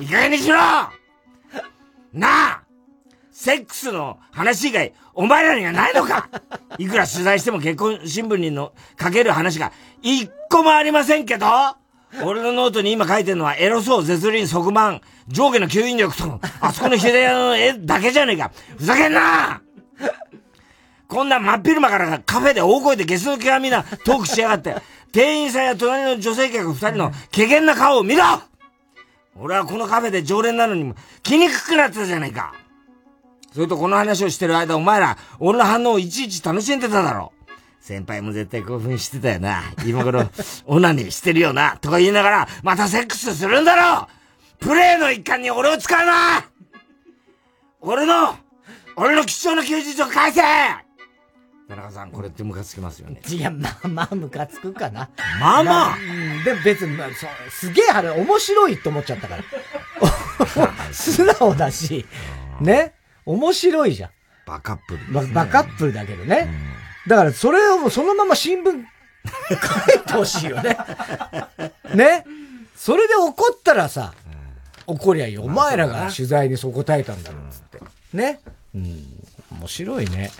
[0.00, 0.56] いい加減にしろ！
[0.56, 0.90] な
[2.22, 2.62] あ
[3.30, 6.28] セックスの話以外、お前らにはないのか！
[6.78, 9.72] いくら取材しても結婚新聞にの書ける話が
[10.02, 11.46] 一個もありませんけど
[12.24, 18.52] 俺のノートに今書いてるのはエロそう、絶倫、側満、上下の吸引力と、あそこの左の絵だけじゃねえか。
[18.76, 19.62] ふざけんな
[21.08, 24.76] こんな真っ昼間からカフェで大声でゲスの極みなトークしやがって、
[25.12, 28.24] 店員さんや隣の女性客二人の怪げな顔を見ろ
[29.38, 32.54] 俺はこのカフェで常連なのに気にくくなってたじゃないか。
[33.52, 37.32] それとこの話をしてる間お前ら、俺の反応をいちいち楽しんでただろ。
[37.86, 39.62] 先輩も絶対興奮してたよな。
[39.86, 40.28] 今頃、
[40.66, 41.76] オナニーしてるよな。
[41.76, 44.08] とか言いながら、またセックスするんだろ
[44.58, 46.44] プレイの一環に俺を使うな
[47.80, 48.36] 俺の、
[48.96, 53.20] 俺の貴重な休日を返せ田中さん、これってムカつきますよね。
[53.28, 55.08] いや、まあまあムカつくかな。
[55.38, 55.96] まあまあ、
[56.44, 59.44] でも別に、まあ、そうすげえあれ面白いって思っちゃったから。
[60.92, 62.04] 素直だし、
[62.60, 62.94] ね？
[63.24, 64.10] 面白いじゃん。
[64.44, 66.48] バカップル、ね、ババカップルだけどね。
[66.48, 70.76] うん、だからそれをそのまま新聞書いてほしいよね。
[71.94, 72.24] ね。
[72.76, 74.14] それで怒ったらさ、
[74.86, 75.38] 怒りゃいい。
[75.38, 77.80] お前らが取材にそう答えたんだろうつって。
[78.12, 78.40] ね。
[78.74, 79.16] うん。
[79.58, 80.30] 面白いね。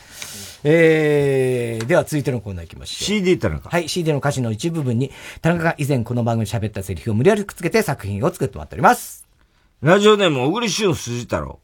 [0.64, 3.04] えー、では続いてのコーナー行きましょう。
[3.04, 9.26] CD 田中はい、CD の歌詞の一部分に、田中が以前この番組で喋ったセリフを無理やりくっつけて作品を作ってもらっております。
[9.80, 11.60] ラジオネーム、小栗旬辻太郎。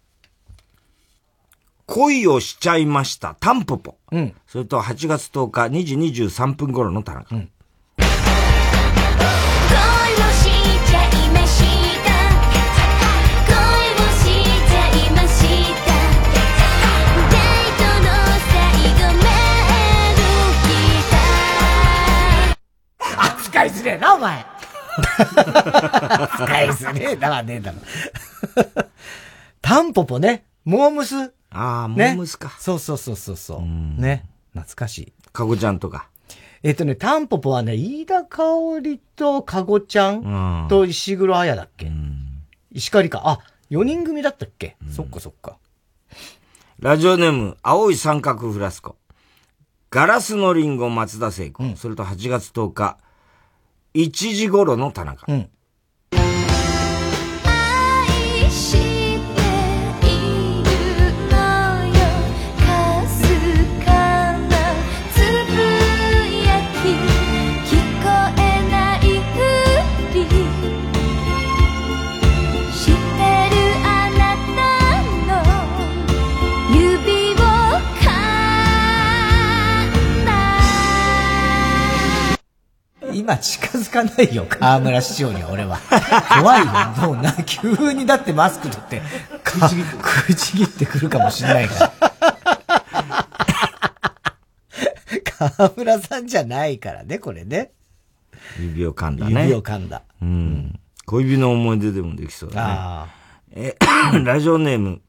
[1.92, 3.98] 恋をしちゃいました、タンポポ。
[4.12, 4.34] うん。
[4.46, 7.36] それと8月10日2時23分頃の田中。
[7.36, 7.50] うん。
[23.44, 24.46] 使いづれえな、お前。
[26.36, 27.78] 使いづれえなはねえだろ。
[29.60, 30.46] タンポポね。
[30.64, 31.34] モームス。
[31.52, 32.56] ああ、モームスか。
[32.58, 33.60] そうそうそうそうそう。
[34.00, 34.26] ね。
[34.52, 35.12] 懐かしい。
[35.32, 36.08] かごちゃんとか。
[36.62, 43.22] えっとね、タンポポはね、飯田香織とかごちゃんと石黒彩だっけ、うん、石狩か。
[43.24, 45.58] あ、4人組だったっけ、うん、そっかそっか。
[46.78, 48.96] ラジオネーム、青い三角フラスコ。
[49.90, 51.64] ガラスのリンゴ松田聖子。
[51.64, 52.98] うん、それと8月10日、
[53.94, 55.26] 1時頃の田中。
[55.28, 55.50] うん
[83.22, 85.78] 今近づかないよ、 河村市長には俺は。
[86.40, 86.66] 怖いよ、
[87.06, 89.00] もうな、急にだってマスク取って、
[89.46, 91.92] 食いちぎって、食いちぎってくるかもしれないから。
[95.56, 97.70] 河村さんじゃないからね、これね。
[98.58, 99.42] 指を噛んだね。
[99.42, 100.02] 指を噛んだ。
[100.20, 100.80] うん。
[101.06, 103.06] 恋人の思い出でもできそうだ
[103.54, 103.62] ね。
[103.68, 103.76] え、
[104.24, 105.00] ラジオネーム。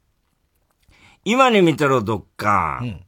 [1.26, 2.80] 今に見たろ、どっか。
[2.84, 3.04] うん、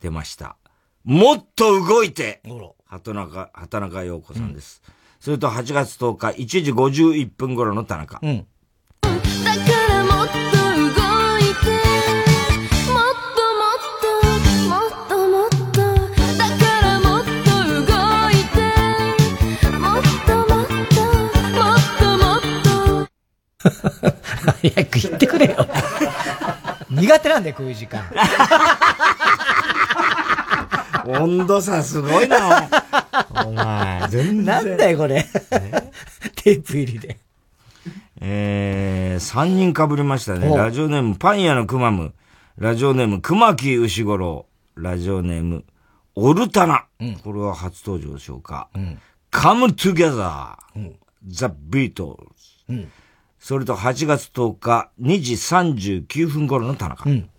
[0.00, 0.56] 出ました。
[1.04, 2.42] もっと動いて
[2.88, 4.82] 畑中、畑中陽子さんです。
[4.86, 8.20] うん、それと8月10日1時51分頃の田中。
[8.22, 8.46] うん。
[9.02, 9.18] だか
[9.88, 10.38] らもっと動
[11.38, 11.70] いて、
[12.92, 14.06] もっともっと、
[14.68, 15.56] もっともっと、
[16.38, 17.30] だからもっと
[17.74, 17.82] 動
[18.30, 18.56] いて、
[19.78, 21.02] もっともっと、
[21.52, 23.10] もっともっと。
[24.62, 25.66] 早く言ってくれよ。
[26.90, 28.04] 苦手なんだよ、こういう時間。
[31.08, 32.68] 温度差すごいな、
[33.44, 34.08] お前。
[34.08, 34.44] 全然。
[34.44, 35.24] なんだよ、これ。
[36.36, 37.18] テープ入りで。
[38.20, 40.48] えー、三人被りましたね。
[40.54, 42.14] ラジオネーム、パン屋のくまむ。
[42.58, 44.46] ラジオネーム、熊木牛五郎。
[44.74, 45.64] ラジオネーム、
[46.14, 46.86] オルタナ。
[47.00, 48.68] うん、これは初登場でしょうか。
[48.74, 48.98] うん、
[49.30, 50.96] Come Together、うん、
[51.26, 52.16] The Beatles。
[52.68, 52.90] うん、
[53.38, 57.08] それと8月10日2時39分頃の田中。
[57.08, 57.30] うん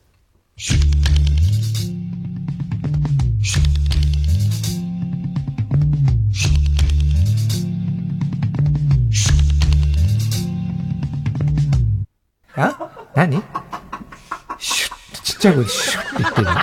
[12.57, 13.41] あ何？
[14.57, 16.53] シュッ、ちっちゃい声でシュッって言ってるの？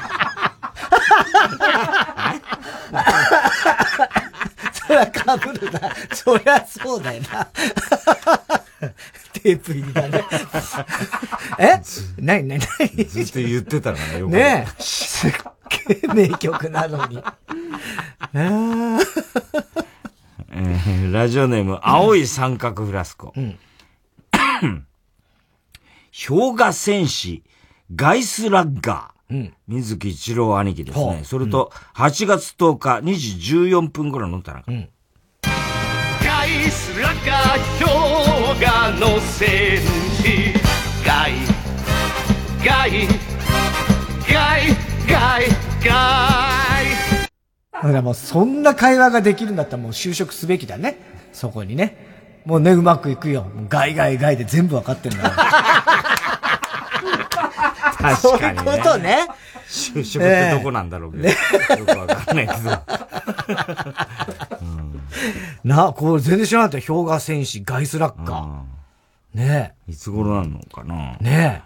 [4.73, 5.81] そりゃかぶるな。
[6.13, 7.47] そりゃそうだよな。
[9.35, 10.25] テープ入りだね。
[11.59, 11.81] え？
[12.21, 14.33] なになになにずっと言ってたのね、よく。
[14.33, 14.83] ねえ。
[14.83, 15.31] すっ
[15.87, 17.23] げえ名曲なのに。
[18.35, 23.33] えー、ラジオネーム、青い三角フラスコ。
[23.37, 23.59] うん
[26.17, 27.43] 氷河戦士、
[27.93, 29.35] ガイスラッガー。
[29.35, 31.23] うん、水木一郎兄貴ですね。
[31.25, 34.71] それと、8月10日2時14分頃の田中。
[34.71, 34.89] うん、
[35.43, 40.55] ガイスラッガー氷河の戦士。
[41.05, 41.33] ガイ、
[42.65, 43.09] ガイ、
[44.33, 44.77] ガイ、
[45.09, 45.49] ガイ、
[45.85, 46.45] ガ
[46.83, 47.25] イ。
[47.73, 50.97] だからもうそんな会話ができるんだったらもう就職すべきだね。
[51.33, 52.14] そこにね。
[52.45, 53.47] もうね、うまくいくよ。
[53.69, 55.51] ガイガイガイで全部わかってるんだから。
[57.97, 59.27] 確かに、ね、そういうことね。
[59.67, 61.25] 就職ってどこなんだろうけど。
[61.25, 61.35] ね、
[61.79, 62.61] よくわかんないけど。
[64.61, 65.01] うん、
[65.65, 66.87] な、これ全然知らなかった。
[66.87, 69.39] 氷河戦士、ガイスラッカー。
[69.39, 69.93] ねえ。
[69.93, 71.63] いつ頃なのかなね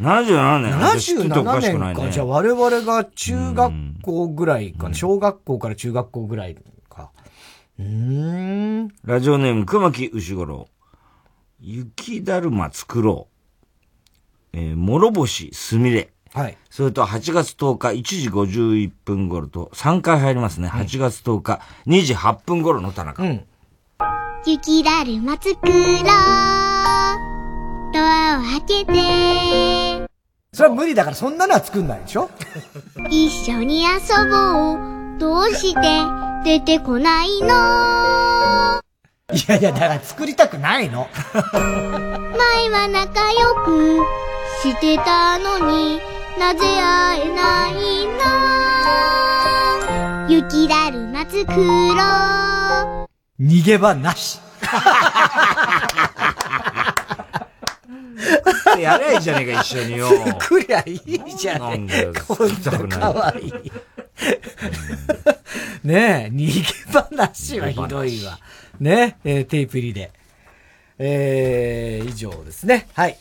[0.00, 0.02] え。
[0.02, 2.10] 77年77年か。
[2.10, 3.72] じゃあ我々が中学
[4.02, 4.94] 校ぐらいかな。
[4.94, 6.62] 小学校から中学校ぐらいか。
[7.80, 8.88] うん。
[9.04, 10.68] ラジオネーム、熊木牛五郎。
[11.60, 13.28] 雪だるま作ろ
[14.52, 14.56] う。
[14.58, 16.10] えー、諸星すみれ。
[16.34, 16.58] はい。
[16.68, 20.68] それと8月10日1時51分頃と3回入りますね。
[20.68, 23.22] 8月10日2時8分頃の田中。
[23.22, 23.44] うん。
[24.46, 26.04] 雪だるま作ろう。
[27.92, 30.06] ドアを開けて。
[30.52, 32.28] それは無理だからそんなのは作んないでしょ？
[33.10, 33.88] 一緒に遊
[34.30, 35.18] ぼう。
[35.18, 36.29] どうして？
[36.44, 37.48] 出てこないの
[39.32, 41.06] いやいや、だから作りたくないの。
[41.42, 41.52] 前
[42.70, 44.02] は仲良く
[44.62, 46.00] してたのに
[46.38, 47.74] なぜ会えない
[50.26, 51.54] の雪だるま作ろ
[53.04, 53.08] う。
[53.40, 54.40] 逃げ場なし。
[58.78, 60.08] やれゃいいじゃねえか、一緒によ。
[60.38, 62.48] 来りゃいいじゃねえなんだよ、こん
[62.88, 63.52] なかわいい。
[65.84, 68.38] ねえ、逃げ話はひどいわ。
[68.78, 70.12] ねえ、テープ入りで。
[70.98, 72.86] えー、以上ですね。
[72.92, 73.16] はい。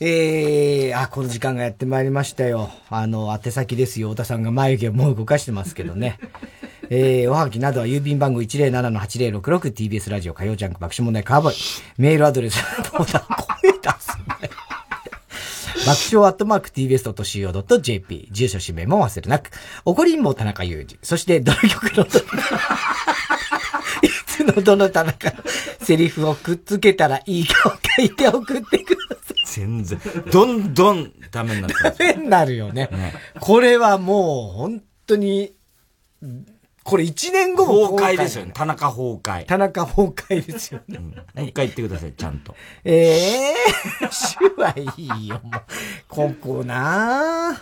[0.00, 2.70] えー、あ、この時間がやってまいりましたよ。
[2.90, 4.10] あの、宛先ですよ。
[4.10, 6.18] 太田さんが眉毛をもう動かしてますけどね。
[6.88, 11.56] えー、おはがきなどは郵便番号 107-8066TBS ラジオ火曜ジャンク爆笑問題カーボーイ。
[11.98, 12.62] メールアドレス、
[12.96, 13.22] ボタン
[13.62, 14.05] 声出。
[15.86, 18.28] 爆笑アットマーク tbs.co.jp。
[18.32, 19.50] 住所氏名も忘れなく。
[19.84, 20.98] 怒りんぼ田中裕二。
[21.02, 22.08] そして、ドラ曲の、い
[24.26, 25.32] つのどの田中
[25.80, 29.36] セリフをくっつけたらいいかを書いて送ってください。
[29.46, 30.00] 全然。
[30.32, 32.88] どんどんダメになってダメになるよね。
[32.90, 35.54] ねこれはもう、本当に、
[36.86, 38.52] これ1年後も崩壊ですよね。
[38.54, 39.44] 田中崩壊。
[39.44, 40.98] 田中崩壊ですよね。
[40.98, 42.54] うん、もう一回言ってください、ちゃんと。
[42.84, 45.62] ええー、手はいいよ、もう。
[46.06, 47.60] ここな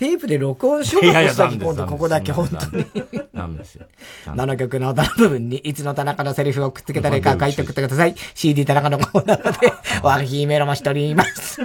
[0.00, 2.86] テープで録音しようか、今度ここだけ、本当に。
[3.34, 3.84] なんですよ。
[4.28, 8.14] 7曲の歌の部分に、いつの田中のセリフをくっつけたらいいか書いて送ってください。
[8.34, 9.70] CD 田中のコーナーで、
[10.02, 11.60] おはぎメロマしております。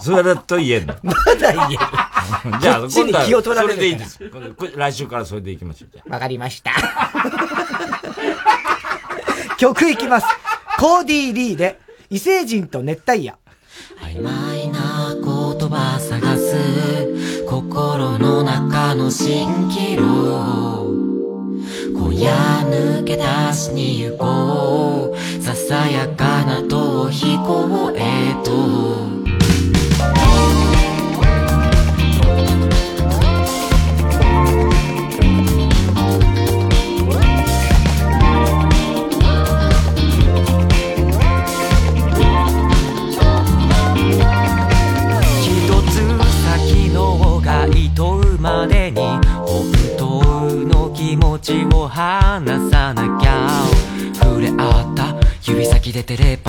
[0.00, 0.96] それだと言えんの？
[1.02, 1.74] まだ言え
[2.54, 2.58] る。
[2.62, 4.18] じゃあ、今度はそれでいいです。
[4.74, 6.10] 来週からそれでいきましょう。
[6.10, 6.72] わかりました。
[9.60, 10.26] 曲いきます。
[10.78, 13.34] コーディー・リーで、異星人と熱帯夜。
[14.00, 15.22] 曖昧な言
[15.68, 15.98] 葉
[17.68, 20.92] 心の中の蜃気楼。
[21.94, 22.32] 小屋
[22.68, 23.22] 抜け出
[23.52, 25.42] しに行こう。
[25.42, 29.31] ささやかな逃避行へと。
[56.02, 56.41] 指先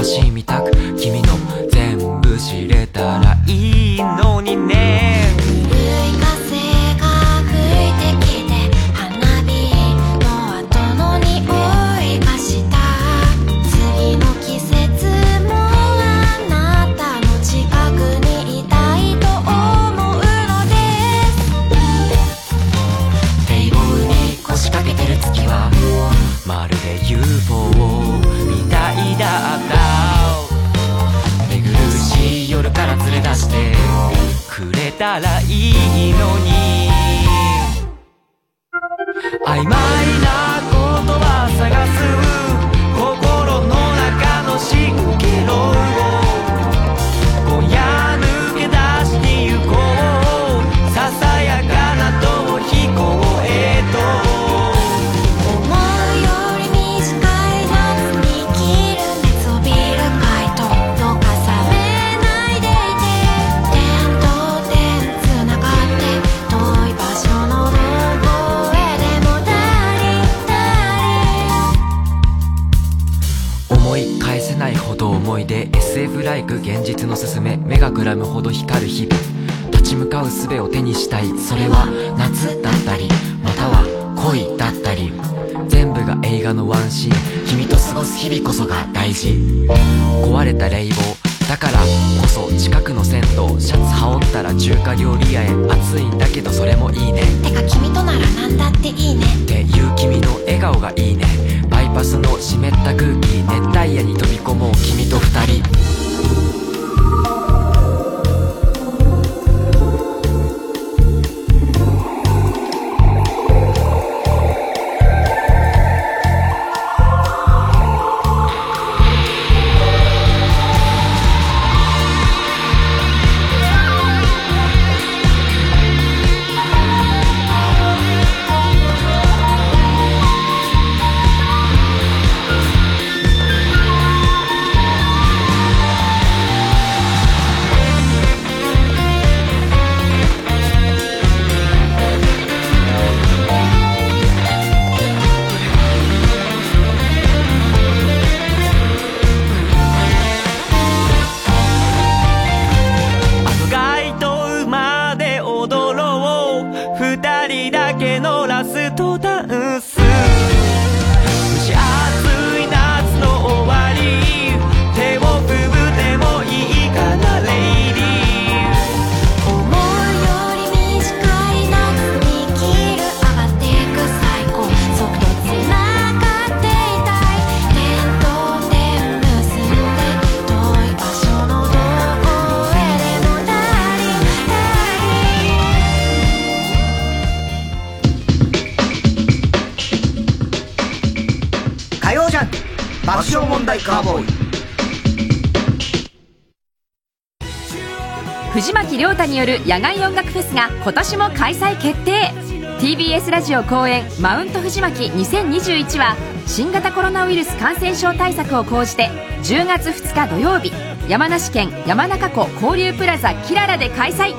[199.44, 202.32] よる野外音楽フェスが今年も開催決定。
[202.80, 206.16] TBS ラジオ公演「マウント藤巻2021」は
[206.48, 209.10] 新型コロナウイルス感染症対策を講じて
[209.44, 210.72] 10月2日土曜日
[211.10, 214.34] 山梨県山中湖交流プラザキララで開催。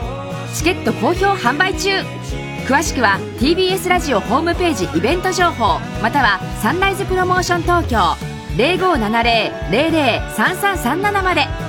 [0.55, 1.99] チケット好評販売中。
[2.67, 7.99] 詳しくは TBS ラジオホームページイベント情報またはサンライズプロモーション東京
[8.57, 11.64] 0570-003337まで。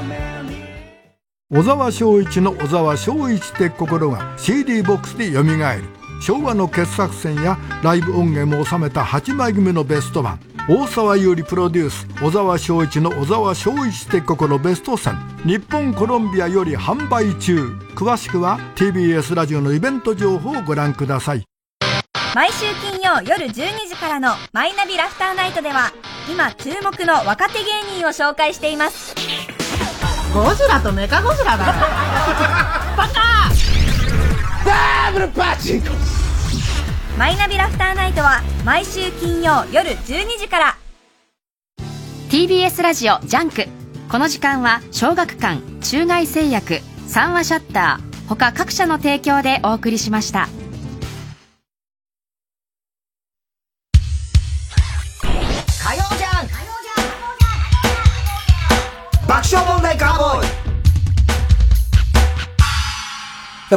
[1.56, 5.56] 小沢昭一の小沢昭一って心が CD ボックスで蘇る。
[6.22, 10.38] 昭和の傑作選やライブ音源も収めた8枚組のベスト版。
[10.68, 15.16] 大沢優里プロデュース小沢昭一の小沢昭一って心ベスト戦
[15.46, 17.70] 日本コロンビアより販売中。
[17.96, 21.44] 詳しくは TBS ラジオのイベント情報をご覧ください。
[22.36, 25.94] 毎週金曜夜12時からのマイナビラフターナイトでは
[26.30, 29.16] 今注目の若手芸人を紹介しています。
[30.36, 31.72] ゴジラとメカゴジラだよ。
[32.98, 33.50] バカ！
[34.66, 35.88] ダブルパチンコ。
[37.18, 40.76] マイナビラフターナイトは毎週金曜夜12時から。
[42.30, 43.70] TBS ラジオ JUNK。
[44.12, 50.50] この時間は小学館中外製薬三和シャッター他各社の提供でお送りしました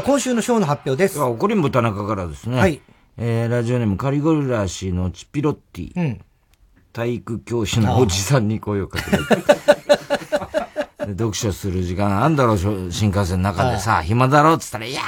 [0.02, 1.18] 今週のショーの発表です。
[1.18, 2.58] 怒りんぼ田中からですね。
[2.58, 2.80] はい。
[3.16, 5.92] えー、ラジオネームカリゴリラ氏のチピロッティ。
[5.96, 6.20] うん。
[6.92, 9.16] 体育教師のおじさんに声をかけて。
[11.06, 15.00] で読書する時間あんだろう、新幹線の中でさ、はい暇だろっつったら、いや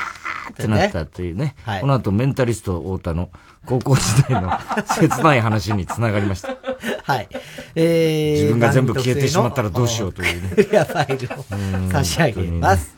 [0.48, 1.54] ーってなったっていうね。
[1.62, 3.30] はいこの後メンタリスト太田の
[3.66, 4.50] 高校時代の
[4.86, 6.56] 切ない話につながりました。
[7.04, 7.28] はい。
[7.74, 10.50] えー、自分が全部消えてしまったらどうしようというね。
[10.54, 12.96] クリアファイルを差し上げます。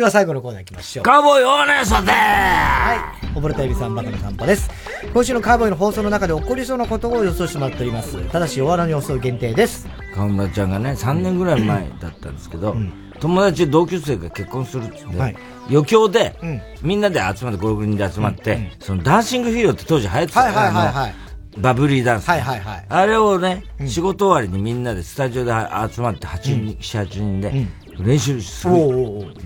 [0.00, 1.04] では最後のコーナー行きましょう。
[1.04, 3.38] カーボーイオーネストでーはい。
[3.38, 4.70] 溺れたエビさんバカの散歩です。
[5.12, 8.18] 今週のカーボーイの放送の中で起こりそうなことを予想してもらっております。
[8.30, 9.86] ただし、お笑いの予想限定です。
[10.14, 12.74] 河村ちゃんがね、3年ぐらい前だったんですけど、
[13.18, 15.36] 友達同級生が結婚するっつって、はい
[15.68, 16.34] 余興で、
[16.80, 21.14] みんなで集まって、5、6人で集まって、そのダンシングフィールドって当時流行ってたはいはいはいはい
[21.58, 22.28] バブリーダンス。
[22.28, 22.86] はいはいはい。
[22.88, 27.66] あれをね、仕事終わりにみんなでスタジオで集まって8人、7、8人で、
[28.02, 28.74] 練習する。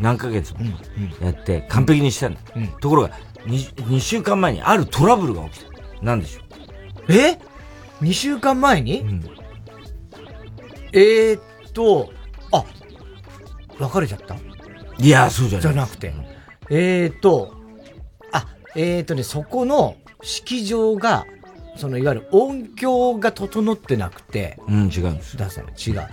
[0.01, 0.60] 何ヶ月も
[1.20, 2.40] やって、完璧にしたんだ。
[2.81, 3.10] ところが
[3.47, 5.70] 2、2週間前にあるトラブルが起きた。
[6.02, 6.40] なんでしょ
[7.09, 7.12] う？
[7.12, 7.39] え
[8.02, 9.05] ?2 週間前に、
[10.93, 12.12] えーっと、
[12.52, 12.64] あ、
[13.78, 14.36] 別れちゃった？
[14.98, 15.72] いや、そうじゃない。
[15.72, 16.14] じゃなくて。
[16.70, 17.55] えーっと、
[18.32, 21.26] あ、えーっとね、そこの式場が
[21.76, 24.59] そのいわゆる音響が整ってなくて。
[24.68, 25.36] うん、違うんです。
[25.36, 26.09] だせ違う。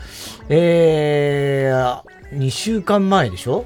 [0.49, 2.01] えー、
[2.31, 3.65] 2週間前でしょ？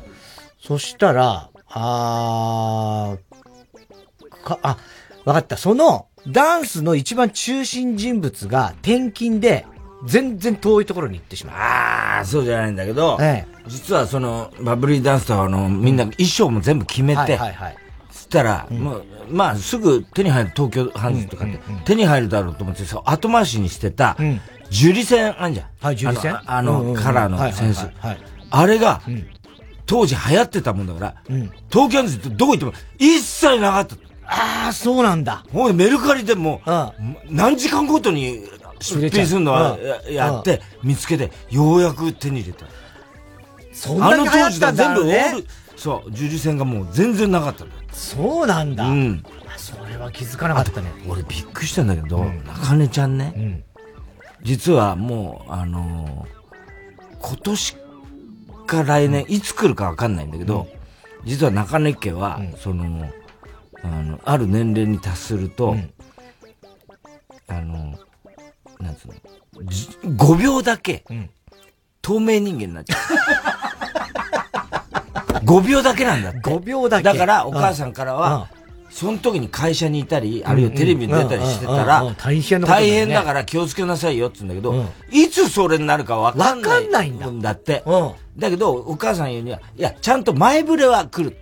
[0.59, 4.77] そしたら、あー、か、あ、
[5.25, 5.57] わかった。
[5.57, 9.65] その、ダンスの一番中心人物が転勤で、
[10.05, 11.55] 全然遠いところに行ってしまう。
[11.55, 13.17] ああ、そうじゃないんだけど、
[13.67, 17.77] 実はその、バブリーダンスとあの、みんな衣装も全部決めて、はいはいはい。
[18.11, 24.17] つったら、もう、まあ、すぐ手に入る東京ハンズとかって、手に入るだろうと思ってさ、後回しにしてた、
[24.69, 25.67] 樹里線あんじゃん。
[25.81, 27.87] はい、樹里線あの、あのカラーのセンス。
[28.57, 29.01] あれが、
[29.85, 31.15] 当時流行ってたもんだから、
[31.71, 33.95] 東京ってどこ行っても一切なかった。
[34.27, 35.43] ああ、そうなんだ。
[35.51, 36.61] ほいメルカリでも、
[37.29, 38.43] 何時間ごとに
[38.79, 39.77] 出品するのは
[40.09, 42.65] やって、見つけて、ようやく手に入れた。
[43.73, 45.45] そんなに流行ったんだねあの当時だ全部オール、
[45.75, 47.75] そう、樹里線がもう全然なかったんだ。
[47.91, 48.85] そうなんだ。
[48.85, 49.23] うん。
[49.57, 50.91] それは気づかなかったね。
[51.07, 53.63] 俺びっくりしたんだけど、中根ちゃんね、
[54.43, 56.35] 実はもう、あのー
[57.27, 57.75] 今年
[58.65, 60.67] か来年、いつ来るかわかんないんだけど、
[61.23, 63.09] 実は中根家は、その、
[63.83, 65.75] あの、ある年齢に達すると、
[67.47, 67.97] あの、
[68.79, 69.13] なんつうの、
[69.63, 71.03] じ5秒だけ、
[72.01, 72.99] 透明人間になっちゃう。
[75.45, 76.39] 5秒だけなんだって。
[76.39, 77.03] 5秒だけ。
[77.03, 78.49] だから、お母さんからは、
[78.95, 82.01] その時に会社にいたり、あるいはテレビに出たりしてたら
[82.65, 86.87] 大変だから気をつけなさいよって言うんだけど、いつそれになるかわかんない。
[86.87, 87.49] ないんだ。
[87.49, 87.83] だって。
[88.37, 91.35] だけど、お母さん言うには、いや、ちゃんと前触れは来る。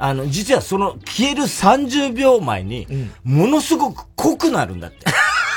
[0.00, 2.88] あの、実はその消える30秒前に、
[3.22, 4.98] ものすごく濃くなるんだって。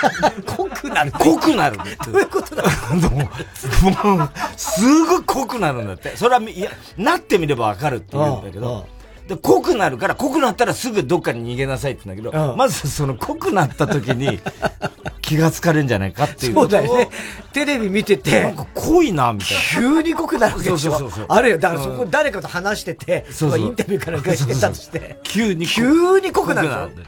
[0.45, 1.77] 濃くなる濃くなる。
[1.77, 2.63] どういうことだ？
[2.63, 6.15] もう、すごい濃くなるんだって。
[6.15, 8.85] それは、いや、なってみればわかるって言うんだけど、
[9.27, 14.39] で、濃くなるから、濃くなったらすぐどっかに逃げなさいって言うんだけど、まずその濃くなった時に
[15.21, 17.09] 気がつかれるんじゃないかっていうそことをうだよね。
[17.53, 18.43] テレビ見てて。
[18.43, 19.63] なんか濃いな、みたいな。
[19.81, 20.91] 急に濃くなるわけでしょ。
[20.91, 21.57] そうそうそうあるよ。
[21.57, 25.19] だからそこ誰かと話してて、そうインタビューかなんかしてたとして。
[25.23, 27.01] 急に急に濃くなる濃んだ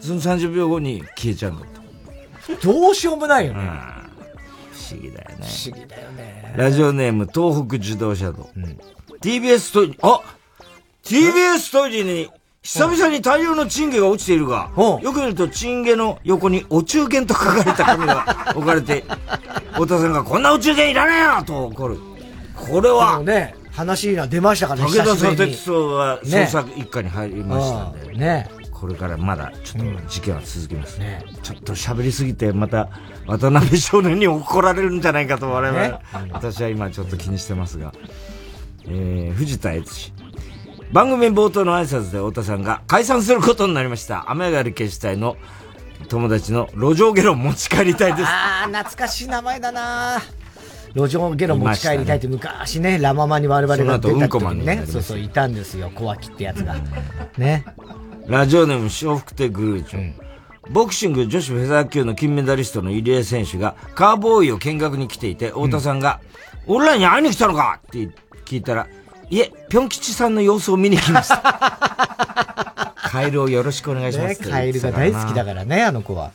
[0.00, 2.66] その30秒後に消えちゃうんだって。
[2.66, 3.60] どうしようもないよね。
[4.72, 5.36] 不思議だよね。
[5.40, 6.54] 不思議だよね。
[6.56, 8.48] ラジオネーム、東北自動車道。
[9.20, 10.20] TBS トイレ、あ
[11.08, 12.30] !TBS トイレに、
[12.62, 19.04] 久々に大量のチンゲが落ちているが、よく見るとチンゲの横にお中元と書かれた紙が 置かれて、
[19.72, 21.98] 太田さんがこんなお中元いらねえよと怒る。
[22.54, 28.48] これは、ね、話が出ましたからね、武田砂久しぶりに鉄道は捜査一課に入りましたんで、ね。
[28.72, 31.24] これからまだちょっと事件は続きますね。
[31.42, 32.88] ちょっと喋りすぎて、また
[33.26, 35.98] 渡辺少年に怒られるんじゃないかと我々、ね
[36.32, 37.92] 私は今ちょっと気にしてますが、
[38.86, 40.12] えー、藤田悦司。
[40.92, 44.30] 番組冒頭の挨拶で太田さんが解散することになりました。
[44.30, 45.36] 雨上がり消したいの
[46.08, 48.24] 友達の路上ゲロ持ち帰りたいです。
[48.26, 50.18] ああ、懐かしい名前だな
[50.94, 56.76] 路上ゲロ持ち帰りたいって昔ね、ラママに我々が出た時にねマンになりま、したそうそう、いたんですよ、小脇ってやつが。
[57.36, 57.64] ね。
[58.26, 60.12] ラジオネーム笑福亭グルーチョ。
[60.70, 66.20] ボクシング女子フェザー級の金メダリストの入江選手がカーボーイを見学に来ていて、太田さんが、
[66.66, 68.10] 俺らに会いに来たのかって
[68.44, 68.86] 聞いたら、
[69.30, 72.94] いえ、ぴょん吉さんの様子を見に来ました。
[72.96, 76.30] カエルをよろしくお願いしますね、カエルが大好きだからね、あの子は。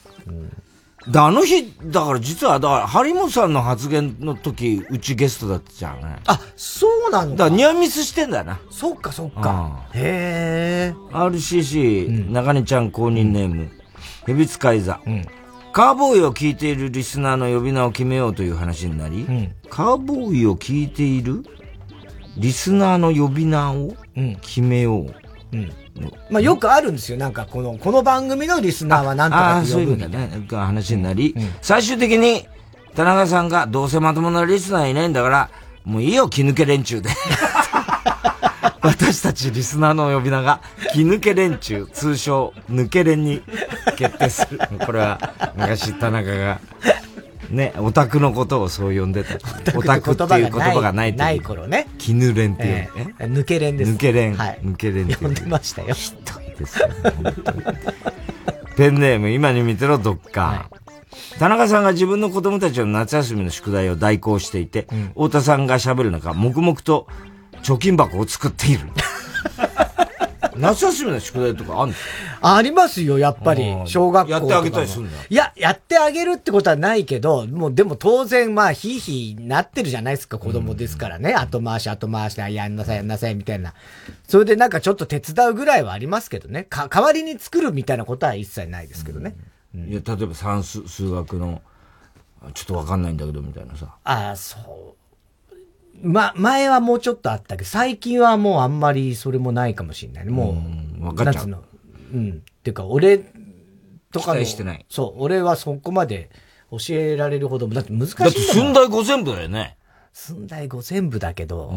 [1.07, 6.15] で、あの日、だから実は、だから、張本さんの発言の時、うちゲストだったじゃんね。
[6.27, 7.49] あ、そうなんだ。
[7.49, 8.59] だニアミスしてんだよな。
[8.71, 9.81] そっかそっか。
[9.93, 10.95] へえ。
[11.11, 13.69] RCC、中根ちゃん公認ネーム、
[14.25, 14.99] ヘビ使い座。
[15.73, 19.25] カーボーイを聞いているリスナーの呼び名を決めようという話になり、
[19.69, 21.43] カーボーイを聞いている？
[22.37, 23.95] リスナーの呼び名を
[24.41, 25.13] 決めよう。
[26.31, 27.17] まあよくあるんですよ。
[27.17, 30.37] なんかこの、この番組のリスナーはなんとああ、かってそういう呼ぶみたいな。
[30.37, 30.45] ね。
[30.47, 32.47] が話になり、最終的に、
[32.95, 35.49] 田中さんが、どうせまともなリスナーいないんだから、
[35.83, 37.09] もういいよ、気抜け連中で。
[38.81, 40.61] 私たちリスナーの呼び名が、
[40.93, 43.41] 気抜け連中、通称、抜け連に
[43.95, 44.59] 決定する。
[44.85, 46.59] これは、昔田中が、
[47.53, 49.35] ね、オタクのことをそう呼んでた。
[49.77, 51.87] オタクっていう言葉がない時ない頃ね。
[51.97, 52.89] 気抜連っていう、え
[53.19, 53.91] え抜け連です。
[53.91, 54.35] 抜け連。
[54.35, 54.59] はい。
[54.63, 55.93] 抜け連って呼んでましたよ。
[55.93, 56.93] ひどいですよね、
[58.75, 61.39] ペンネーム、今に見てろ、ドッカー。
[61.39, 67.07] 田中さんが自分の子供たちの夏休みの宿題を代行していて、太田さんが喋る中、黙々と
[67.61, 68.81] 貯金箱を作っている。
[70.57, 71.95] 夏休みの宿題とかあんの？
[72.41, 73.75] ありますよ、やっぱり。
[73.85, 75.17] 小学校やってあげたりするんだ。
[75.29, 81.33] いや、やってあげるってことはないけど、もうでも当然、まあ、ひいひいなってるじゃないですか、子供ですからね。
[81.33, 83.73] 後回し、後回し、あやんなさい、やんなさい、みたいな。
[84.27, 86.63] それでなんかちょっと手伝うぐらいはありますけどね。
[86.63, 89.35] か、代わりに作るみたいなことは一切ないですけどね。
[89.75, 91.61] いや、例えば算数、数学の、
[92.53, 93.87] ちょっとわかんないんだけど、みたいなさ。
[94.03, 95.02] ああ、そう。
[96.01, 100.31] ま、前はもうちょっとあったけど、最近はもうあんまりそれもないかもしれないね。
[100.31, 100.57] も
[100.99, 101.63] う、わかっちゃうの？
[102.13, 102.29] うん。
[102.31, 102.33] っ
[102.63, 103.19] ていうか、俺
[104.11, 104.85] とか期待してない。
[104.89, 106.29] そう、俺はそこまで
[106.71, 109.77] 教えられるほども、だって難しいんだだって寸大五全部だよね。
[110.11, 111.73] 寸大五全部だけど、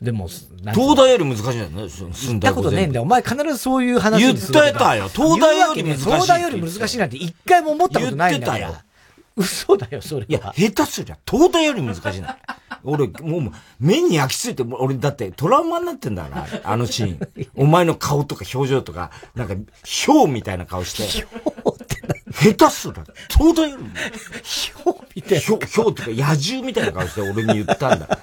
[0.00, 3.02] でも、東大より難しいんだよね、寸言ったことねえんだよ。
[3.02, 5.08] お前必ずそういう話言ってたよ。
[5.08, 6.04] 東大より難しい。
[6.04, 8.58] 東大より難しいなんて一回も思ったことないんだから。
[8.58, 8.91] 言ってたよ。
[9.36, 12.36] 嘘だよ、それいや、下手すりゃ、東大より難しいな。
[12.84, 17.48] 俺、もう、目に焼き付いて、俺だってトラウマになってんだから、あのシーン。
[17.54, 19.54] お前の顔とか表情とか、なんか、
[20.06, 21.26] 氷みたいな顔して。
[22.32, 23.84] 下手すりゃ、東大より
[24.84, 25.44] 氷みたいな。
[25.46, 28.18] 氷、氷とか野獣みたいな顔して俺に言ったんだ。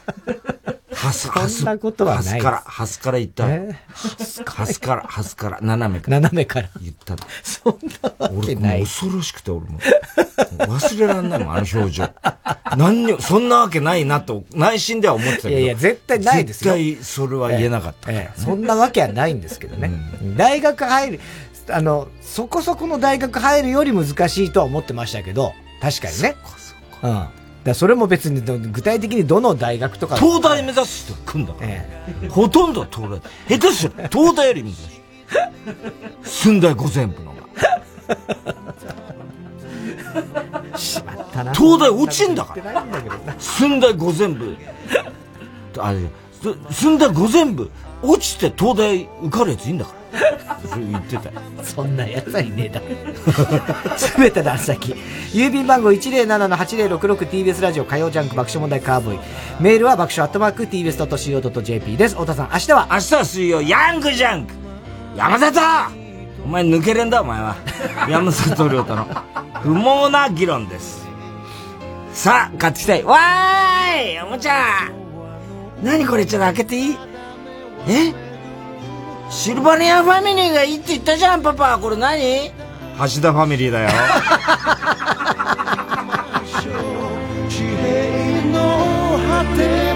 [0.99, 3.47] ハス、ハス、そんなことはないハスから、ハスから言った。
[4.45, 6.19] ハスから、ハスから、斜めから。
[6.19, 6.69] 斜めから。
[6.81, 7.19] 言ったの。
[7.41, 8.75] そんなわけない。
[8.75, 9.79] 俺もう恐ろしくて、俺も。
[10.57, 12.09] 忘れらんないもん、あの表情。
[12.75, 15.49] 何にも、そんなわけないなと、内心では思ってたけど。
[15.51, 16.73] いやいや、絶対ないですよ。
[16.73, 18.11] 絶対それは言えなかった。
[18.11, 19.89] ええそんなわけはないんですけどね。
[20.35, 21.19] 大学入る、
[21.69, 26.35] あの、そこそこの大学入るより難しいとは思ってましたけど、確かにね。
[27.03, 27.27] うん。
[27.63, 30.15] だそれも別にど、具体的にどの大学とか。
[30.17, 32.29] 東大目指す人来んだから。
[32.29, 33.57] ほとんど東大。
[33.59, 34.99] 下手する東大より難しい。
[36.23, 37.35] 寸大五全部の。
[40.75, 41.53] しまったな。
[41.53, 42.63] 東大落ちんだから。
[42.71, 42.73] ら。
[42.73, 43.35] ないんだけどな。
[43.37, 44.55] 寸大五全部。
[45.77, 45.99] あれ、
[46.69, 47.69] す寸大五全部、
[48.01, 49.99] 落ちて東大受かるやついいんだから。
[50.67, 51.41] そう言ってたよ。
[51.63, 52.85] そんなやつはいねえだろ。
[53.97, 54.95] すべての先。
[55.33, 59.19] 郵便番号 107-8066TBS ラジオ火曜ジャンク爆笑問題カーボーイ。
[59.59, 62.15] メールは爆笑アットマーク TBS.CO.JP です。
[62.15, 62.87] 太田さん、明日は？
[62.91, 64.53] 明日は水曜、ヤングジャンク
[65.15, 65.59] 山里
[66.45, 67.55] お前抜けれんだ、お前は。
[68.09, 69.05] 山里亮太の
[69.61, 71.07] 不毛な議論です。
[72.13, 73.03] さあ、買ってきたい。
[73.03, 74.89] わーいおもちゃ
[75.83, 76.97] 何これちょっと開けていい？
[77.89, 78.13] え？
[79.29, 81.77] シルバニアファミリーがいいって言ったじゃん、パパ。
[81.77, 82.51] これ何？
[82.97, 83.89] 橋田ファミリーだよ。
[87.47, 89.93] 地平の果て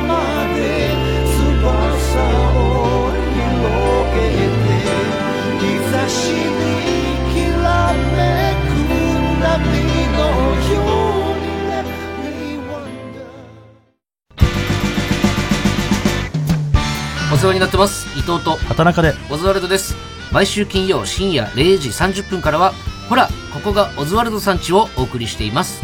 [17.44, 18.08] お世話になってます。
[18.18, 19.14] 伊藤と畑中で。
[19.30, 19.98] オズワルドです。
[20.32, 22.72] 毎週金曜深夜0時30分からは
[23.10, 25.82] ほらここがオズワルドさんちをお送りしています。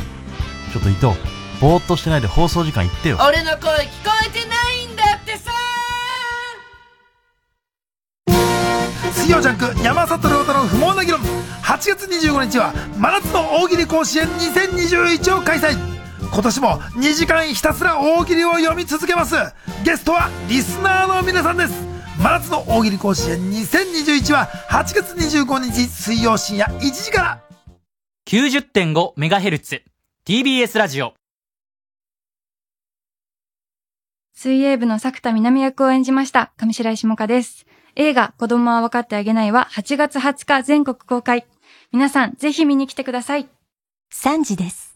[0.72, 1.07] ちょっと伊藤
[1.60, 3.18] ぼーっとしてないで放送時間言ってよ。
[3.27, 5.52] 俺の声聞こえてないんだってさ
[9.11, 11.19] 水曜ジャンク山里亮太の不毛な議論。
[11.19, 15.76] 8月25日は真夏の大喜利甲子園2021を開催
[16.31, 19.35] 今年も2時間ひたすら大喜利を読み続けます
[19.84, 21.88] ゲストはリスナーの皆さんです
[22.18, 27.41] 真夏の大喜利甲子園2021は8月25日水曜深夜1時から
[28.27, 29.81] 90.5MHz
[30.26, 31.14] TBS ラジオ
[34.41, 37.65] 水泳部の作田南役を演じました上白石萌歌です。
[37.97, 41.45] 映画子供は分かってあげないは8月20日全国公開。
[41.91, 43.49] 皆さんぜひ見に来てください。
[44.14, 44.89] 3時です。